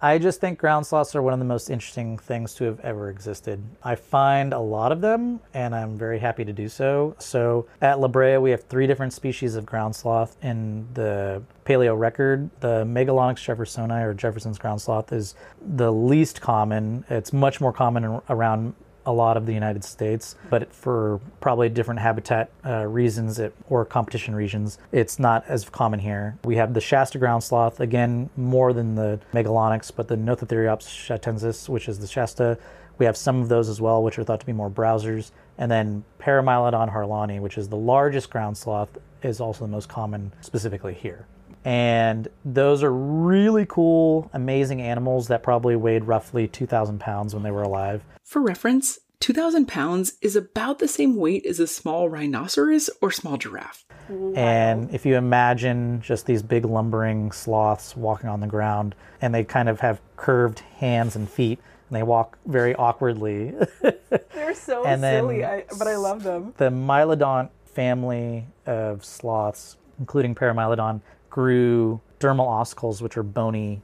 I 0.02 0.18
just 0.18 0.40
think 0.40 0.60
ground 0.60 0.86
sloths 0.86 1.14
are 1.14 1.22
one 1.22 1.34
of 1.34 1.40
the 1.40 1.46
most 1.46 1.70
interesting 1.70 2.18
things 2.18 2.54
to 2.56 2.64
have 2.64 2.80
ever 2.80 3.10
existed. 3.10 3.62
I 3.84 3.96
find 3.96 4.54
a 4.54 4.60
lot 4.60 4.94
of 4.94 5.02
them, 5.02 5.42
and 5.54 5.76
I'm 5.76 5.98
very 5.98 6.20
happy 6.20 6.46
to 6.46 6.54
do 6.54 6.70
so. 6.70 7.16
So 7.20 7.68
at 7.82 8.00
La 8.00 8.08
Brea, 8.08 8.38
we 8.38 8.52
have 8.52 8.64
three 8.64 8.88
different 8.88 9.12
species 9.12 9.56
of 9.56 9.66
ground 9.66 9.94
sloth 9.94 10.38
in 10.42 10.88
the 10.94 11.44
paleo 11.66 12.00
record. 12.00 12.50
The 12.62 12.86
Megalonyx 12.86 13.44
jeffersoni, 13.44 14.02
or 14.02 14.14
Jefferson's 14.14 14.58
ground 14.58 14.82
sloth, 14.82 15.12
is 15.12 15.36
the 15.62 15.92
least 15.92 16.40
common. 16.40 17.04
It's 17.10 17.34
much 17.34 17.60
more 17.60 17.74
common 17.74 18.22
around 18.30 18.76
a 19.10 19.12
lot 19.12 19.38
of 19.38 19.48
the 19.48 19.54
United 19.54 19.84
States, 19.84 20.36
but 20.52 20.72
for 20.72 21.20
probably 21.42 21.68
different 21.68 22.00
habitat 22.00 22.52
uh, 22.64 22.86
reasons 22.86 23.40
it, 23.40 23.56
or 23.68 23.84
competition 23.84 24.36
regions, 24.36 24.78
it's 24.92 25.18
not 25.18 25.44
as 25.48 25.68
common 25.68 26.00
here. 26.00 26.38
We 26.46 26.58
have 26.58 26.76
the 26.76 26.80
Shasta 26.80 27.18
ground 27.18 27.44
sloth, 27.44 27.80
again, 27.80 28.30
more 28.38 28.72
than 28.72 28.94
the 28.94 29.20
Megalonyx, 29.34 29.92
but 29.96 30.10
the 30.10 30.16
Nothrotheriops 30.16 30.88
shastensis, 30.88 31.68
which 31.68 31.90
is 31.90 31.98
the 31.98 32.06
Shasta. 32.06 32.60
We 33.00 33.06
have 33.08 33.18
some 33.18 33.42
of 33.42 33.50
those 33.50 33.68
as 33.68 33.82
well, 33.82 34.04
which 34.04 34.20
are 34.20 34.24
thought 34.24 34.42
to 34.42 34.46
be 34.46 34.54
more 34.54 34.70
browsers. 34.70 35.32
And 35.58 35.72
then 35.72 36.04
Paramylodon 36.20 36.94
harlani, 36.94 37.42
which 37.42 37.58
is 37.58 37.68
the 37.70 37.78
largest 37.78 38.30
ground 38.30 38.60
sloth, 38.60 38.90
is 39.24 39.42
also 39.42 39.66
the 39.66 39.72
most 39.72 39.90
common 39.90 40.34
specifically 40.42 40.94
here. 40.94 41.26
And 41.66 42.28
those 42.46 42.84
are 42.84 42.94
really 42.94 43.66
cool, 43.68 44.30
amazing 44.34 44.82
animals 44.82 45.28
that 45.28 45.44
probably 45.44 45.76
weighed 45.76 46.06
roughly 46.06 46.48
2,000 46.48 47.00
pounds 47.00 47.34
when 47.34 47.44
they 47.44 47.52
were 47.52 47.64
alive. 47.64 48.04
For 48.24 48.42
reference, 48.42 49.00
2,000 49.20 49.68
pounds 49.68 50.14
is 50.22 50.36
about 50.38 50.80
the 50.80 50.88
same 50.88 51.18
weight 51.18 51.46
as 51.46 51.60
a 51.60 51.68
small 51.68 52.08
rhinoceros 52.10 52.90
or 53.02 53.12
small 53.12 53.38
giraffe. 53.38 53.86
And 54.36 54.90
if 54.92 55.06
you 55.06 55.18
imagine 55.18 56.02
just 56.02 56.26
these 56.26 56.42
big 56.42 56.66
lumbering 56.66 57.32
sloths 57.32 57.96
walking 57.96 58.28
on 58.30 58.40
the 58.40 58.48
ground, 58.48 58.96
and 59.22 59.36
they 59.36 59.44
kind 59.44 59.70
of 59.70 59.82
have 59.82 60.02
curved 60.16 60.62
hands 60.78 61.16
and 61.16 61.30
feet, 61.30 61.60
and 61.90 61.96
they 61.96 62.02
walk 62.02 62.40
very 62.48 62.74
awkwardly. 62.76 63.54
They're 64.34 64.56
so 64.56 64.84
And 64.86 65.04
then- 65.04 65.22
silly, 65.24 65.46
I, 65.46 65.66
but 65.78 65.88
I 65.88 65.96
love 65.98 66.24
them. 66.24 66.54
the 66.58 66.70
Mylodont 66.72 67.50
family 67.66 68.48
of 68.66 69.06
sloths, 69.06 69.78
including 70.00 70.34
Paramylodon, 70.34 71.02
grew 71.30 72.02
dermal 72.20 72.48
ossicles, 72.48 73.02
which 73.02 73.18
are 73.18 73.24
bony. 73.24 73.82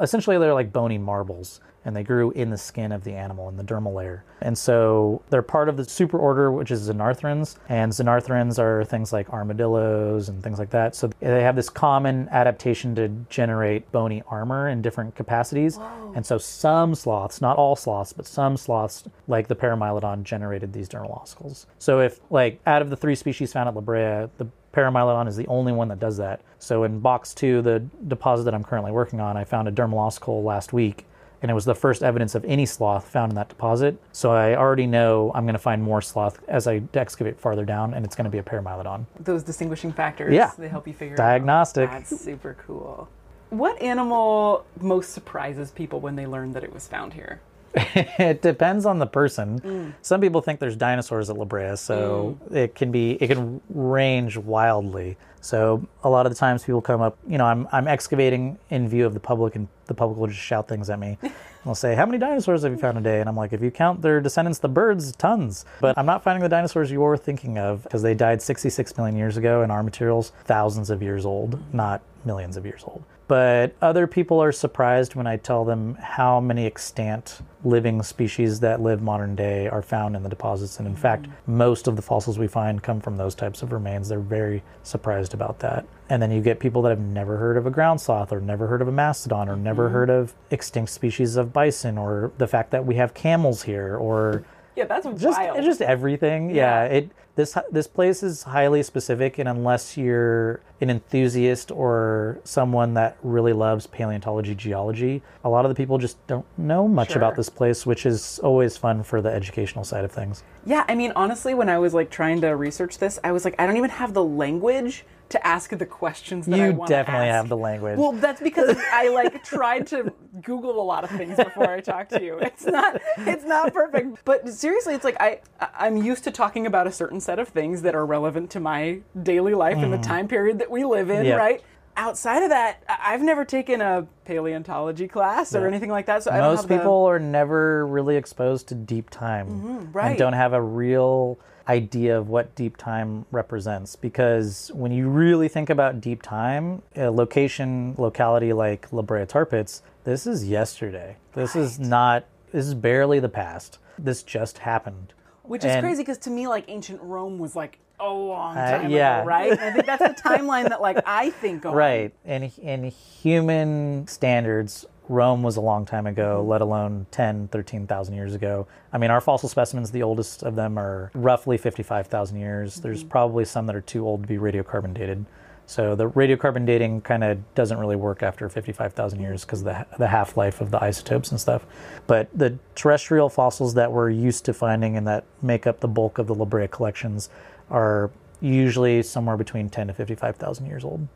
Essentially, 0.00 0.38
they're 0.38 0.54
like 0.54 0.72
bony 0.72 0.98
marbles, 0.98 1.60
and 1.84 1.96
they 1.96 2.04
grew 2.04 2.30
in 2.32 2.50
the 2.50 2.58
skin 2.58 2.92
of 2.92 3.02
the 3.02 3.14
animal 3.14 3.48
in 3.48 3.56
the 3.56 3.64
dermal 3.64 3.94
layer. 3.94 4.24
And 4.40 4.56
so 4.56 5.22
they're 5.30 5.42
part 5.42 5.68
of 5.68 5.76
the 5.76 5.82
superorder, 5.82 6.52
which 6.52 6.70
is 6.70 6.88
Xenarthrans. 6.88 7.56
And 7.68 7.90
Xenarthrans 7.90 8.58
are 8.58 8.84
things 8.84 9.12
like 9.12 9.30
armadillos 9.30 10.28
and 10.28 10.42
things 10.42 10.58
like 10.58 10.70
that. 10.70 10.94
So 10.94 11.10
they 11.18 11.42
have 11.42 11.56
this 11.56 11.70
common 11.70 12.28
adaptation 12.30 12.94
to 12.96 13.08
generate 13.30 13.90
bony 13.90 14.22
armor 14.28 14.68
in 14.68 14.82
different 14.82 15.16
capacities. 15.16 15.78
And 16.14 16.24
so 16.24 16.38
some 16.38 16.94
sloths, 16.94 17.40
not 17.40 17.56
all 17.56 17.74
sloths, 17.74 18.12
but 18.12 18.26
some 18.26 18.56
sloths, 18.56 19.04
like 19.26 19.48
the 19.48 19.56
Paramylodon, 19.56 20.22
generated 20.22 20.72
these 20.72 20.88
dermal 20.88 21.20
ossicles. 21.20 21.66
So 21.78 22.00
if, 22.00 22.20
like, 22.30 22.60
out 22.66 22.82
of 22.82 22.90
the 22.90 22.96
three 22.96 23.14
species 23.16 23.52
found 23.52 23.68
at 23.68 23.74
La 23.74 23.80
Brea, 23.80 24.28
the 24.36 24.46
Paramylodon 24.78 25.26
is 25.26 25.36
the 25.36 25.46
only 25.48 25.72
one 25.72 25.88
that 25.88 25.98
does 25.98 26.16
that. 26.18 26.40
So 26.60 26.84
in 26.84 27.00
box 27.00 27.34
two, 27.34 27.62
the 27.62 27.80
deposit 28.06 28.44
that 28.44 28.54
I'm 28.54 28.62
currently 28.62 28.92
working 28.92 29.20
on, 29.20 29.36
I 29.36 29.42
found 29.42 29.66
a 29.66 29.72
dermal 29.72 29.94
ossicle 29.94 30.44
last 30.44 30.72
week, 30.72 31.04
and 31.42 31.50
it 31.50 31.54
was 31.54 31.64
the 31.64 31.74
first 31.74 32.02
evidence 32.04 32.36
of 32.36 32.44
any 32.44 32.64
sloth 32.64 33.08
found 33.08 33.32
in 33.32 33.36
that 33.36 33.48
deposit. 33.48 34.00
So 34.12 34.30
I 34.30 34.54
already 34.54 34.86
know 34.86 35.32
I'm 35.34 35.44
going 35.44 35.54
to 35.54 35.58
find 35.58 35.82
more 35.82 36.00
sloth 36.00 36.38
as 36.46 36.68
I 36.68 36.82
excavate 36.94 37.40
farther 37.40 37.64
down, 37.64 37.92
and 37.92 38.04
it's 38.04 38.14
going 38.14 38.26
to 38.26 38.30
be 38.30 38.38
a 38.38 38.42
Paramylodon. 38.42 39.06
Those 39.18 39.42
distinguishing 39.42 39.92
factors. 39.92 40.32
Yeah. 40.32 40.52
They 40.56 40.68
help 40.68 40.86
you 40.86 40.94
figure 40.94 41.16
Diagnostic. 41.16 41.88
out. 41.88 42.04
That's 42.04 42.20
super 42.20 42.56
cool. 42.64 43.08
What 43.50 43.80
animal 43.82 44.64
most 44.80 45.10
surprises 45.10 45.72
people 45.72 45.98
when 46.00 46.14
they 46.14 46.26
learn 46.26 46.52
that 46.52 46.62
it 46.62 46.72
was 46.72 46.86
found 46.86 47.14
here? 47.14 47.40
it 47.74 48.42
depends 48.42 48.86
on 48.86 48.98
the 48.98 49.06
person. 49.06 49.60
Mm. 49.60 49.94
Some 50.02 50.20
people 50.20 50.40
think 50.40 50.60
there's 50.60 50.76
dinosaurs 50.76 51.30
at 51.30 51.36
La 51.36 51.44
Brea, 51.44 51.76
so 51.76 52.38
mm. 52.50 52.56
it 52.56 52.74
can 52.74 52.90
be 52.90 53.12
it 53.20 53.28
can 53.28 53.60
range 53.68 54.36
wildly. 54.36 55.16
So 55.40 55.86
a 56.02 56.10
lot 56.10 56.26
of 56.26 56.32
the 56.32 56.38
times 56.38 56.64
people 56.64 56.80
come 56.80 57.00
up, 57.00 57.18
you 57.26 57.38
know, 57.38 57.44
I'm 57.44 57.68
I'm 57.70 57.86
excavating 57.86 58.58
in 58.70 58.88
view 58.88 59.06
of 59.06 59.14
the 59.14 59.20
public, 59.20 59.54
and 59.56 59.68
the 59.86 59.94
public 59.94 60.18
will 60.18 60.26
just 60.26 60.40
shout 60.40 60.68
things 60.68 60.90
at 60.90 60.98
me. 60.98 61.18
They'll 61.64 61.74
say, 61.74 61.94
"How 61.94 62.06
many 62.06 62.18
dinosaurs 62.18 62.62
have 62.62 62.72
you 62.72 62.78
found 62.78 62.96
today?" 62.96 63.20
And 63.20 63.28
I'm 63.28 63.36
like, 63.36 63.52
"If 63.52 63.60
you 63.60 63.70
count 63.70 64.00
their 64.00 64.20
descendants, 64.20 64.58
the 64.58 64.68
birds, 64.68 65.12
tons." 65.12 65.64
But 65.80 65.98
I'm 65.98 66.06
not 66.06 66.22
finding 66.22 66.42
the 66.42 66.48
dinosaurs 66.48 66.90
you're 66.90 67.16
thinking 67.16 67.58
of 67.58 67.82
because 67.82 68.02
they 68.02 68.14
died 68.14 68.40
66 68.40 68.96
million 68.96 69.16
years 69.16 69.36
ago, 69.36 69.62
and 69.62 69.70
our 69.70 69.82
materials 69.82 70.32
thousands 70.44 70.90
of 70.90 71.02
years 71.02 71.26
old, 71.26 71.58
not 71.74 72.00
millions 72.24 72.56
of 72.56 72.64
years 72.64 72.82
old. 72.84 73.04
But 73.28 73.76
other 73.82 74.06
people 74.06 74.42
are 74.42 74.52
surprised 74.52 75.14
when 75.14 75.26
I 75.26 75.36
tell 75.36 75.62
them 75.62 75.96
how 75.96 76.40
many 76.40 76.64
extant 76.64 77.40
living 77.62 78.02
species 78.02 78.60
that 78.60 78.80
live 78.80 79.02
modern 79.02 79.34
day 79.34 79.68
are 79.68 79.82
found 79.82 80.16
in 80.16 80.22
the 80.22 80.30
deposits. 80.30 80.78
And 80.78 80.88
in 80.88 80.94
mm-hmm. 80.94 81.02
fact, 81.02 81.26
most 81.46 81.86
of 81.86 81.96
the 81.96 82.00
fossils 82.02 82.38
we 82.38 82.48
find 82.48 82.82
come 82.82 83.00
from 83.00 83.18
those 83.18 83.34
types 83.34 83.62
of 83.62 83.70
remains. 83.70 84.08
They're 84.08 84.18
very 84.18 84.62
surprised 84.82 85.34
about 85.34 85.58
that. 85.58 85.86
And 86.08 86.22
then 86.22 86.30
you 86.30 86.40
get 86.40 86.58
people 86.58 86.80
that 86.82 86.88
have 86.88 87.00
never 87.00 87.36
heard 87.36 87.58
of 87.58 87.66
a 87.66 87.70
ground 87.70 88.00
sloth 88.00 88.32
or 88.32 88.40
never 88.40 88.66
heard 88.66 88.80
of 88.80 88.88
a 88.88 88.92
mastodon 88.92 89.50
or 89.50 89.56
never 89.56 89.84
mm-hmm. 89.84 89.94
heard 89.94 90.10
of 90.10 90.34
extinct 90.50 90.90
species 90.90 91.36
of 91.36 91.52
bison 91.52 91.98
or 91.98 92.32
the 92.38 92.46
fact 92.46 92.70
that 92.70 92.86
we 92.86 92.94
have 92.94 93.12
camels 93.12 93.62
here 93.62 93.94
or 93.96 94.42
Yeah, 94.74 94.86
that's 94.86 95.06
just 95.20 95.38
wild. 95.38 95.62
just 95.62 95.82
everything. 95.82 96.48
Yeah. 96.54 96.84
it 96.84 97.10
this 97.38 97.56
this 97.70 97.86
place 97.86 98.24
is 98.24 98.42
highly 98.42 98.82
specific, 98.82 99.38
and 99.38 99.48
unless 99.48 99.96
you're 99.96 100.60
an 100.80 100.90
enthusiast 100.90 101.70
or 101.72 102.38
someone 102.44 102.94
that 102.94 103.16
really 103.22 103.52
loves 103.52 103.86
paleontology, 103.86 104.54
geology, 104.54 105.22
a 105.44 105.48
lot 105.48 105.64
of 105.64 105.68
the 105.70 105.74
people 105.74 105.98
just 105.98 106.24
don't 106.26 106.44
know 106.56 106.86
much 106.86 107.08
Sure. 107.10 107.18
about 107.18 107.34
this 107.36 107.48
place, 107.48 107.84
which 107.84 108.06
is 108.06 108.38
always 108.40 108.76
fun 108.76 109.02
for 109.02 109.20
the 109.20 109.28
educational 109.30 109.84
side 109.84 110.04
of 110.04 110.12
things. 110.12 110.42
Yeah, 110.66 110.84
I 110.88 110.94
mean, 110.94 111.12
honestly, 111.16 111.54
when 111.54 111.68
I 111.68 111.78
was 111.78 111.94
like 111.94 112.10
trying 112.10 112.40
to 112.42 112.48
research 112.56 112.98
this, 112.98 113.18
I 113.24 113.32
was 113.32 113.44
like, 113.44 113.54
I 113.58 113.66
don't 113.66 113.76
even 113.76 113.90
have 113.90 114.12
the 114.14 114.24
language 114.24 115.04
to 115.30 115.46
ask 115.46 115.70
the 115.76 115.84
questions 115.84 116.46
that 116.46 116.58
I 116.58 116.68
You 116.68 116.72
want 116.72 116.88
to 116.88 116.94
definitely 116.94 117.28
ask. 117.28 117.36
have 117.36 117.48
the 117.50 117.56
language. 117.56 117.98
Well, 117.98 118.12
that's 118.12 118.40
because 118.40 118.76
I 118.92 119.08
like 119.08 119.44
tried 119.44 119.86
to 119.88 120.10
Google 120.42 120.80
a 120.80 120.82
lot 120.82 121.04
of 121.04 121.10
things 121.10 121.36
before 121.36 121.68
I 121.70 121.80
talked 121.80 122.12
to 122.12 122.22
you. 122.22 122.38
It's 122.38 122.64
not 122.64 122.98
it's 123.18 123.44
not 123.44 123.74
perfect, 123.74 124.24
but 124.24 124.48
seriously, 124.48 124.94
it's 124.94 125.04
like 125.04 125.16
I 125.20 125.40
I- 125.60 125.68
I'm 125.80 125.98
used 125.98 126.24
to 126.24 126.30
talking 126.30 126.66
about 126.66 126.86
a 126.86 126.92
certain 126.92 127.20
set 127.20 127.38
of 127.38 127.48
things 127.48 127.82
that 127.82 127.94
are 127.94 128.06
relevant 128.06 128.50
to 128.52 128.60
my 128.60 129.00
daily 129.22 129.52
life 129.54 129.76
and 129.76 129.92
the 129.92 129.98
time 129.98 130.28
period 130.28 130.58
that 130.60 130.70
we 130.70 130.84
live 130.84 131.10
in, 131.10 131.24
Mm. 131.24 131.26
Yep. 131.26 131.38
right? 131.38 131.62
Outside 131.98 132.44
of 132.44 132.50
that, 132.50 132.84
I've 132.88 133.22
never 133.22 133.44
taken 133.44 133.80
a 133.80 134.06
paleontology 134.24 135.08
class 135.08 135.52
or 135.52 135.66
anything 135.66 135.90
like 135.90 136.06
that, 136.06 136.22
so 136.22 136.30
I 136.30 136.36
don't 136.38 136.52
Most 136.52 136.60
have 136.60 136.68
the- 136.68 136.74
Mm-hmm, 136.76 136.82
people 136.84 137.04
are 137.06 137.18
never 137.18 137.86
really 137.88 138.14
exposed 138.16 138.68
to 138.68 138.76
deep 138.76 139.10
time 139.10 139.90
right. 139.92 140.10
and 140.10 140.18
don't 140.18 140.32
have 140.34 140.52
a 140.52 140.62
real 140.62 141.38
idea 141.68 142.16
of 142.16 142.28
what 142.28 142.54
deep 142.54 142.76
time 142.76 143.26
represents 143.32 143.96
because 143.96 144.70
when 144.74 144.92
you 144.92 145.08
really 145.08 145.48
think 145.48 145.68
about 145.68 146.00
deep 146.00 146.22
time 146.22 146.80
a 146.96 147.10
location 147.10 147.94
locality 147.98 148.52
like 148.54 148.90
La 148.92 149.02
Brea 149.02 149.26
Tar 149.26 149.44
Pits 149.44 149.82
this 150.04 150.26
is 150.26 150.48
yesterday. 150.48 151.16
This 151.34 151.54
is 151.56 151.78
not 151.80 152.24
this 152.52 152.64
is 152.66 152.72
barely 152.74 153.18
the 153.20 153.28
past. 153.28 153.78
This 153.98 154.22
just 154.22 154.58
happened. 154.58 155.12
Which 155.42 155.62
is 155.64 155.70
And- 155.72 155.82
crazy 155.84 156.02
because 156.02 156.16
to 156.18 156.30
me, 156.30 156.46
like 156.46 156.64
ancient 156.68 157.02
Rome 157.02 157.38
was 157.38 157.54
like 157.56 157.78
a 158.00 158.08
long 158.08 158.56
Uh, 158.56 158.78
time 158.78 158.90
yeah. 158.90 159.18
ago, 159.20 159.26
right? 159.28 159.50
And 159.52 159.60
I 159.60 159.72
think 159.72 159.86
that's 159.86 160.22
the 160.22 160.22
timeline 160.28 160.68
that 160.68 160.80
like 160.80 160.98
I 161.06 161.30
think 161.30 161.64
of. 161.64 161.74
Right. 161.74 162.12
And 162.24 162.50
in 162.62 162.84
human 162.84 164.06
standards, 164.06 164.86
Rome 165.08 165.42
was 165.42 165.56
a 165.56 165.60
long 165.60 165.86
time 165.86 166.06
ago, 166.06 166.38
Mm-hmm. 166.40 166.48
let 166.50 166.60
alone 166.60 167.06
10, 167.10 167.48
13,000 167.48 168.14
years 168.14 168.34
ago. 168.34 168.66
I 168.92 168.98
mean, 168.98 169.10
our 169.10 169.20
fossil 169.20 169.48
specimens, 169.48 169.90
the 169.90 170.02
oldest 170.02 170.42
of 170.42 170.54
them 170.54 170.78
are 170.78 171.10
roughly 171.14 171.56
55,000 171.56 172.38
years. 172.38 172.76
There's 172.76 173.00
Mm-hmm. 173.00 173.08
probably 173.08 173.44
some 173.44 173.66
that 173.66 173.76
are 173.76 173.80
too 173.80 174.06
old 174.06 174.22
to 174.22 174.28
be 174.28 174.36
radiocarbon 174.36 174.94
dated. 174.94 175.24
So 175.64 175.94
the 175.94 176.08
radiocarbon 176.10 176.64
dating 176.64 177.02
kind 177.02 177.22
of 177.22 177.54
doesn't 177.54 177.76
really 177.78 177.96
work 177.96 178.22
after 178.22 178.48
55,000 178.48 179.20
years 179.20 179.44
because 179.44 179.64
the 179.64 179.84
the 179.98 180.06
half 180.08 180.34
life 180.36 180.62
of 180.62 180.70
the 180.70 180.82
isotopes 180.82 181.30
and 181.30 181.38
stuff. 181.38 181.66
But 182.06 182.28
the 182.34 182.58
terrestrial 182.74 183.28
fossils 183.28 183.74
that 183.74 183.92
we're 183.92 184.08
used 184.08 184.46
to 184.46 184.54
finding 184.54 184.96
and 184.96 185.06
that 185.06 185.24
make 185.42 185.66
up 185.66 185.80
the 185.80 185.88
bulk 185.88 186.16
of 186.16 186.26
the 186.26 186.34
La 186.34 186.46
Brea 186.46 186.68
collections 186.68 187.28
are 187.70 188.10
usually 188.40 189.02
somewhere 189.02 189.36
between 189.36 189.68
10 189.68 189.88
to 189.88 189.92
55,000 189.92 190.66
years 190.66 190.84
old. 190.84 191.08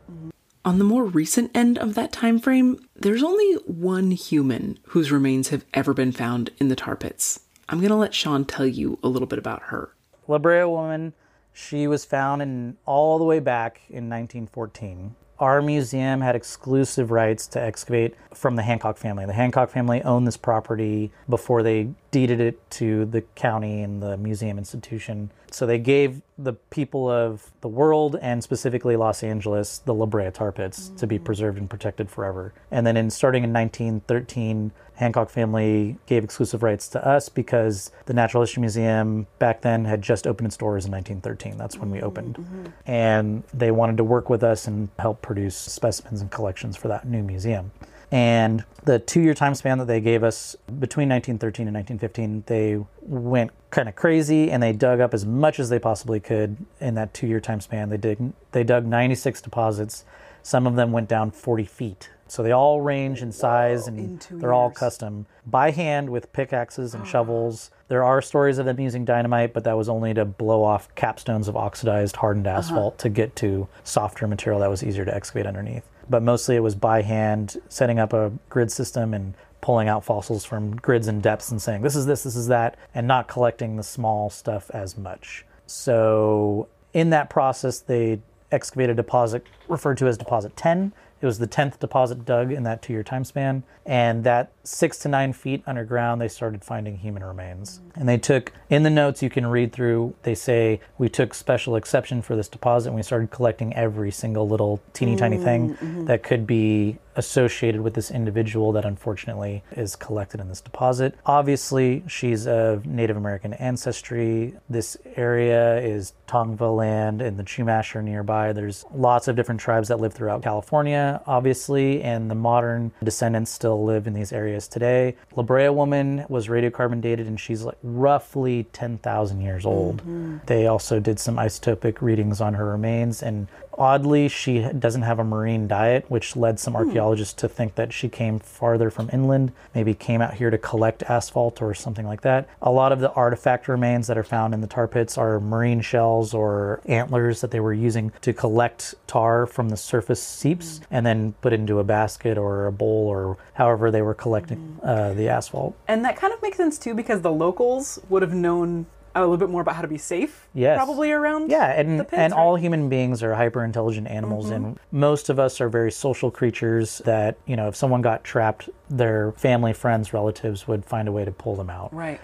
On 0.65 0.77
the 0.77 0.85
more 0.85 1.03
recent 1.03 1.51
end 1.55 1.77
of 1.77 1.93
that 1.95 2.13
time 2.13 2.39
frame, 2.39 2.87
there's 2.95 3.23
only 3.23 3.53
one 3.65 4.11
human 4.11 4.79
whose 4.87 5.11
remains 5.11 5.49
have 5.49 5.65
ever 5.73 5.93
been 5.93 6.11
found 6.11 6.51
in 6.57 6.69
the 6.69 6.75
tar 6.75 6.95
pits. 6.95 7.41
I'm 7.67 7.79
going 7.79 7.89
to 7.89 7.95
let 7.95 8.13
Sean 8.13 8.45
tell 8.45 8.65
you 8.65 8.97
a 9.03 9.09
little 9.09 9.27
bit 9.27 9.39
about 9.39 9.63
her. 9.63 9.93
La 10.27 10.37
Brea 10.37 10.63
woman, 10.63 11.13
she 11.51 11.87
was 11.87 12.05
found 12.05 12.41
in 12.41 12.77
all 12.85 13.17
the 13.17 13.23
way 13.23 13.39
back 13.39 13.81
in 13.89 14.09
1914. 14.09 15.15
Our 15.39 15.61
museum 15.61 16.21
had 16.21 16.35
exclusive 16.35 17.09
rights 17.11 17.47
to 17.47 17.61
excavate 17.61 18.15
from 18.33 18.55
the 18.55 18.61
Hancock 18.61 18.97
family. 18.97 19.25
The 19.25 19.33
Hancock 19.33 19.71
family 19.71 20.01
owned 20.03 20.27
this 20.27 20.37
property 20.37 21.11
before 21.27 21.63
they 21.63 21.89
deeded 22.11 22.39
it 22.39 22.69
to 22.71 23.05
the 23.05 23.21
county 23.35 23.81
and 23.81 24.01
the 24.01 24.15
museum 24.17 24.57
institution. 24.57 25.31
So 25.51 25.65
they 25.65 25.79
gave 25.79 26.21
the 26.37 26.53
people 26.53 27.09
of 27.09 27.51
the 27.61 27.67
world 27.67 28.17
and 28.21 28.43
specifically 28.43 28.95
Los 28.95 29.23
Angeles 29.23 29.79
the 29.79 29.93
La 29.93 30.05
Brea 30.05 30.31
tar 30.31 30.51
pits 30.51 30.89
to 30.97 31.07
be 31.07 31.19
mm. 31.19 31.23
preserved 31.23 31.57
and 31.57 31.69
protected 31.69 32.09
forever. 32.09 32.53
And 32.71 32.85
then 32.85 32.97
in 32.97 33.09
starting 33.09 33.43
in 33.43 33.53
1913, 33.53 34.71
Hancock 34.95 35.29
family 35.29 35.97
gave 36.05 36.23
exclusive 36.23 36.63
rights 36.63 36.87
to 36.89 37.05
us 37.05 37.29
because 37.29 37.91
the 38.05 38.13
Natural 38.13 38.43
History 38.43 38.61
Museum 38.61 39.27
back 39.39 39.61
then 39.61 39.85
had 39.85 40.01
just 40.01 40.27
opened 40.27 40.47
its 40.47 40.57
doors 40.57 40.85
in 40.85 40.91
1913. 40.91 41.57
That's 41.57 41.77
when 41.77 41.89
we 41.89 41.97
mm-hmm. 41.97 42.07
opened. 42.07 42.73
And 42.85 43.43
they 43.53 43.71
wanted 43.71 43.97
to 43.97 44.03
work 44.03 44.29
with 44.29 44.43
us 44.43 44.67
and 44.67 44.89
help 44.99 45.21
produce 45.21 45.55
specimens 45.55 46.21
and 46.21 46.29
collections 46.29 46.77
for 46.77 46.87
that 46.89 47.07
new 47.07 47.23
museum. 47.23 47.71
And 48.13 48.63
the 48.83 48.99
two 48.99 49.21
year 49.21 49.33
time 49.33 49.55
span 49.55 49.79
that 49.79 49.87
they 49.87 49.99
gave 49.99 50.23
us 50.23 50.55
between 50.67 51.09
1913 51.09 51.67
and 51.67 51.75
1915, 51.75 52.43
they 52.45 52.85
went 53.01 53.49
kind 53.71 53.89
of 53.89 53.95
crazy 53.95 54.51
and 54.51 54.61
they 54.61 54.71
dug 54.71 54.99
up 54.99 55.15
as 55.15 55.25
much 55.25 55.59
as 55.59 55.69
they 55.69 55.79
possibly 55.79 56.19
could 56.19 56.55
in 56.79 56.93
that 56.93 57.15
two 57.15 57.25
year 57.25 57.39
time 57.39 57.59
span. 57.59 57.89
They, 57.89 57.97
dig, 57.97 58.19
they 58.51 58.63
dug 58.63 58.85
96 58.85 59.41
deposits. 59.41 60.05
Some 60.43 60.67
of 60.67 60.75
them 60.75 60.91
went 60.91 61.09
down 61.09 61.31
40 61.31 61.65
feet. 61.65 62.11
So 62.33 62.41
they 62.41 62.51
all 62.51 62.81
range 62.81 63.21
in 63.21 63.31
size 63.31 63.87
and 63.87 64.19
they're 64.31 64.53
all 64.53 64.71
custom 64.71 65.27
by 65.45 65.69
hand 65.69 66.09
with 66.09 66.33
pickaxes 66.33 66.95
and 66.95 67.03
ah. 67.03 67.05
shovels. 67.05 67.69
There 67.89 68.03
are 68.03 68.23
stories 68.23 68.57
of 68.57 68.65
them 68.65 68.79
using 68.79 69.05
dynamite, 69.05 69.53
but 69.53 69.65
that 69.65 69.77
was 69.77 69.87
only 69.87 70.15
to 70.15 70.25
blow 70.25 70.63
off 70.63 70.89
capstones 70.95 71.47
of 71.47 71.55
oxidized 71.55 72.15
hardened 72.15 72.47
uh-huh. 72.47 72.57
asphalt 72.57 72.97
to 72.97 73.09
get 73.09 73.35
to 73.35 73.67
softer 73.83 74.25
material 74.25 74.61
that 74.61 74.69
was 74.71 74.83
easier 74.83 75.05
to 75.05 75.13
excavate 75.13 75.45
underneath. 75.45 75.87
But 76.09 76.23
mostly 76.23 76.55
it 76.55 76.61
was 76.61 76.73
by 76.73 77.03
hand, 77.03 77.57
setting 77.69 77.99
up 77.99 78.13
a 78.13 78.31
grid 78.49 78.71
system 78.71 79.13
and 79.13 79.35
pulling 79.61 79.87
out 79.87 80.03
fossils 80.03 80.43
from 80.43 80.75
grids 80.77 81.07
and 81.07 81.21
depths 81.21 81.51
and 81.51 81.61
saying, 81.61 81.83
this 81.83 81.95
is 81.95 82.07
this, 82.07 82.23
this 82.23 82.35
is 82.35 82.47
that, 82.47 82.77
and 82.95 83.05
not 83.05 83.27
collecting 83.27 83.75
the 83.75 83.83
small 83.83 84.31
stuff 84.31 84.71
as 84.71 84.97
much. 84.97 85.45
So 85.67 86.67
in 86.93 87.11
that 87.11 87.29
process, 87.29 87.77
they 87.77 88.21
excavated 88.51 88.97
a 88.97 89.03
deposit 89.03 89.45
referred 89.67 89.99
to 89.99 90.07
as 90.07 90.17
deposit 90.17 90.57
10. 90.57 90.93
It 91.23 91.25
was 91.25 91.39
the 91.39 91.47
10th 91.47 91.79
deposit 91.79 92.25
dug 92.25 92.51
in 92.51 92.63
that 92.63 92.81
two 92.81 92.91
year 92.91 93.01
time 93.01 93.23
span. 93.23 93.63
And 93.85 94.25
that 94.25 94.51
six 94.65 94.97
to 94.99 95.07
nine 95.07 95.31
feet 95.31 95.63
underground, 95.65 96.19
they 96.19 96.27
started 96.27 96.65
finding 96.65 96.97
human 96.97 97.23
remains. 97.23 97.79
And 97.95 98.09
they 98.09 98.17
took, 98.17 98.51
in 98.69 98.83
the 98.83 98.89
notes 98.89 99.23
you 99.23 99.29
can 99.29 99.45
read 99.45 99.71
through, 99.71 100.15
they 100.23 100.35
say, 100.35 100.81
we 100.97 101.07
took 101.07 101.33
special 101.33 101.77
exception 101.77 102.21
for 102.21 102.35
this 102.35 102.49
deposit 102.49 102.89
and 102.89 102.95
we 102.97 103.03
started 103.03 103.31
collecting 103.31 103.73
every 103.73 104.11
single 104.11 104.49
little 104.49 104.81
teeny 104.91 105.15
tiny 105.15 105.37
thing 105.37 105.69
mm, 105.69 105.77
mm-hmm. 105.77 106.05
that 106.05 106.23
could 106.23 106.45
be 106.45 106.97
associated 107.15 107.81
with 107.81 107.93
this 107.93 108.11
individual 108.11 108.71
that 108.73 108.85
unfortunately 108.85 109.63
is 109.71 109.95
collected 109.95 110.39
in 110.39 110.47
this 110.49 110.61
deposit. 110.61 111.15
Obviously, 111.25 112.03
she's 112.07 112.47
of 112.47 112.85
Native 112.85 113.17
American 113.17 113.53
ancestry. 113.53 114.53
This 114.69 114.97
area 115.15 115.79
is 115.79 116.13
Tongva 116.27 116.75
land 116.75 117.21
and 117.21 117.37
the 117.37 117.43
Chumash 117.43 117.95
are 117.95 118.01
nearby. 118.01 118.53
There's 118.53 118.85
lots 118.93 119.27
of 119.27 119.35
different 119.35 119.61
tribes 119.61 119.87
that 119.89 119.99
live 119.99 120.13
throughout 120.13 120.41
California, 120.41 121.21
obviously, 121.27 122.01
and 122.01 122.29
the 122.29 122.35
modern 122.35 122.91
descendants 123.03 123.51
still 123.51 123.83
live 123.83 124.07
in 124.07 124.13
these 124.13 124.33
areas 124.33 124.67
today. 124.67 125.15
La 125.35 125.43
Brea 125.43 125.69
woman 125.69 126.25
was 126.29 126.47
radiocarbon 126.47 127.01
dated 127.01 127.27
and 127.27 127.39
she's 127.39 127.63
like 127.63 127.77
roughly 127.83 128.65
10,000 128.73 129.41
years 129.41 129.65
old. 129.65 129.97
Mm-hmm. 129.97 130.37
They 130.45 130.67
also 130.67 130.99
did 130.99 131.19
some 131.19 131.35
isotopic 131.37 132.01
readings 132.01 132.41
on 132.41 132.53
her 132.55 132.65
remains 132.65 133.21
and 133.21 133.47
Oddly, 133.77 134.27
she 134.27 134.59
doesn't 134.59 135.01
have 135.01 135.19
a 135.19 135.23
marine 135.23 135.67
diet, 135.67 136.05
which 136.09 136.35
led 136.35 136.59
some 136.59 136.73
hmm. 136.73 136.77
archaeologists 136.77 137.33
to 137.35 137.49
think 137.49 137.75
that 137.75 137.93
she 137.93 138.09
came 138.09 138.39
farther 138.39 138.89
from 138.89 139.09
inland, 139.11 139.51
maybe 139.73 139.93
came 139.93 140.21
out 140.21 140.35
here 140.35 140.49
to 140.49 140.57
collect 140.57 141.03
asphalt 141.03 141.61
or 141.61 141.73
something 141.73 142.05
like 142.05 142.21
that. 142.21 142.47
A 142.61 142.71
lot 142.71 142.91
of 142.91 142.99
the 142.99 143.11
artifact 143.13 143.67
remains 143.67 144.07
that 144.07 144.17
are 144.17 144.23
found 144.23 144.53
in 144.53 144.61
the 144.61 144.67
tar 144.67 144.87
pits 144.87 145.17
are 145.17 145.39
marine 145.39 145.81
shells 145.81 146.33
or 146.33 146.81
antlers 146.85 147.41
that 147.41 147.51
they 147.51 147.59
were 147.59 147.73
using 147.73 148.11
to 148.21 148.33
collect 148.33 148.95
tar 149.07 149.45
from 149.45 149.69
the 149.69 149.77
surface 149.77 150.21
seeps 150.21 150.77
hmm. 150.77 150.83
and 150.91 151.05
then 151.05 151.33
put 151.41 151.53
into 151.53 151.79
a 151.79 151.83
basket 151.83 152.37
or 152.37 152.67
a 152.67 152.71
bowl 152.71 153.07
or 153.07 153.37
however 153.53 153.91
they 153.91 154.01
were 154.01 154.13
collecting 154.13 154.57
hmm. 154.57 154.87
uh, 154.87 155.13
the 155.13 155.29
asphalt. 155.29 155.75
And 155.87 156.03
that 156.05 156.15
kind 156.15 156.33
of 156.33 156.41
makes 156.41 156.57
sense 156.57 156.77
too 156.77 156.93
because 156.93 157.21
the 157.21 157.31
locals 157.31 157.99
would 158.09 158.21
have 158.21 158.33
known 158.33 158.85
a 159.15 159.21
little 159.21 159.37
bit 159.37 159.49
more 159.49 159.61
about 159.61 159.75
how 159.75 159.81
to 159.81 159.87
be 159.87 159.97
safe. 159.97 160.47
Yes. 160.53 160.77
Probably 160.77 161.11
around. 161.11 161.51
Yeah, 161.51 161.71
and 161.71 161.99
the 161.99 162.03
pits, 162.03 162.13
and 162.13 162.21
right? 162.21 162.31
Mm-hmm. 162.31 162.39
all 162.39 162.55
human 162.55 162.89
beings 162.89 163.23
are 163.23 163.33
hyper 163.33 163.63
intelligent 163.63 164.07
animals, 164.07 164.49
and 164.49 164.79
most 164.91 165.29
of 165.29 165.39
us 165.39 165.61
are 165.61 165.69
very 165.69 165.91
social 165.91 166.31
creatures. 166.31 166.99
That 167.05 167.37
you 167.45 167.55
know, 167.55 167.67
if 167.67 167.75
someone 167.75 168.01
got 168.01 168.23
trapped, 168.23 168.69
their 168.89 169.31
family, 169.33 169.73
friends, 169.73 170.13
relatives 170.13 170.67
would 170.67 170.85
find 170.85 171.07
a 171.07 171.11
way 171.11 171.25
to 171.25 171.31
pull 171.31 171.55
them 171.55 171.69
out. 171.69 171.93
Right. 171.93 172.19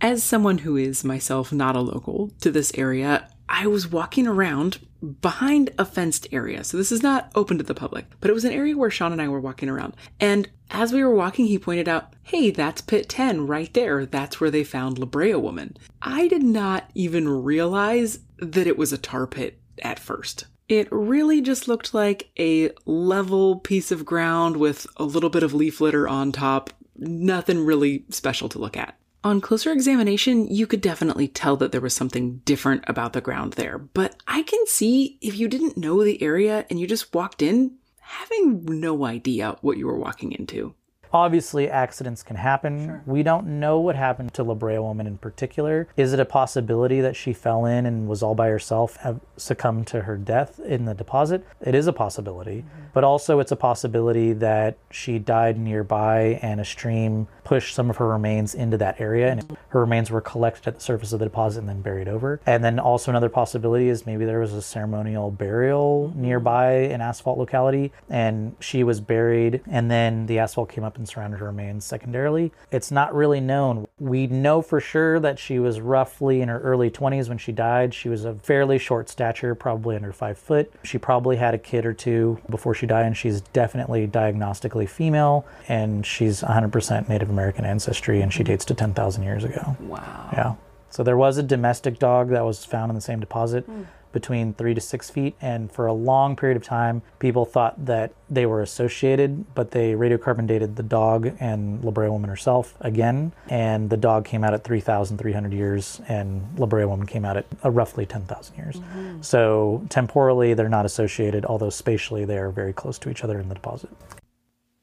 As 0.00 0.22
someone 0.22 0.58
who 0.58 0.76
is 0.76 1.04
myself 1.04 1.52
not 1.52 1.76
a 1.76 1.80
local 1.80 2.30
to 2.40 2.50
this 2.50 2.72
area, 2.74 3.28
I 3.48 3.66
was 3.66 3.86
walking 3.88 4.26
around 4.26 4.78
behind 5.20 5.70
a 5.78 5.84
fenced 5.84 6.26
area. 6.32 6.64
So 6.64 6.76
this 6.76 6.92
is 6.92 7.02
not 7.02 7.30
open 7.34 7.58
to 7.58 7.64
the 7.64 7.74
public, 7.74 8.06
but 8.20 8.30
it 8.30 8.34
was 8.34 8.44
an 8.44 8.52
area 8.52 8.76
where 8.76 8.90
Sean 8.90 9.12
and 9.12 9.22
I 9.22 9.28
were 9.28 9.40
walking 9.40 9.68
around. 9.68 9.96
And 10.18 10.48
as 10.70 10.92
we 10.92 11.02
were 11.02 11.14
walking, 11.14 11.46
he 11.46 11.58
pointed 11.58 11.88
out, 11.88 12.14
hey, 12.22 12.50
that's 12.50 12.80
pit 12.80 13.08
10 13.08 13.46
right 13.46 13.72
there. 13.74 14.06
That's 14.06 14.40
where 14.40 14.50
they 14.50 14.64
found 14.64 14.98
La 14.98 15.06
Brea 15.06 15.34
woman. 15.34 15.76
I 16.02 16.28
did 16.28 16.42
not 16.42 16.90
even 16.94 17.28
realize 17.28 18.20
that 18.38 18.66
it 18.66 18.78
was 18.78 18.92
a 18.92 18.98
tar 18.98 19.26
pit 19.26 19.60
at 19.82 19.98
first. 19.98 20.46
It 20.68 20.86
really 20.92 21.40
just 21.40 21.66
looked 21.66 21.94
like 21.94 22.30
a 22.38 22.70
level 22.86 23.58
piece 23.58 23.90
of 23.90 24.04
ground 24.04 24.56
with 24.56 24.86
a 24.96 25.04
little 25.04 25.30
bit 25.30 25.42
of 25.42 25.52
leaf 25.54 25.80
litter 25.80 26.06
on 26.06 26.30
top. 26.30 26.70
Nothing 26.96 27.64
really 27.64 28.04
special 28.10 28.48
to 28.50 28.58
look 28.58 28.76
at. 28.76 28.96
On 29.22 29.42
closer 29.42 29.70
examination, 29.70 30.46
you 30.46 30.66
could 30.66 30.80
definitely 30.80 31.28
tell 31.28 31.54
that 31.58 31.72
there 31.72 31.80
was 31.80 31.94
something 31.94 32.38
different 32.46 32.84
about 32.86 33.12
the 33.12 33.20
ground 33.20 33.52
there, 33.52 33.76
but 33.76 34.16
I 34.26 34.42
can 34.42 34.66
see 34.66 35.18
if 35.20 35.38
you 35.38 35.46
didn't 35.46 35.76
know 35.76 36.02
the 36.02 36.22
area 36.22 36.64
and 36.70 36.80
you 36.80 36.86
just 36.86 37.12
walked 37.12 37.42
in, 37.42 37.72
having 38.00 38.64
no 38.64 39.04
idea 39.04 39.56
what 39.60 39.76
you 39.76 39.86
were 39.86 39.98
walking 39.98 40.32
into. 40.32 40.74
Obviously, 41.12 41.68
accidents 41.68 42.22
can 42.22 42.36
happen. 42.36 43.02
We 43.04 43.24
don't 43.24 43.58
know 43.58 43.80
what 43.80 43.96
happened 43.96 44.32
to 44.34 44.44
La 44.44 44.54
Brea 44.54 44.78
woman 44.78 45.08
in 45.08 45.18
particular. 45.18 45.88
Is 45.96 46.12
it 46.12 46.20
a 46.20 46.24
possibility 46.24 47.00
that 47.00 47.16
she 47.16 47.32
fell 47.32 47.64
in 47.66 47.84
and 47.84 48.06
was 48.06 48.22
all 48.22 48.36
by 48.36 48.48
herself, 48.48 48.96
have 48.98 49.20
succumbed 49.36 49.88
to 49.88 50.02
her 50.02 50.16
death 50.16 50.60
in 50.60 50.84
the 50.84 50.94
deposit? 50.94 51.44
It 51.60 51.74
is 51.74 51.88
a 51.88 51.92
possibility. 51.92 52.58
Mm-hmm. 52.62 52.89
But 52.92 53.04
also, 53.04 53.40
it's 53.40 53.52
a 53.52 53.56
possibility 53.56 54.32
that 54.34 54.76
she 54.90 55.18
died 55.18 55.58
nearby 55.58 56.38
and 56.42 56.60
a 56.60 56.64
stream 56.64 57.28
pushed 57.44 57.74
some 57.74 57.90
of 57.90 57.96
her 57.96 58.06
remains 58.06 58.54
into 58.54 58.76
that 58.78 59.00
area 59.00 59.30
and 59.30 59.56
her 59.70 59.80
remains 59.80 60.10
were 60.10 60.20
collected 60.20 60.68
at 60.68 60.74
the 60.76 60.80
surface 60.80 61.12
of 61.12 61.18
the 61.18 61.24
deposit 61.24 61.60
and 61.60 61.68
then 61.68 61.82
buried 61.82 62.08
over. 62.08 62.40
And 62.46 62.62
then 62.62 62.78
also, 62.78 63.10
another 63.10 63.28
possibility 63.28 63.88
is 63.88 64.06
maybe 64.06 64.24
there 64.24 64.40
was 64.40 64.52
a 64.52 64.62
ceremonial 64.62 65.30
burial 65.30 66.12
nearby 66.14 66.72
an 66.72 67.00
asphalt 67.00 67.38
locality 67.38 67.92
and 68.08 68.54
she 68.60 68.84
was 68.84 69.00
buried 69.00 69.60
and 69.68 69.90
then 69.90 70.26
the 70.26 70.38
asphalt 70.38 70.68
came 70.68 70.84
up 70.84 70.96
and 70.96 71.08
surrounded 71.08 71.40
her 71.40 71.46
remains 71.46 71.84
secondarily. 71.84 72.52
It's 72.70 72.90
not 72.90 73.14
really 73.14 73.40
known. 73.40 73.86
We 73.98 74.26
know 74.26 74.62
for 74.62 74.80
sure 74.80 75.20
that 75.20 75.38
she 75.38 75.58
was 75.58 75.80
roughly 75.80 76.40
in 76.40 76.48
her 76.48 76.60
early 76.60 76.90
20s 76.90 77.28
when 77.28 77.38
she 77.38 77.52
died. 77.52 77.94
She 77.94 78.08
was 78.08 78.24
a 78.24 78.34
fairly 78.34 78.78
short 78.78 79.08
stature, 79.08 79.54
probably 79.54 79.96
under 79.96 80.12
five 80.12 80.38
foot. 80.38 80.72
She 80.82 80.98
probably 80.98 81.36
had 81.36 81.54
a 81.54 81.58
kid 81.58 81.84
or 81.84 81.92
two 81.92 82.38
before 82.48 82.74
she 82.74 82.79
died, 82.86 83.06
and 83.06 83.16
she's 83.16 83.40
definitely 83.40 84.06
diagnostically 84.06 84.88
female, 84.88 85.46
and 85.68 86.04
she's 86.04 86.42
100% 86.42 87.08
Native 87.08 87.30
American 87.30 87.64
ancestry, 87.64 88.20
and 88.20 88.32
she 88.32 88.40
mm-hmm. 88.40 88.52
dates 88.52 88.64
to 88.66 88.74
10,000 88.74 89.22
years 89.22 89.44
ago. 89.44 89.76
Wow. 89.80 90.28
Yeah. 90.32 90.54
So 90.90 91.02
there 91.04 91.16
was 91.16 91.38
a 91.38 91.42
domestic 91.42 91.98
dog 91.98 92.30
that 92.30 92.44
was 92.44 92.64
found 92.64 92.90
in 92.90 92.94
the 92.94 93.00
same 93.00 93.20
deposit 93.20 93.64
hmm. 93.64 93.82
Between 94.12 94.54
three 94.54 94.74
to 94.74 94.80
six 94.80 95.10
feet. 95.10 95.34
And 95.40 95.70
for 95.70 95.86
a 95.86 95.92
long 95.92 96.36
period 96.36 96.56
of 96.56 96.64
time, 96.64 97.02
people 97.18 97.44
thought 97.44 97.84
that 97.86 98.12
they 98.28 98.46
were 98.46 98.62
associated, 98.62 99.54
but 99.54 99.70
they 99.72 99.92
radiocarbon 99.92 100.46
dated 100.46 100.76
the 100.76 100.82
dog 100.82 101.32
and 101.40 101.84
La 101.84 101.90
Brea 101.90 102.08
woman 102.08 102.30
herself 102.30 102.74
again. 102.80 103.32
And 103.48 103.90
the 103.90 103.96
dog 103.96 104.24
came 104.24 104.44
out 104.44 104.54
at 104.54 104.64
3,300 104.64 105.52
years, 105.52 106.00
and 106.08 106.46
La 106.58 106.66
Brea 106.66 106.84
woman 106.84 107.06
came 107.06 107.24
out 107.24 107.36
at 107.36 107.46
uh, 107.64 107.70
roughly 107.70 108.06
10,000 108.06 108.56
years. 108.56 108.80
So 109.20 109.84
temporally, 109.88 110.54
they're 110.54 110.68
not 110.68 110.86
associated, 110.86 111.44
although 111.44 111.70
spatially, 111.70 112.24
they 112.24 112.38
are 112.38 112.50
very 112.50 112.72
close 112.72 112.98
to 113.00 113.10
each 113.10 113.24
other 113.24 113.38
in 113.40 113.48
the 113.48 113.54
deposit. 113.54 113.90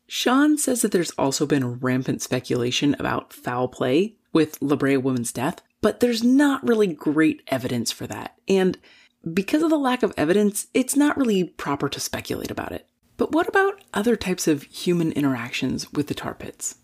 Sean 0.08 0.58
says 0.58 0.82
that 0.82 0.92
there's 0.92 1.12
also 1.12 1.46
been 1.46 1.80
rampant 1.80 2.22
speculation 2.22 2.96
about 2.98 3.34
foul 3.34 3.68
play 3.68 4.16
with 4.32 4.58
La 4.62 4.76
Brea 4.76 4.98
woman's 4.98 5.34
death, 5.34 5.62
but 5.82 6.00
there's 6.00 6.24
not 6.24 6.66
really 6.66 6.88
great 6.88 7.42
evidence 7.48 7.92
for 7.92 8.08
that. 8.08 8.36
And 8.48 8.78
because 9.34 9.64
of 9.64 9.70
the 9.70 9.78
lack 9.78 10.04
of 10.04 10.14
evidence, 10.18 10.68
it's 10.74 10.96
not 10.96 11.18
really 11.18 11.44
proper 11.44 11.90
to 11.90 12.00
speculate 12.00 12.52
about 12.52 12.72
it. 12.72 12.88
But 13.18 13.32
what 13.32 13.48
about 13.48 13.82
other 13.94 14.16
types 14.16 14.48
of 14.48 14.64
human 14.64 15.12
interactions 15.12 15.92
with 15.92 16.08
the 16.08 16.14
tar 16.14 16.36
pits? 16.36 16.76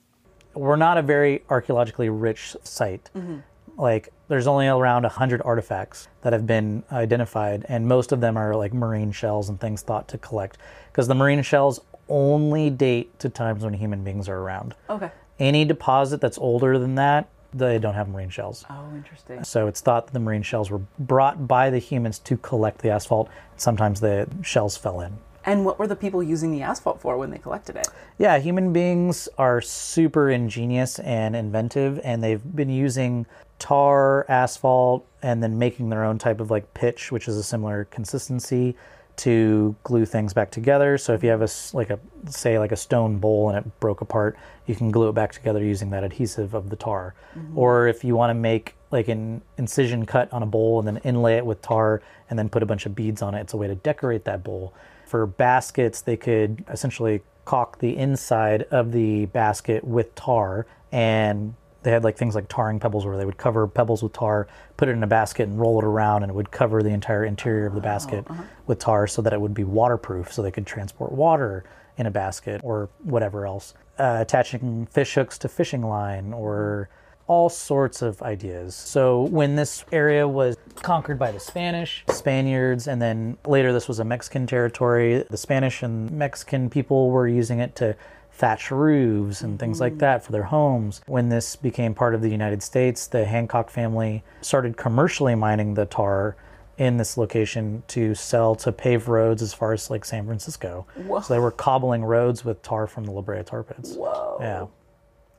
we're 0.55 0.75
not 0.75 0.97
a 0.97 1.01
very 1.01 1.43
archaeologically 1.49 2.09
rich 2.09 2.55
site. 2.63 3.09
Mm-hmm. 3.15 3.39
Like, 3.77 4.09
there's 4.27 4.47
only 4.47 4.67
around 4.67 5.03
100 5.03 5.41
artifacts 5.43 6.07
that 6.21 6.33
have 6.33 6.45
been 6.45 6.83
identified, 6.91 7.65
and 7.67 7.87
most 7.87 8.11
of 8.11 8.21
them 8.21 8.37
are 8.37 8.55
like 8.55 8.73
marine 8.73 9.11
shells 9.11 9.49
and 9.49 9.59
things 9.59 9.81
thought 9.81 10.07
to 10.09 10.17
collect. 10.17 10.57
Because 10.91 11.07
the 11.07 11.15
marine 11.15 11.41
shells 11.41 11.79
only 12.07 12.69
date 12.69 13.17
to 13.19 13.29
times 13.29 13.63
when 13.63 13.73
human 13.73 14.03
beings 14.03 14.29
are 14.29 14.37
around. 14.37 14.75
Okay. 14.89 15.11
Any 15.39 15.65
deposit 15.65 16.21
that's 16.21 16.37
older 16.37 16.77
than 16.77 16.95
that, 16.95 17.29
they 17.53 17.79
don't 17.79 17.93
have 17.93 18.09
marine 18.09 18.29
shells. 18.29 18.65
Oh, 18.69 18.91
interesting. 18.95 19.43
So 19.43 19.67
it's 19.67 19.81
thought 19.81 20.07
that 20.07 20.13
the 20.13 20.19
marine 20.19 20.43
shells 20.43 20.69
were 20.69 20.81
brought 20.99 21.47
by 21.47 21.69
the 21.69 21.79
humans 21.79 22.19
to 22.19 22.37
collect 22.37 22.81
the 22.81 22.89
asphalt. 22.89 23.29
Sometimes 23.57 23.99
the 23.99 24.27
shells 24.41 24.77
fell 24.77 25.01
in. 25.01 25.17
And 25.45 25.65
what 25.65 25.77
were 25.77 25.87
the 25.87 25.95
people 25.95 26.23
using 26.23 26.51
the 26.51 26.61
asphalt 26.61 27.01
for 27.01 27.17
when 27.17 27.29
they 27.29 27.37
collected 27.37 27.75
it? 27.75 27.87
Yeah, 28.17 28.37
human 28.37 28.71
beings 28.71 29.27
are 29.37 29.59
super 29.59 30.29
ingenious 30.29 30.99
and 30.99 31.35
inventive, 31.35 31.99
and 32.03 32.23
they've 32.23 32.55
been 32.55 32.69
using 32.69 33.25
tar, 33.59 34.25
asphalt, 34.29 35.05
and 35.21 35.43
then 35.43 35.59
making 35.59 35.89
their 35.89 36.05
own 36.05 36.17
type 36.17 36.39
of 36.39 36.49
like 36.49 36.73
pitch, 36.73 37.11
which 37.11 37.27
is 37.27 37.35
a 37.35 37.43
similar 37.43 37.85
consistency, 37.85 38.75
to 39.15 39.75
glue 39.83 40.05
things 40.05 40.33
back 40.33 40.51
together. 40.51 40.97
So 40.97 41.13
if 41.13 41.23
you 41.23 41.29
have 41.29 41.41
a 41.41 41.49
like 41.73 41.89
a 41.89 41.99
say 42.29 42.57
like 42.57 42.71
a 42.71 42.75
stone 42.75 43.17
bowl 43.17 43.49
and 43.49 43.57
it 43.57 43.79
broke 43.79 44.01
apart, 44.01 44.37
you 44.65 44.75
can 44.75 44.91
glue 44.91 45.09
it 45.09 45.13
back 45.13 45.31
together 45.33 45.63
using 45.63 45.89
that 45.91 46.03
adhesive 46.03 46.53
of 46.53 46.69
the 46.69 46.75
tar. 46.75 47.13
Mm-hmm. 47.37 47.57
Or 47.57 47.87
if 47.87 48.03
you 48.03 48.15
want 48.15 48.31
to 48.31 48.35
make 48.35 48.75
like 48.91 49.07
an 49.07 49.41
incision 49.57 50.05
cut 50.05 50.31
on 50.33 50.43
a 50.43 50.45
bowl 50.45 50.79
and 50.79 50.87
then 50.87 50.97
inlay 51.03 51.37
it 51.37 51.45
with 51.45 51.61
tar 51.61 52.01
and 52.29 52.37
then 52.37 52.49
put 52.49 52.63
a 52.63 52.65
bunch 52.65 52.85
of 52.85 52.95
beads 52.95 53.21
on 53.21 53.35
it, 53.35 53.41
it's 53.41 53.53
a 53.53 53.57
way 53.57 53.67
to 53.67 53.75
decorate 53.75 54.25
that 54.25 54.43
bowl. 54.43 54.73
For 55.05 55.25
baskets, 55.27 56.01
they 56.01 56.17
could 56.17 56.63
essentially 56.69 57.21
caulk 57.45 57.79
the 57.79 57.97
inside 57.97 58.63
of 58.71 58.91
the 58.91 59.25
basket 59.27 59.83
with 59.83 60.15
tar 60.15 60.65
and 60.91 61.55
they 61.83 61.91
had 61.91 62.03
like 62.03 62.17
things 62.17 62.35
like 62.35 62.47
tarring 62.47 62.79
pebbles 62.79 63.05
where 63.05 63.17
they 63.17 63.25
would 63.25 63.37
cover 63.37 63.67
pebbles 63.67 64.01
with 64.01 64.13
tar, 64.13 64.47
put 64.77 64.87
it 64.87 64.91
in 64.93 65.03
a 65.03 65.07
basket 65.07 65.47
and 65.47 65.59
roll 65.59 65.79
it 65.79 65.85
around 65.85 66.23
and 66.23 66.29
it 66.29 66.35
would 66.35 66.51
cover 66.51 66.81
the 66.81 66.89
entire 66.89 67.23
interior 67.25 67.67
of 67.67 67.75
the 67.75 67.81
basket 67.81 68.25
with 68.67 68.79
tar 68.79 69.07
so 69.07 69.21
that 69.21 69.33
it 69.33 69.41
would 69.41 69.53
be 69.53 69.63
waterproof 69.63 70.31
so 70.31 70.41
they 70.41 70.51
could 70.51 70.65
transport 70.65 71.11
water 71.11 71.63
in 71.97 72.05
a 72.05 72.11
basket 72.11 72.61
or 72.63 72.89
whatever 73.03 73.45
else. 73.45 73.73
Uh, 73.99 74.17
attaching 74.19 74.87
fish 74.87 75.13
hooks 75.13 75.37
to 75.37 75.47
fishing 75.47 75.83
line 75.83 76.33
or 76.33 76.89
all 77.27 77.49
sorts 77.49 78.01
of 78.01 78.21
ideas. 78.21 78.75
So 78.75 79.23
when 79.23 79.55
this 79.55 79.85
area 79.91 80.27
was 80.27 80.57
conquered 80.75 81.17
by 81.17 81.31
the 81.31 81.39
Spanish, 81.39 82.03
Spaniards, 82.09 82.87
and 82.87 83.01
then 83.01 83.37
later 83.45 83.71
this 83.71 83.87
was 83.87 83.99
a 83.99 84.03
Mexican 84.03 84.45
territory, 84.45 85.23
the 85.29 85.37
Spanish 85.37 85.83
and 85.83 86.11
Mexican 86.11 86.69
people 86.69 87.11
were 87.11 87.27
using 87.27 87.59
it 87.59 87.75
to 87.77 87.95
thatch 88.33 88.71
roofs 88.71 89.41
and 89.41 89.59
things 89.59 89.79
like 89.79 89.99
that 89.99 90.23
for 90.23 90.31
their 90.31 90.43
homes. 90.43 91.01
When 91.05 91.29
this 91.29 91.55
became 91.55 91.93
part 91.93 92.15
of 92.15 92.21
the 92.21 92.29
United 92.29 92.63
States, 92.63 93.07
the 93.07 93.25
Hancock 93.25 93.69
family 93.69 94.23
started 94.41 94.75
commercially 94.75 95.35
mining 95.35 95.75
the 95.75 95.85
tar 95.85 96.35
in 96.79 96.97
this 96.97 97.15
location 97.15 97.83
to 97.87 98.15
sell 98.15 98.55
to 98.55 98.71
pave 98.71 99.07
roads 99.07 99.43
as 99.43 99.53
far 99.53 99.73
as 99.73 99.89
like 99.91 100.03
San 100.03 100.25
Francisco. 100.25 100.87
So 101.07 101.21
they 101.33 101.39
were 101.39 101.51
cobbling 101.51 102.03
roads 102.03 102.43
with 102.43 102.61
tar 102.63 102.87
from 102.87 103.05
the 103.05 103.11
La 103.11 103.21
Brea 103.21 103.43
tar 103.43 103.61
pits. 103.63 103.93
Whoa. 103.93 104.37
Yeah. 104.41 104.65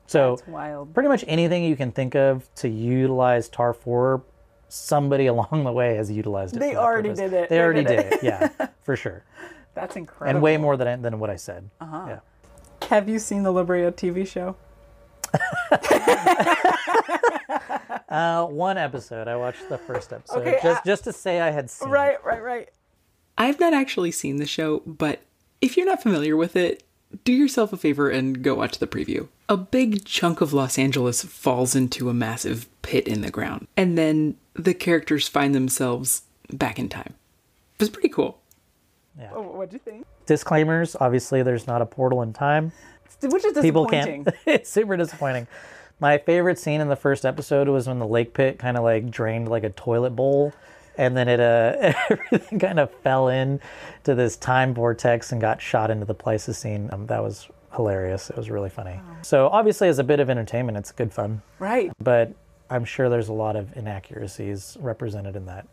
So 0.07 0.39
wild. 0.47 0.93
pretty 0.93 1.09
much 1.09 1.25
anything 1.27 1.63
you 1.65 1.75
can 1.75 1.91
think 1.91 2.15
of 2.15 2.47
to 2.55 2.69
utilize 2.69 3.49
tar 3.49 3.73
for, 3.73 4.23
somebody 4.69 5.25
along 5.33 5.63
the 5.65 5.71
way 5.71 5.95
has 5.95 6.09
utilized 6.09 6.55
it. 6.55 6.59
They 6.59 6.75
already 6.75 7.09
purpose. 7.09 7.19
did 7.19 7.33
it. 7.33 7.49
They 7.49 7.55
They 7.57 7.61
already 7.61 7.83
did 7.83 8.09
did 8.09 8.13
it. 8.13 8.23
Yeah, 8.23 8.67
for 8.83 8.95
sure. 8.95 9.25
That's 9.73 9.97
incredible. 9.97 10.29
And 10.37 10.41
way 10.41 10.55
more 10.55 10.77
than 10.77 11.01
than 11.01 11.19
what 11.19 11.29
I 11.29 11.35
said. 11.35 11.69
Uh-huh. 11.81 12.05
Yeah. 12.07 12.19
Have 12.89 13.09
you 13.09 13.19
seen 13.19 13.43
the 13.43 13.51
La 13.51 13.63
Brea 13.63 13.91
TV 13.91 14.27
show? 14.27 14.55
Uh, 18.07 18.45
one 18.45 18.77
episode. 18.77 19.27
I 19.27 19.35
watched 19.35 19.67
the 19.67 19.77
first 19.77 20.13
episode 20.13 20.37
Okay, 20.47 20.59
just 20.63 20.79
uh, 20.79 20.83
just 20.85 21.03
to 21.03 21.11
say 21.11 21.41
I 21.41 21.51
had 21.51 21.69
seen. 21.69 21.89
it. 21.89 21.91
Right, 21.91 22.23
right, 22.23 22.41
right. 22.41 22.69
I've 23.37 23.59
not 23.59 23.73
actually 23.73 24.11
seen 24.11 24.37
the 24.37 24.45
show, 24.45 24.81
but 24.85 25.19
if 25.59 25.75
you're 25.75 25.85
not 25.85 26.01
familiar 26.01 26.37
with 26.37 26.55
it, 26.55 26.83
do 27.25 27.33
yourself 27.33 27.73
a 27.73 27.77
favor 27.77 28.09
and 28.09 28.41
go 28.41 28.55
watch 28.55 28.77
the 28.77 28.87
preview. 28.87 29.27
A 29.49 29.57
big 29.57 30.05
chunk 30.05 30.39
of 30.39 30.53
Los 30.53 30.77
Angeles 30.79 31.25
falls 31.25 31.75
into 31.75 32.09
a 32.09 32.13
massive 32.13 32.69
pit 32.83 33.05
in 33.05 33.19
the 33.19 33.31
ground, 33.31 33.67
and 33.75 33.97
then 33.97 34.37
the 34.53 34.73
characters 34.73 35.27
find 35.27 35.53
themselves 35.53 36.21
back 36.53 36.79
in 36.79 36.87
time. 36.87 37.15
It 37.73 37.81
was 37.81 37.89
pretty 37.89 38.09
cool. 38.09 38.39
Oh, 39.33 39.41
what'd 39.41 39.73
you 39.73 39.79
think? 39.79 40.05
Disclaimers. 40.25 40.95
Obviously, 40.99 41.43
there's 41.43 41.67
not 41.67 41.81
a 41.81 41.85
portal 41.85 42.21
in 42.21 42.33
time. 42.33 42.71
Which 43.21 43.45
is 43.45 43.53
People 43.59 43.85
disappointing. 43.85 44.25
can't. 44.25 44.35
it's 44.45 44.69
super 44.69 44.97
disappointing. 44.97 45.47
My 45.99 46.17
favorite 46.17 46.59
scene 46.59 46.81
in 46.81 46.89
the 46.89 46.95
first 46.97 47.25
episode 47.25 47.67
was 47.69 47.87
when 47.87 47.99
the 47.99 48.07
lake 48.07 48.33
pit 48.33 48.59
kind 48.59 48.75
of 48.77 48.83
like 48.83 49.09
drained 49.09 49.47
like 49.47 49.63
a 49.63 49.69
toilet 49.69 50.11
bowl, 50.11 50.53
and 50.97 51.15
then 51.15 51.27
it 51.29 51.39
uh 51.39 51.93
everything 52.09 52.59
kind 52.59 52.79
of 52.79 52.91
fell 52.91 53.29
in 53.29 53.61
to 54.03 54.13
this 54.15 54.35
time 54.35 54.73
vortex 54.73 55.31
and 55.31 55.39
got 55.39 55.61
shot 55.61 55.89
into 55.89 56.05
the 56.05 56.13
Pleistocene. 56.13 56.89
Um, 56.91 57.07
that 57.07 57.23
was 57.23 57.47
hilarious. 57.73 58.29
It 58.29 58.35
was 58.37 58.49
really 58.49 58.69
funny. 58.69 58.99
So 59.21 59.47
obviously, 59.47 59.87
as 59.87 59.99
a 59.99 60.03
bit 60.03 60.19
of 60.19 60.29
entertainment, 60.29 60.77
it's 60.77 60.91
good 60.91 61.13
fun. 61.13 61.41
Right. 61.59 61.91
but 62.03 62.33
I'm 62.69 62.83
sure 62.83 63.09
there's 63.09 63.29
a 63.29 63.33
lot 63.33 63.55
of 63.55 63.75
inaccuracies 63.77 64.75
represented 64.81 65.35
in 65.35 65.45
that. 65.45 65.67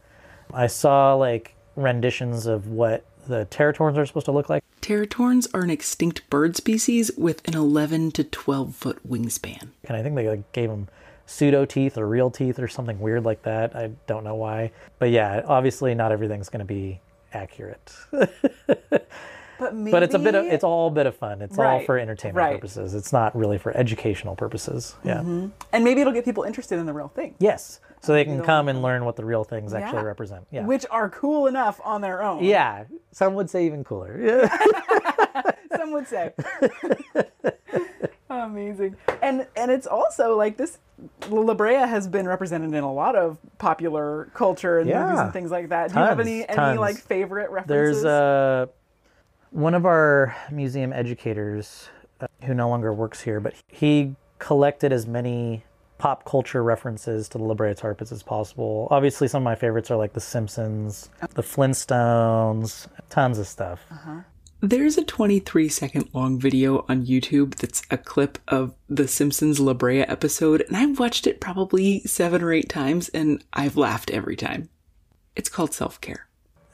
I 0.53 0.66
saw 0.68 1.14
like 1.14 1.55
renditions 1.74 2.46
of 2.46 2.68
what 2.68 3.05
the 3.27 3.47
Teratorns 3.47 3.97
are 3.97 4.07
supposed 4.07 4.27
to 4.27 4.33
look 4.33 4.49
like. 4.49 4.62
Teratorns 4.81 5.49
are 5.55 5.62
an 5.62 5.70
extinct 5.70 6.29
bird 6.31 6.57
species 6.57 7.11
with 7.16 7.47
an 7.47 7.55
11 7.55 8.12
to 8.12 8.25
12 8.25 8.75
foot 8.75 9.09
wingspan. 9.09 9.68
And 9.85 9.97
I 9.97 10.03
think 10.03 10.16
they 10.16 10.29
like, 10.29 10.53
gave 10.53 10.70
them 10.70 10.89
pseudo 11.27 11.64
teeth 11.64 11.97
or 11.97 12.07
real 12.07 12.31
teeth 12.31 12.59
or 12.59 12.68
something 12.68 12.99
weird 12.99 13.25
like 13.25 13.43
that. 13.43 13.77
I 13.77 13.93
don't 14.07 14.25
know 14.25 14.35
why. 14.35 14.73
But 14.99 15.11
yeah, 15.11 15.43
obviously 15.47 15.95
not 15.95 16.12
everything's 16.12 16.49
going 16.49 16.61
to 16.61 16.64
be 16.64 17.01
accurate. 17.33 17.95
But 19.62 19.77
maybe 19.77 19.93
but 19.93 20.03
it's 20.03 20.14
a 20.14 20.18
bit 20.18 20.35
of 20.35 20.45
it's 20.47 20.64
all 20.64 20.89
a 20.89 20.91
bit 20.91 21.07
of 21.07 21.14
fun. 21.14 21.41
It's 21.41 21.57
all 21.57 21.79
for 21.85 21.97
entertainment 21.97 22.37
right. 22.37 22.55
purposes. 22.55 22.95
It's 22.95 23.12
not 23.12 23.37
really 23.37 23.59
for 23.59 23.77
educational 23.77 24.35
purposes. 24.35 24.97
Yeah. 25.05 25.18
Mm-hmm. 25.18 25.49
and 25.73 25.85
maybe 25.85 26.01
it'll 26.01 26.12
get 26.12 26.25
people 26.25 26.43
interested 26.43 26.81
in 26.81 26.87
the 26.87 26.93
real 26.93 27.07
thing. 27.07 27.37
Yes. 27.39 27.79
So 28.03 28.12
they 28.12 28.24
can 28.24 28.42
come 28.42 28.68
and 28.68 28.82
learn 28.82 29.05
what 29.05 29.14
the 29.16 29.24
real 29.24 29.44
things 29.44 29.72
actually 29.72 30.00
Yeah. 30.00 30.07
represent. 30.07 30.46
Yeah. 30.50 30.66
Which 30.66 30.84
are 30.90 31.09
cool 31.09 31.46
enough 31.46 31.80
on 31.84 32.00
their 32.00 32.22
own. 32.22 32.42
yeah. 32.44 32.84
Some 33.12 33.34
would 33.34 33.48
say 33.48 33.64
even 33.66 33.84
cooler. 33.84 34.20
Yeah. 34.20 35.53
Some 35.76 35.92
would 35.92 36.09
say. 36.09 36.32
Amazing. 38.30 38.96
And 39.20 39.46
and 39.57 39.70
it's 39.70 39.86
also 39.86 40.36
like 40.36 40.57
this 40.57 40.78
La 41.28 41.55
Brea 41.55 41.74
has 41.76 42.09
been 42.09 42.26
represented 42.26 42.72
in 42.74 42.82
a 42.82 42.92
lot 42.92 43.14
of 43.14 43.38
popular 43.59 44.30
culture 44.34 44.78
and 44.78 44.88
movies 44.90 45.18
and 45.20 45.32
things 45.32 45.50
like 45.50 45.68
that. 45.68 45.92
Do 45.92 45.98
you 45.98 46.05
have 46.07 46.16
Tons, 46.16 46.28
any 46.28 46.48
any 46.48 46.78
like 46.78 46.96
favorite 46.96 47.50
references? 47.50 48.03
There's 48.03 48.05
uh, 48.05 48.66
one 49.50 49.74
of 49.74 49.84
our 49.84 50.34
museum 50.50 50.92
educators 50.92 51.88
uh, 52.20 52.26
who 52.44 52.55
no 52.55 52.68
longer 52.68 52.92
works 52.92 53.20
here, 53.20 53.38
but 53.38 53.55
he 53.68 54.14
collected 54.38 54.92
as 54.92 55.07
many 55.07 55.64
pop 56.03 56.24
culture 56.24 56.64
references 56.64 57.28
to 57.28 57.38
the 57.38 57.44
La 57.44 57.55
Brea 57.55 57.74
Tar 57.74 57.94
Pits 57.94 58.11
as 58.11 58.24
possible. 58.24 58.88
Obviously, 58.90 59.28
some 59.28 59.42
of 59.42 59.44
my 59.44 59.55
favorites 59.55 59.88
are 59.88 59.96
like 59.96 60.14
The 60.14 60.20
Simpsons, 60.20 61.09
The 61.34 61.42
Flintstones, 61.42 62.88
tons 63.09 63.38
of 63.38 63.46
stuff. 63.46 63.78
There's 64.61 64.98
a 64.98 65.05
23 65.05 65.68
second 65.68 66.09
long 66.12 66.40
video 66.40 66.84
on 66.88 67.07
YouTube 67.07 67.55
that's 67.55 67.84
a 67.88 67.98
clip 67.98 68.38
of 68.48 68.74
the 68.88 69.07
Simpsons 69.07 69.61
La 69.61 69.74
Brea 69.74 70.00
episode, 70.00 70.62
and 70.62 70.76
I've 70.76 70.98
watched 70.98 71.28
it 71.28 71.40
probably 71.40 72.00
seven 72.00 72.42
or 72.42 72.53
eight 72.53 72.68
times, 72.68 73.09
and 73.11 73.44
I've 73.53 73.76
laughed 73.76 74.11
every 74.11 74.34
time. 74.34 74.70
It's 75.36 75.48
called 75.48 75.72
self 75.72 76.00
care. 76.00 76.26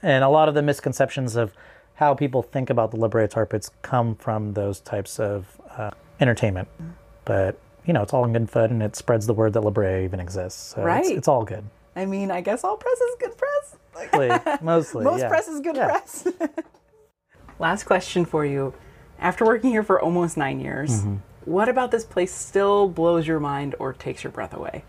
And 0.02 0.24
a 0.24 0.30
lot 0.30 0.48
of 0.48 0.54
the 0.54 0.62
misconceptions 0.62 1.36
of 1.36 1.52
how 1.96 2.14
people 2.14 2.42
think 2.42 2.70
about 2.70 2.92
the 2.92 2.96
La 2.96 3.08
Brea 3.08 3.28
Tar 3.28 3.44
Pits 3.44 3.70
come 3.82 4.14
from 4.14 4.54
those 4.54 4.80
types 4.80 5.20
of 5.20 5.60
uh, 5.76 5.90
entertainment. 6.18 6.68
But, 7.26 7.60
you 7.88 7.94
know, 7.94 8.02
it's 8.02 8.12
all 8.14 8.24
in 8.24 8.32
good 8.32 8.48
fun 8.48 8.70
and 8.70 8.82
it 8.82 8.94
spreads 8.94 9.26
the 9.26 9.32
word 9.34 9.54
that 9.54 9.62
La 9.62 9.70
Brea 9.70 10.04
even 10.04 10.20
exists. 10.20 10.74
So 10.74 10.82
Right. 10.84 11.00
It's, 11.00 11.10
it's 11.10 11.28
all 11.28 11.42
good. 11.44 11.64
I 11.96 12.06
mean, 12.06 12.30
I 12.30 12.40
guess 12.42 12.62
all 12.62 12.76
press 12.76 12.98
is 13.00 13.16
good 13.18 13.36
press. 13.36 13.76
Mostly. 14.12 14.54
mostly 14.62 15.04
most 15.04 15.20
yeah. 15.20 15.28
press 15.28 15.48
is 15.48 15.60
good 15.60 15.74
Yeah. 15.74 15.86
press. 15.88 16.28
Last 17.58 17.84
question 17.84 18.24
for 18.24 18.44
you. 18.44 18.74
After 19.18 19.44
working 19.44 19.70
here 19.70 19.82
for 19.82 20.00
almost 20.00 20.36
nine 20.36 20.60
years, 20.60 21.00
Mm-hmm. 21.00 21.16
what 21.46 21.68
about 21.68 21.90
this 21.90 22.04
place 22.04 22.32
still 22.32 22.88
blows 22.88 23.26
your 23.26 23.40
mind 23.40 23.74
or 23.80 23.92
takes 23.92 24.22
your 24.22 24.30
breath 24.32 24.54
away? 24.54 24.84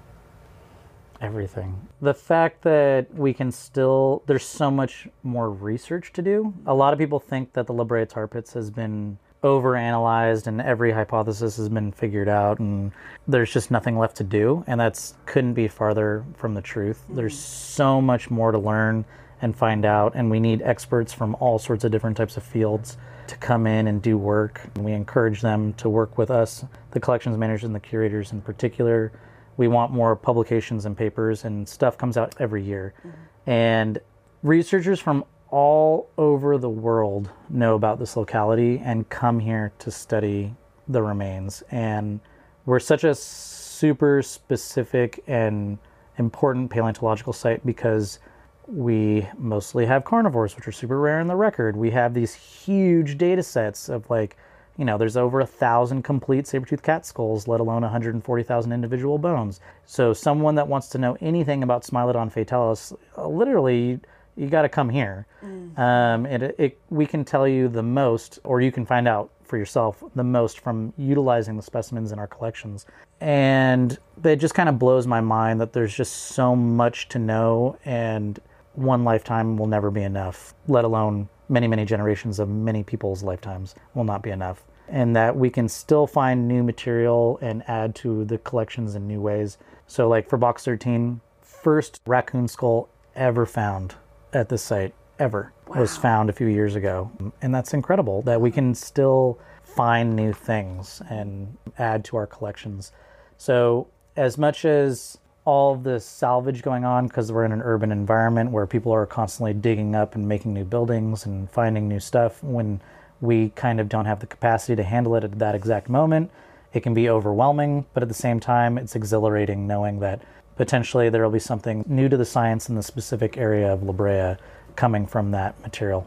Everything. 1.22 1.88
The 2.02 2.14
fact 2.14 2.62
that 2.62 3.14
we 3.14 3.34
can 3.34 3.52
still, 3.52 4.24
there's 4.28 4.46
so 4.46 4.72
much 4.72 5.08
more 5.24 5.50
research 5.50 6.14
to 6.14 6.22
do. 6.22 6.54
A 6.66 6.74
lot 6.74 6.94
of 6.94 7.00
people 7.00 7.20
think 7.20 7.54
that 7.54 7.66
the 7.68 7.74
La 7.74 7.84
Brea 7.84 8.06
Tar 8.06 8.28
Pits 8.28 8.54
has 8.54 8.70
been 8.72 9.18
overanalyzed 9.44 10.48
and 10.48 10.62
every 10.62 10.92
hypothesis 10.92 11.58
has 11.58 11.70
been 11.70 11.92
figured 11.92 12.28
out 12.28 12.60
and 12.60 12.92
there's 13.28 13.52
just 13.52 13.72
nothing 13.72 13.98
left 13.98 14.18
to 14.18 14.24
do. 14.24 14.64
And 14.68 14.80
that's 14.80 15.16
couldn't 15.26 15.54
be 15.54 15.68
farther 15.68 16.26
from 16.36 16.54
the 16.54 16.62
truth. 16.62 17.04
There's 17.10 17.34
mm-hmm. 17.34 17.74
so 17.74 18.02
much 18.02 18.30
more 18.30 18.52
to 18.52 18.60
learn 18.60 19.06
and 19.42 19.56
find 19.56 19.86
out. 19.86 20.14
And 20.16 20.30
we 20.30 20.40
need 20.40 20.62
experts 20.62 21.14
from 21.14 21.36
all 21.40 21.60
sorts 21.60 21.84
of 21.84 21.92
different 21.92 22.18
types 22.18 22.36
of 22.36 22.44
fields 22.44 22.98
to 23.28 23.38
come 23.38 23.68
in 23.68 23.88
and 23.88 24.02
do 24.02 24.18
work. 24.18 24.62
And 24.76 24.84
we 24.84 24.92
encourage 24.92 25.42
them 25.42 25.74
to 25.76 25.88
work 25.88 26.18
with 26.18 26.32
us, 26.32 26.66
the 26.92 27.00
collections 27.00 27.38
managers 27.38 27.64
and 27.64 27.76
the 27.76 27.80
curators 27.80 28.32
in 28.32 28.42
particular 28.42 29.12
we 29.60 29.68
want 29.68 29.92
more 29.92 30.16
publications 30.16 30.86
and 30.86 30.96
papers 30.96 31.44
and 31.44 31.68
stuff 31.68 31.98
comes 31.98 32.16
out 32.16 32.34
every 32.40 32.64
year 32.64 32.94
mm-hmm. 33.00 33.50
and 33.50 34.00
researchers 34.42 35.02
from 35.02 35.26
all 35.52 36.10
over 36.18 36.58
the 36.58 36.70
world 36.70 37.30
know 37.50 37.76
about 37.76 38.00
this 38.00 38.16
locality 38.16 38.80
and 38.84 39.10
come 39.10 39.40
here 39.40 39.72
to 39.80 39.90
study 39.90 40.54
the 40.88 41.02
remains 41.02 41.64
and 41.72 42.20
we're 42.66 42.80
such 42.80 43.04
a 43.04 43.16
super 43.16 44.22
specific 44.22 45.24
and 45.28 45.78
important 46.18 46.70
paleontological 46.70 47.34
site 47.34 47.66
because 47.66 48.20
we 48.68 49.28
mostly 49.38 49.86
have 49.86 50.04
carnivores 50.04 50.56
which 50.56 50.68
are 50.68 50.72
super 50.72 51.00
rare 51.00 51.20
in 51.20 51.28
the 51.28 51.36
record 51.36 51.76
we 51.76 51.90
have 51.90 52.14
these 52.14 52.34
huge 52.34 53.18
data 53.18 53.42
sets 53.42 53.90
of 53.90 54.08
like 54.10 54.38
you 54.80 54.86
know, 54.86 54.98
there's 54.98 55.18
over 55.18 55.42
a 55.42 55.46
thousand 55.46 56.04
complete 56.04 56.48
saber-toothed 56.48 56.82
cat 56.82 57.06
skulls, 57.06 57.50
let 57.50 57.60
alone 57.60 57.82
140,000 57.82 58.72
individual 58.72 59.18
bones. 59.18 59.60
So 59.86 60.14
someone 60.14 60.56
that 60.56 60.70
wants 60.70 60.88
to 60.90 60.98
know 60.98 61.18
anything 61.20 61.64
about 61.64 61.84
Smilodon 61.84 62.32
fatalis, 62.32 62.96
uh, 63.18 63.28
literally, 63.28 64.00
you 64.40 64.48
got 64.48 64.62
to 64.62 64.70
come 64.70 64.90
here. 64.90 65.28
Um, 65.76 66.26
it, 66.26 66.56
it, 66.58 66.80
we 66.90 67.06
can 67.06 67.26
tell 67.26 67.46
you 67.46 67.68
the 67.68 67.84
most, 67.84 68.40
or 68.46 68.62
you 68.62 68.72
can 68.72 68.86
find 68.86 69.06
out 69.08 69.32
for 69.44 69.58
yourself 69.58 70.02
the 70.16 70.24
most 70.24 70.62
from 70.62 70.94
utilizing 70.98 71.58
the 71.58 71.62
specimens 71.62 72.14
in 72.14 72.20
our 72.20 72.28
collections. 72.28 72.86
And 73.20 73.98
it 74.24 74.38
just 74.38 74.54
kind 74.54 74.70
of 74.70 74.80
blows 74.80 75.08
my 75.08 75.20
mind 75.20 75.60
that 75.60 75.74
there's 75.74 75.94
just 75.94 76.14
so 76.14 76.56
much 76.56 77.10
to 77.10 77.20
know, 77.20 77.78
and 77.84 78.40
one 78.74 79.04
lifetime 79.04 79.58
will 79.58 79.68
never 79.68 79.92
be 79.92 80.04
enough, 80.04 80.54
let 80.70 80.86
alone 80.86 81.28
many, 81.50 81.68
many 81.68 81.84
generations 81.84 82.40
of 82.40 82.48
many 82.48 82.82
people's 82.82 83.24
lifetimes 83.24 83.76
will 83.94 84.06
not 84.06 84.22
be 84.22 84.30
enough. 84.30 84.64
And 84.88 85.16
that 85.18 85.36
we 85.36 85.50
can 85.50 85.68
still 85.68 86.08
find 86.08 86.48
new 86.48 86.64
material 86.64 87.40
and 87.42 87.62
add 87.68 87.94
to 87.96 88.24
the 88.24 88.38
collections 88.38 88.96
in 88.96 89.06
new 89.06 89.20
ways. 89.20 89.58
So, 89.86 90.08
like 90.08 90.30
for 90.30 90.38
Box 90.38 90.64
13, 90.64 91.20
first 91.42 92.02
raccoon 92.08 92.48
skull 92.48 92.90
ever 93.16 93.46
found 93.46 93.96
at 94.34 94.50
this 94.50 94.62
site, 94.62 94.94
ever, 95.18 95.54
was 95.68 95.98
found 95.98 96.30
a 96.30 96.34
few 96.34 96.48
years 96.48 96.76
ago. 96.76 97.12
And 97.42 97.54
that's 97.54 97.74
incredible 97.74 98.22
that 98.24 98.40
we 98.40 98.52
can 98.52 98.74
still 98.74 99.40
find 99.64 100.16
new 100.16 100.34
things 100.34 101.02
and 101.10 101.58
add 101.78 102.04
to 102.06 102.18
our 102.18 102.28
collections. 102.28 102.92
So, 103.38 103.88
as 104.16 104.38
much 104.38 104.66
as 104.66 105.18
all 105.46 105.74
of 105.74 105.84
the 105.84 106.00
salvage 106.00 106.62
going 106.62 106.86
on, 106.86 107.08
because 107.08 107.32
we're 107.32 107.46
in 107.46 107.52
an 107.52 107.62
urban 107.62 107.92
environment 107.92 108.52
where 108.52 108.68
people 108.68 108.92
are 108.92 109.06
constantly 109.06 109.54
digging 109.54 109.96
up 109.96 110.16
and 110.16 110.28
making 110.28 110.54
new 110.54 110.66
buildings 110.66 111.26
and 111.26 111.50
finding 111.50 111.88
new 111.88 112.00
stuff, 112.00 112.44
when 112.44 112.82
we 113.22 113.50
kind 113.50 113.80
of 113.80 113.90
don't 113.90 114.06
have 114.06 114.20
the 114.20 114.28
capacity 114.28 114.76
to 114.76 114.84
handle 114.84 115.16
it 115.16 115.24
at 115.24 115.40
that 115.40 115.56
exact 115.56 115.90
moment, 115.90 116.30
it 116.74 116.82
can 116.82 116.94
be 116.94 117.10
overwhelming. 117.10 117.86
But 117.94 118.04
at 118.04 118.10
the 118.10 118.16
same 118.16 118.40
time, 118.40 118.78
it's 118.78 118.96
exhilarating 118.96 119.68
knowing 119.68 120.00
that 120.00 120.22
potentially 120.60 121.10
there 121.10 121.24
will 121.24 121.32
be 121.32 121.40
something 121.40 121.86
new 121.88 122.10
to 122.10 122.18
the 122.18 122.26
science 122.26 122.68
in 122.68 122.76
the 122.76 122.84
specific 122.84 123.38
area 123.38 123.72
of 123.72 123.82
La 123.82 123.94
Brea 123.94 124.36
coming 124.76 125.08
from 125.08 125.32
that 125.32 125.58
material. 125.62 126.06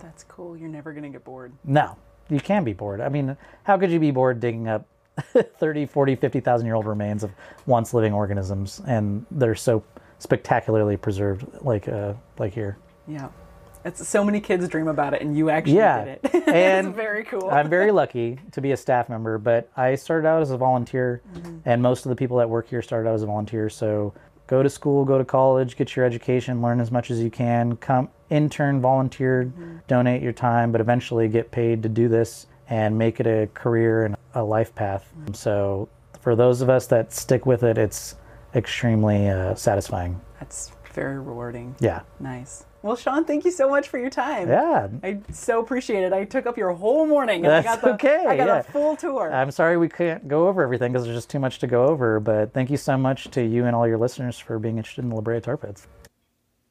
That's 0.00 0.24
cool. 0.24 0.56
You're 0.56 0.70
never 0.70 0.92
going 0.92 1.02
to 1.02 1.10
get 1.10 1.22
bored. 1.24 1.52
No, 1.62 1.98
you 2.30 2.40
can 2.40 2.64
be 2.64 2.72
bored. 2.72 3.02
I 3.02 3.10
mean, 3.10 3.36
how 3.64 3.76
could 3.76 3.90
you 3.90 4.00
be 4.00 4.10
bored 4.10 4.40
digging 4.40 4.66
up 4.66 4.86
30, 5.58 5.84
40, 5.84 6.16
50,000 6.16 6.64
year 6.64 6.74
old 6.74 6.86
remains 6.86 7.22
of 7.22 7.32
once 7.66 7.92
living 7.92 8.14
organisms 8.14 8.80
and 8.86 9.26
they're 9.30 9.54
so 9.54 9.84
spectacularly 10.18 10.96
preserved 10.96 11.44
like 11.60 11.86
uh, 11.86 12.14
like 12.38 12.54
here. 12.54 12.78
Yeah. 13.06 13.28
It's 13.84 14.06
so 14.06 14.24
many 14.24 14.40
kids 14.40 14.66
dream 14.68 14.88
about 14.88 15.14
it 15.14 15.22
and 15.22 15.36
you 15.36 15.50
actually 15.50 15.76
Yeah. 15.76 16.04
did 16.04 16.20
it. 16.24 16.48
And 16.52 16.88
it's 16.88 16.96
very 16.96 17.24
cool. 17.24 17.48
I'm 17.50 17.68
very 17.68 17.90
lucky 17.90 18.38
to 18.52 18.60
be 18.60 18.72
a 18.72 18.76
staff 18.76 19.08
member, 19.08 19.38
but 19.38 19.70
I 19.76 19.94
started 19.94 20.26
out 20.28 20.42
as 20.42 20.50
a 20.50 20.56
volunteer 20.56 21.22
mm-hmm. 21.34 21.58
and 21.64 21.82
most 21.82 22.04
of 22.04 22.10
the 22.10 22.16
people 22.16 22.36
that 22.38 22.48
work 22.48 22.68
here 22.68 22.82
started 22.82 23.08
out 23.08 23.14
as 23.14 23.22
a 23.22 23.26
volunteer. 23.26 23.68
So 23.68 24.12
go 24.46 24.62
to 24.62 24.68
school, 24.68 25.04
go 25.04 25.18
to 25.18 25.24
college, 25.24 25.76
get 25.76 25.96
your 25.96 26.04
education, 26.04 26.60
learn 26.60 26.80
as 26.80 26.90
much 26.90 27.10
as 27.10 27.20
you 27.20 27.30
can, 27.30 27.76
come 27.76 28.08
intern, 28.30 28.80
volunteer, 28.80 29.44
mm-hmm. 29.44 29.78
donate 29.86 30.22
your 30.22 30.32
time, 30.32 30.72
but 30.72 30.80
eventually 30.80 31.28
get 31.28 31.50
paid 31.50 31.82
to 31.82 31.88
do 31.88 32.08
this 32.08 32.46
and 32.68 32.96
make 32.96 33.20
it 33.20 33.26
a 33.26 33.48
career 33.54 34.04
and 34.04 34.16
a 34.34 34.42
life 34.42 34.74
path. 34.74 35.12
Mm-hmm. 35.18 35.34
So 35.34 35.88
for 36.20 36.36
those 36.36 36.60
of 36.60 36.70
us 36.70 36.86
that 36.88 37.12
stick 37.12 37.46
with 37.46 37.62
it, 37.62 37.78
it's 37.78 38.16
extremely 38.54 39.28
uh, 39.28 39.54
satisfying. 39.54 40.20
That's 40.38 40.72
very 40.92 41.18
rewarding. 41.18 41.74
Yeah. 41.80 42.02
Nice. 42.20 42.64
Well, 42.82 42.96
Sean, 42.96 43.24
thank 43.24 43.44
you 43.44 43.52
so 43.52 43.68
much 43.68 43.88
for 43.88 43.98
your 43.98 44.10
time. 44.10 44.48
Yeah. 44.48 44.88
I 45.02 45.20
so 45.30 45.60
appreciate 45.60 46.02
it. 46.02 46.12
I 46.12 46.24
took 46.24 46.46
up 46.46 46.58
your 46.58 46.72
whole 46.72 47.06
morning. 47.06 47.44
And 47.44 47.54
I 47.54 47.62
got 47.62 47.80
the, 47.80 47.94
okay, 47.94 48.24
I 48.26 48.36
got 48.36 48.46
yeah. 48.46 48.58
a 48.58 48.62
full 48.64 48.96
tour. 48.96 49.32
I'm 49.32 49.52
sorry 49.52 49.76
we 49.76 49.88
can't 49.88 50.26
go 50.26 50.48
over 50.48 50.62
everything 50.62 50.92
because 50.92 51.04
there's 51.04 51.16
just 51.16 51.30
too 51.30 51.38
much 51.38 51.60
to 51.60 51.66
go 51.66 51.86
over, 51.86 52.18
but 52.18 52.52
thank 52.52 52.70
you 52.70 52.76
so 52.76 52.96
much 52.96 53.30
to 53.30 53.42
you 53.42 53.64
and 53.64 53.76
all 53.76 53.86
your 53.86 53.98
listeners 53.98 54.38
for 54.38 54.58
being 54.58 54.78
interested 54.78 55.02
in 55.02 55.10
the 55.10 55.14
La 55.14 55.20
Brea 55.20 55.40
tar 55.40 55.56
pits. 55.56 55.86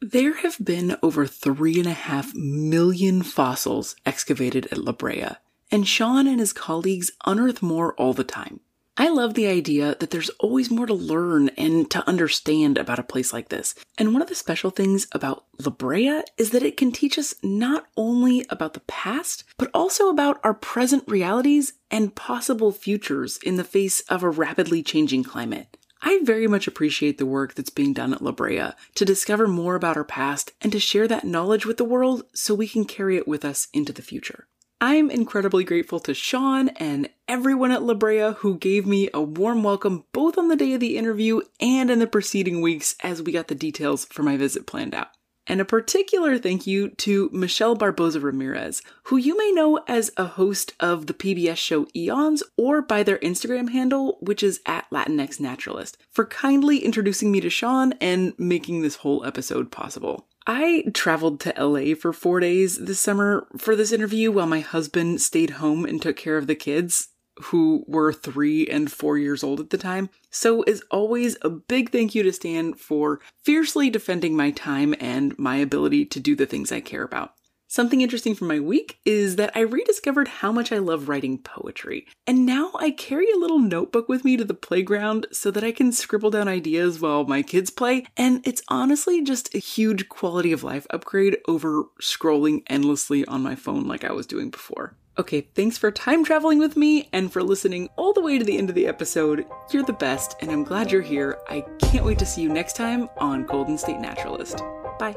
There 0.01 0.38
have 0.38 0.57
been 0.64 0.97
over 1.03 1.28
three 1.28 1.78
and 1.78 1.88
a 1.88 1.93
half 1.93 2.34
million 2.34 3.22
fossils 3.22 3.95
excavated 4.03 4.68
at 4.72 4.80
La 4.80 4.93
Brea, 4.93 5.36
and 5.70 5.88
Sean 5.88 6.26
and 6.26 6.39
his 6.39 6.53
colleagues 6.53 7.12
unearth 7.26 7.62
more 7.62 7.93
all 7.93 8.14
the 8.14 8.24
time. 8.24 8.62
I 8.98 9.08
love 9.08 9.36
the 9.36 9.48
idea 9.48 9.96
that 10.00 10.10
there's 10.10 10.30
always 10.32 10.70
more 10.70 10.86
to 10.86 10.94
learn 10.94 11.50
and 11.58 11.89
to 11.92 12.06
understand 12.08 12.78
about 12.78 13.00
a 13.00 13.04
place 13.04 13.32
like 13.32 13.48
this. 13.48 13.74
And 13.98 14.12
one 14.12 14.22
of 14.22 14.28
the 14.28 14.36
special 14.36 14.70
things 14.70 15.08
about 15.14 15.46
La 15.60 15.72
Brea 15.72 16.24
is 16.38 16.50
that 16.52 16.64
it 16.64 16.76
can 16.76 16.92
teach 16.92 17.18
us 17.18 17.34
not 17.42 17.88
only 17.96 18.46
about 18.50 18.74
the 18.74 18.82
past, 18.82 19.46
but 19.58 19.72
also 19.74 20.10
about 20.10 20.42
our 20.44 20.54
present 20.54 21.06
realities 21.08 21.74
and 21.89 22.16
possible 22.16 22.74
futures 22.74 23.38
in 23.38 23.56
the 23.56 23.64
face 23.64 24.02
of 24.02 24.24
a 24.24 24.30
rapidly 24.30 24.84
changing 24.84 25.24
climate. 25.24 25.78
I 26.02 26.20
very 26.24 26.48
much 26.48 26.68
appreciate 26.68 27.18
the 27.18 27.26
work 27.26 27.54
that's 27.54 27.70
being 27.70 27.94
done 27.94 28.14
at 28.14 28.22
La 28.22 28.32
Brea 28.32 28.72
to 28.96 29.06
discover 29.06 29.48
more 29.48 29.76
about 29.76 29.98
our 29.98 30.04
past 30.04 30.52
and 30.60 30.72
to 30.74 30.80
share 30.80 31.08
that 31.08 31.24
knowledge 31.24 31.66
with 31.66 31.78
the 31.78 31.86
world 31.86 32.24
so 32.34 32.54
we 32.54 32.68
can 32.68 32.86
carry 32.86 33.16
it 33.16 33.28
with 33.28 33.46
us 33.46 33.68
into 33.72 33.94
the 33.94 34.02
future. 34.02 34.48
I'm 34.84 35.12
incredibly 35.12 35.64
grateful 35.64 36.00
to 36.00 36.16
Sean 36.16 36.70
and 36.70 37.08
everyone 37.28 37.70
at 37.70 37.84
La 37.84 37.94
Brea 37.94 38.32
who 38.40 38.58
gave 38.58 38.88
me 38.88 39.12
a 39.14 39.22
warm 39.22 39.62
welcome 39.62 40.06
both 40.12 40.40
on 40.40 40.48
the 40.48 40.56
day 40.56 40.74
of 40.74 40.80
the 40.80 40.98
interview 40.98 41.42
and 41.60 41.92
in 41.92 42.00
the 42.00 42.08
preceding 42.08 42.62
weeks 42.62 42.96
as 43.04 43.22
we 43.22 43.32
got 43.32 43.48
the 43.48 43.54
details 43.54 44.06
for 44.06 44.24
my 44.24 44.38
visit 44.38 44.66
planned 44.66 44.96
out. 44.96 45.10
And 45.46 45.62
a 45.62 45.66
particular 45.66 46.40
thank 46.40 46.66
you 46.66 46.90
to 46.90 47.30
Michelle 47.32 47.76
Barboza 47.76 48.22
Ramirez, 48.22 48.82
who 49.04 49.18
you 49.18 49.38
may 49.38 49.52
know 49.52 49.84
as 49.88 50.10
a 50.18 50.26
host 50.26 50.74
of 50.80 51.06
the 51.06 51.14
PBS 51.14 51.58
show 51.58 51.86
Eons 51.96 52.42
or 52.58 52.82
by 52.82 53.04
their 53.04 53.20
Instagram 53.20 53.70
handle, 53.70 54.18
which 54.20 54.42
is 54.42 54.62
at 54.66 54.90
Latinx 54.90 55.40
Naturalist, 55.40 56.00
for 56.10 56.26
kindly 56.26 56.80
introducing 56.80 57.32
me 57.32 57.40
to 57.42 57.52
Sean 57.52 57.94
and 58.02 58.34
making 58.40 58.82
this 58.82 58.96
whole 58.96 59.24
episode 59.26 59.72
possible. 59.72 60.28
I 60.48 60.86
traveled 60.94 61.39
to 61.42 61.54
LA 61.58 61.94
for 61.96 62.14
four 62.14 62.39
days 62.39 62.78
this 62.78 63.00
summer 63.00 63.48
for 63.58 63.76
this 63.76 63.92
interview 63.92 64.32
while 64.32 64.48
my 64.48 64.60
husband 64.60 65.22
stayed 65.22 65.52
home 65.52 65.86
and 65.86 66.02
took 66.02 66.16
care 66.16 66.38
of 66.38 66.48
the 66.48 66.56
kids 66.56 67.10
who 67.44 67.84
were 67.88 68.12
three 68.12 68.68
and 68.68 68.92
four 68.92 69.18
years 69.18 69.44
old 69.44 69.60
at 69.60 69.70
the 69.70 69.78
time. 69.78 70.10
So, 70.30 70.62
as 70.64 70.82
always, 70.92 71.38
a 71.42 71.50
big 71.50 71.92
thank 71.92 72.14
you 72.16 72.24
to 72.24 72.34
Stan 72.34 72.74
for 72.74 73.20
fiercely 73.44 73.89
defending 73.89 74.36
my 74.36 74.52
time 74.52 74.96
and 75.00 75.38
my 75.38 75.58
ability 75.58 76.06
to 76.06 76.20
do 76.20 76.36
the 76.36 76.46
things 76.46 76.72
I 76.72 76.82
care 76.82 77.04
about. 77.04 77.34
Something 77.72 78.02
interesting 78.02 78.36
from 78.36 78.50
my 78.50 78.60
week 78.60 79.00
is 79.06 79.38
that 79.38 79.54
I 79.56 79.62
rediscovered 79.62 80.28
how 80.28 80.52
much 80.52 80.74
I 80.74 80.80
love 80.80 81.08
writing 81.08 81.38
poetry. 81.38 82.06
And 82.28 82.46
now 82.46 82.72
I 82.78 82.92
carry 82.92 83.32
a 83.32 83.38
little 83.38 83.60
notebook 83.60 84.10
with 84.10 84.26
me 84.26 84.36
to 84.36 84.44
the 84.44 84.54
playground 84.54 85.26
so 85.32 85.52
that 85.52 85.64
I 85.64 85.72
can 85.72 85.94
scribble 85.94 86.32
down 86.32 86.50
ideas 86.50 87.00
while 87.00 87.24
my 87.24 87.42
kids 87.42 87.70
play. 87.70 88.06
And 88.18 88.46
it's 88.46 88.62
honestly 88.68 89.24
just 89.24 89.56
a 89.56 89.58
huge 89.58 90.10
quality 90.10 90.52
of 90.52 90.66
life 90.66 90.86
upgrade 90.90 91.38
over 91.48 91.86
scrolling 92.02 92.64
endlessly 92.68 93.24
on 93.28 93.42
my 93.42 93.56
phone 93.56 93.88
like 93.88 94.04
I 94.04 94.12
was 94.12 94.28
doing 94.28 94.50
before. 94.50 94.98
Okay, 95.18 95.48
thanks 95.56 95.78
for 95.78 95.92
time 95.92 96.26
traveling 96.26 96.60
with 96.60 96.76
me 96.76 97.08
and 97.14 97.32
for 97.32 97.42
listening 97.42 97.88
all 97.96 98.12
the 98.12 98.20
way 98.20 98.38
to 98.38 98.44
the 98.44 98.58
end 98.58 98.68
of 98.68 98.76
the 98.76 98.88
episode. 98.88 99.46
You're 99.72 99.84
the 99.84 99.94
best, 99.94 100.36
and 100.42 100.52
I'm 100.52 100.66
glad 100.66 100.92
you're 100.92 101.02
here. 101.02 101.40
I 101.48 101.62
can't 101.80 102.04
wait 102.04 102.20
to 102.20 102.26
see 102.26 102.42
you 102.42 102.50
next 102.50 102.76
time 102.76 103.08
on 103.18 103.46
Golden 103.46 103.78
State 103.78 104.02
Naturalist. 104.02 104.58
Bye. 105.00 105.16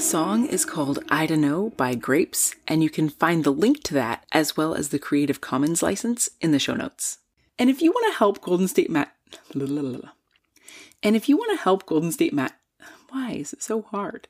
The 0.00 0.06
song 0.06 0.46
is 0.46 0.64
called 0.64 1.04
I 1.10 1.26
Dunno 1.26 1.74
by 1.76 1.94
Grapes, 1.94 2.54
and 2.66 2.82
you 2.82 2.88
can 2.88 3.10
find 3.10 3.44
the 3.44 3.52
link 3.52 3.82
to 3.82 3.92
that 3.92 4.24
as 4.32 4.56
well 4.56 4.74
as 4.74 4.88
the 4.88 4.98
Creative 4.98 5.42
Commons 5.42 5.82
license 5.82 6.30
in 6.40 6.52
the 6.52 6.58
show 6.58 6.72
notes. 6.72 7.18
And 7.58 7.68
if 7.68 7.82
you 7.82 7.90
want 7.90 8.10
to 8.10 8.18
help 8.18 8.40
Golden 8.40 8.66
State 8.66 8.88
Matt, 8.88 9.14
and 9.52 11.16
if 11.16 11.28
you 11.28 11.36
want 11.36 11.50
to 11.50 11.62
help 11.62 11.84
Golden 11.84 12.12
State 12.12 12.32
Matt, 12.32 12.58
why 13.10 13.32
is 13.32 13.52
it 13.52 13.62
so 13.62 13.82
hard? 13.82 14.26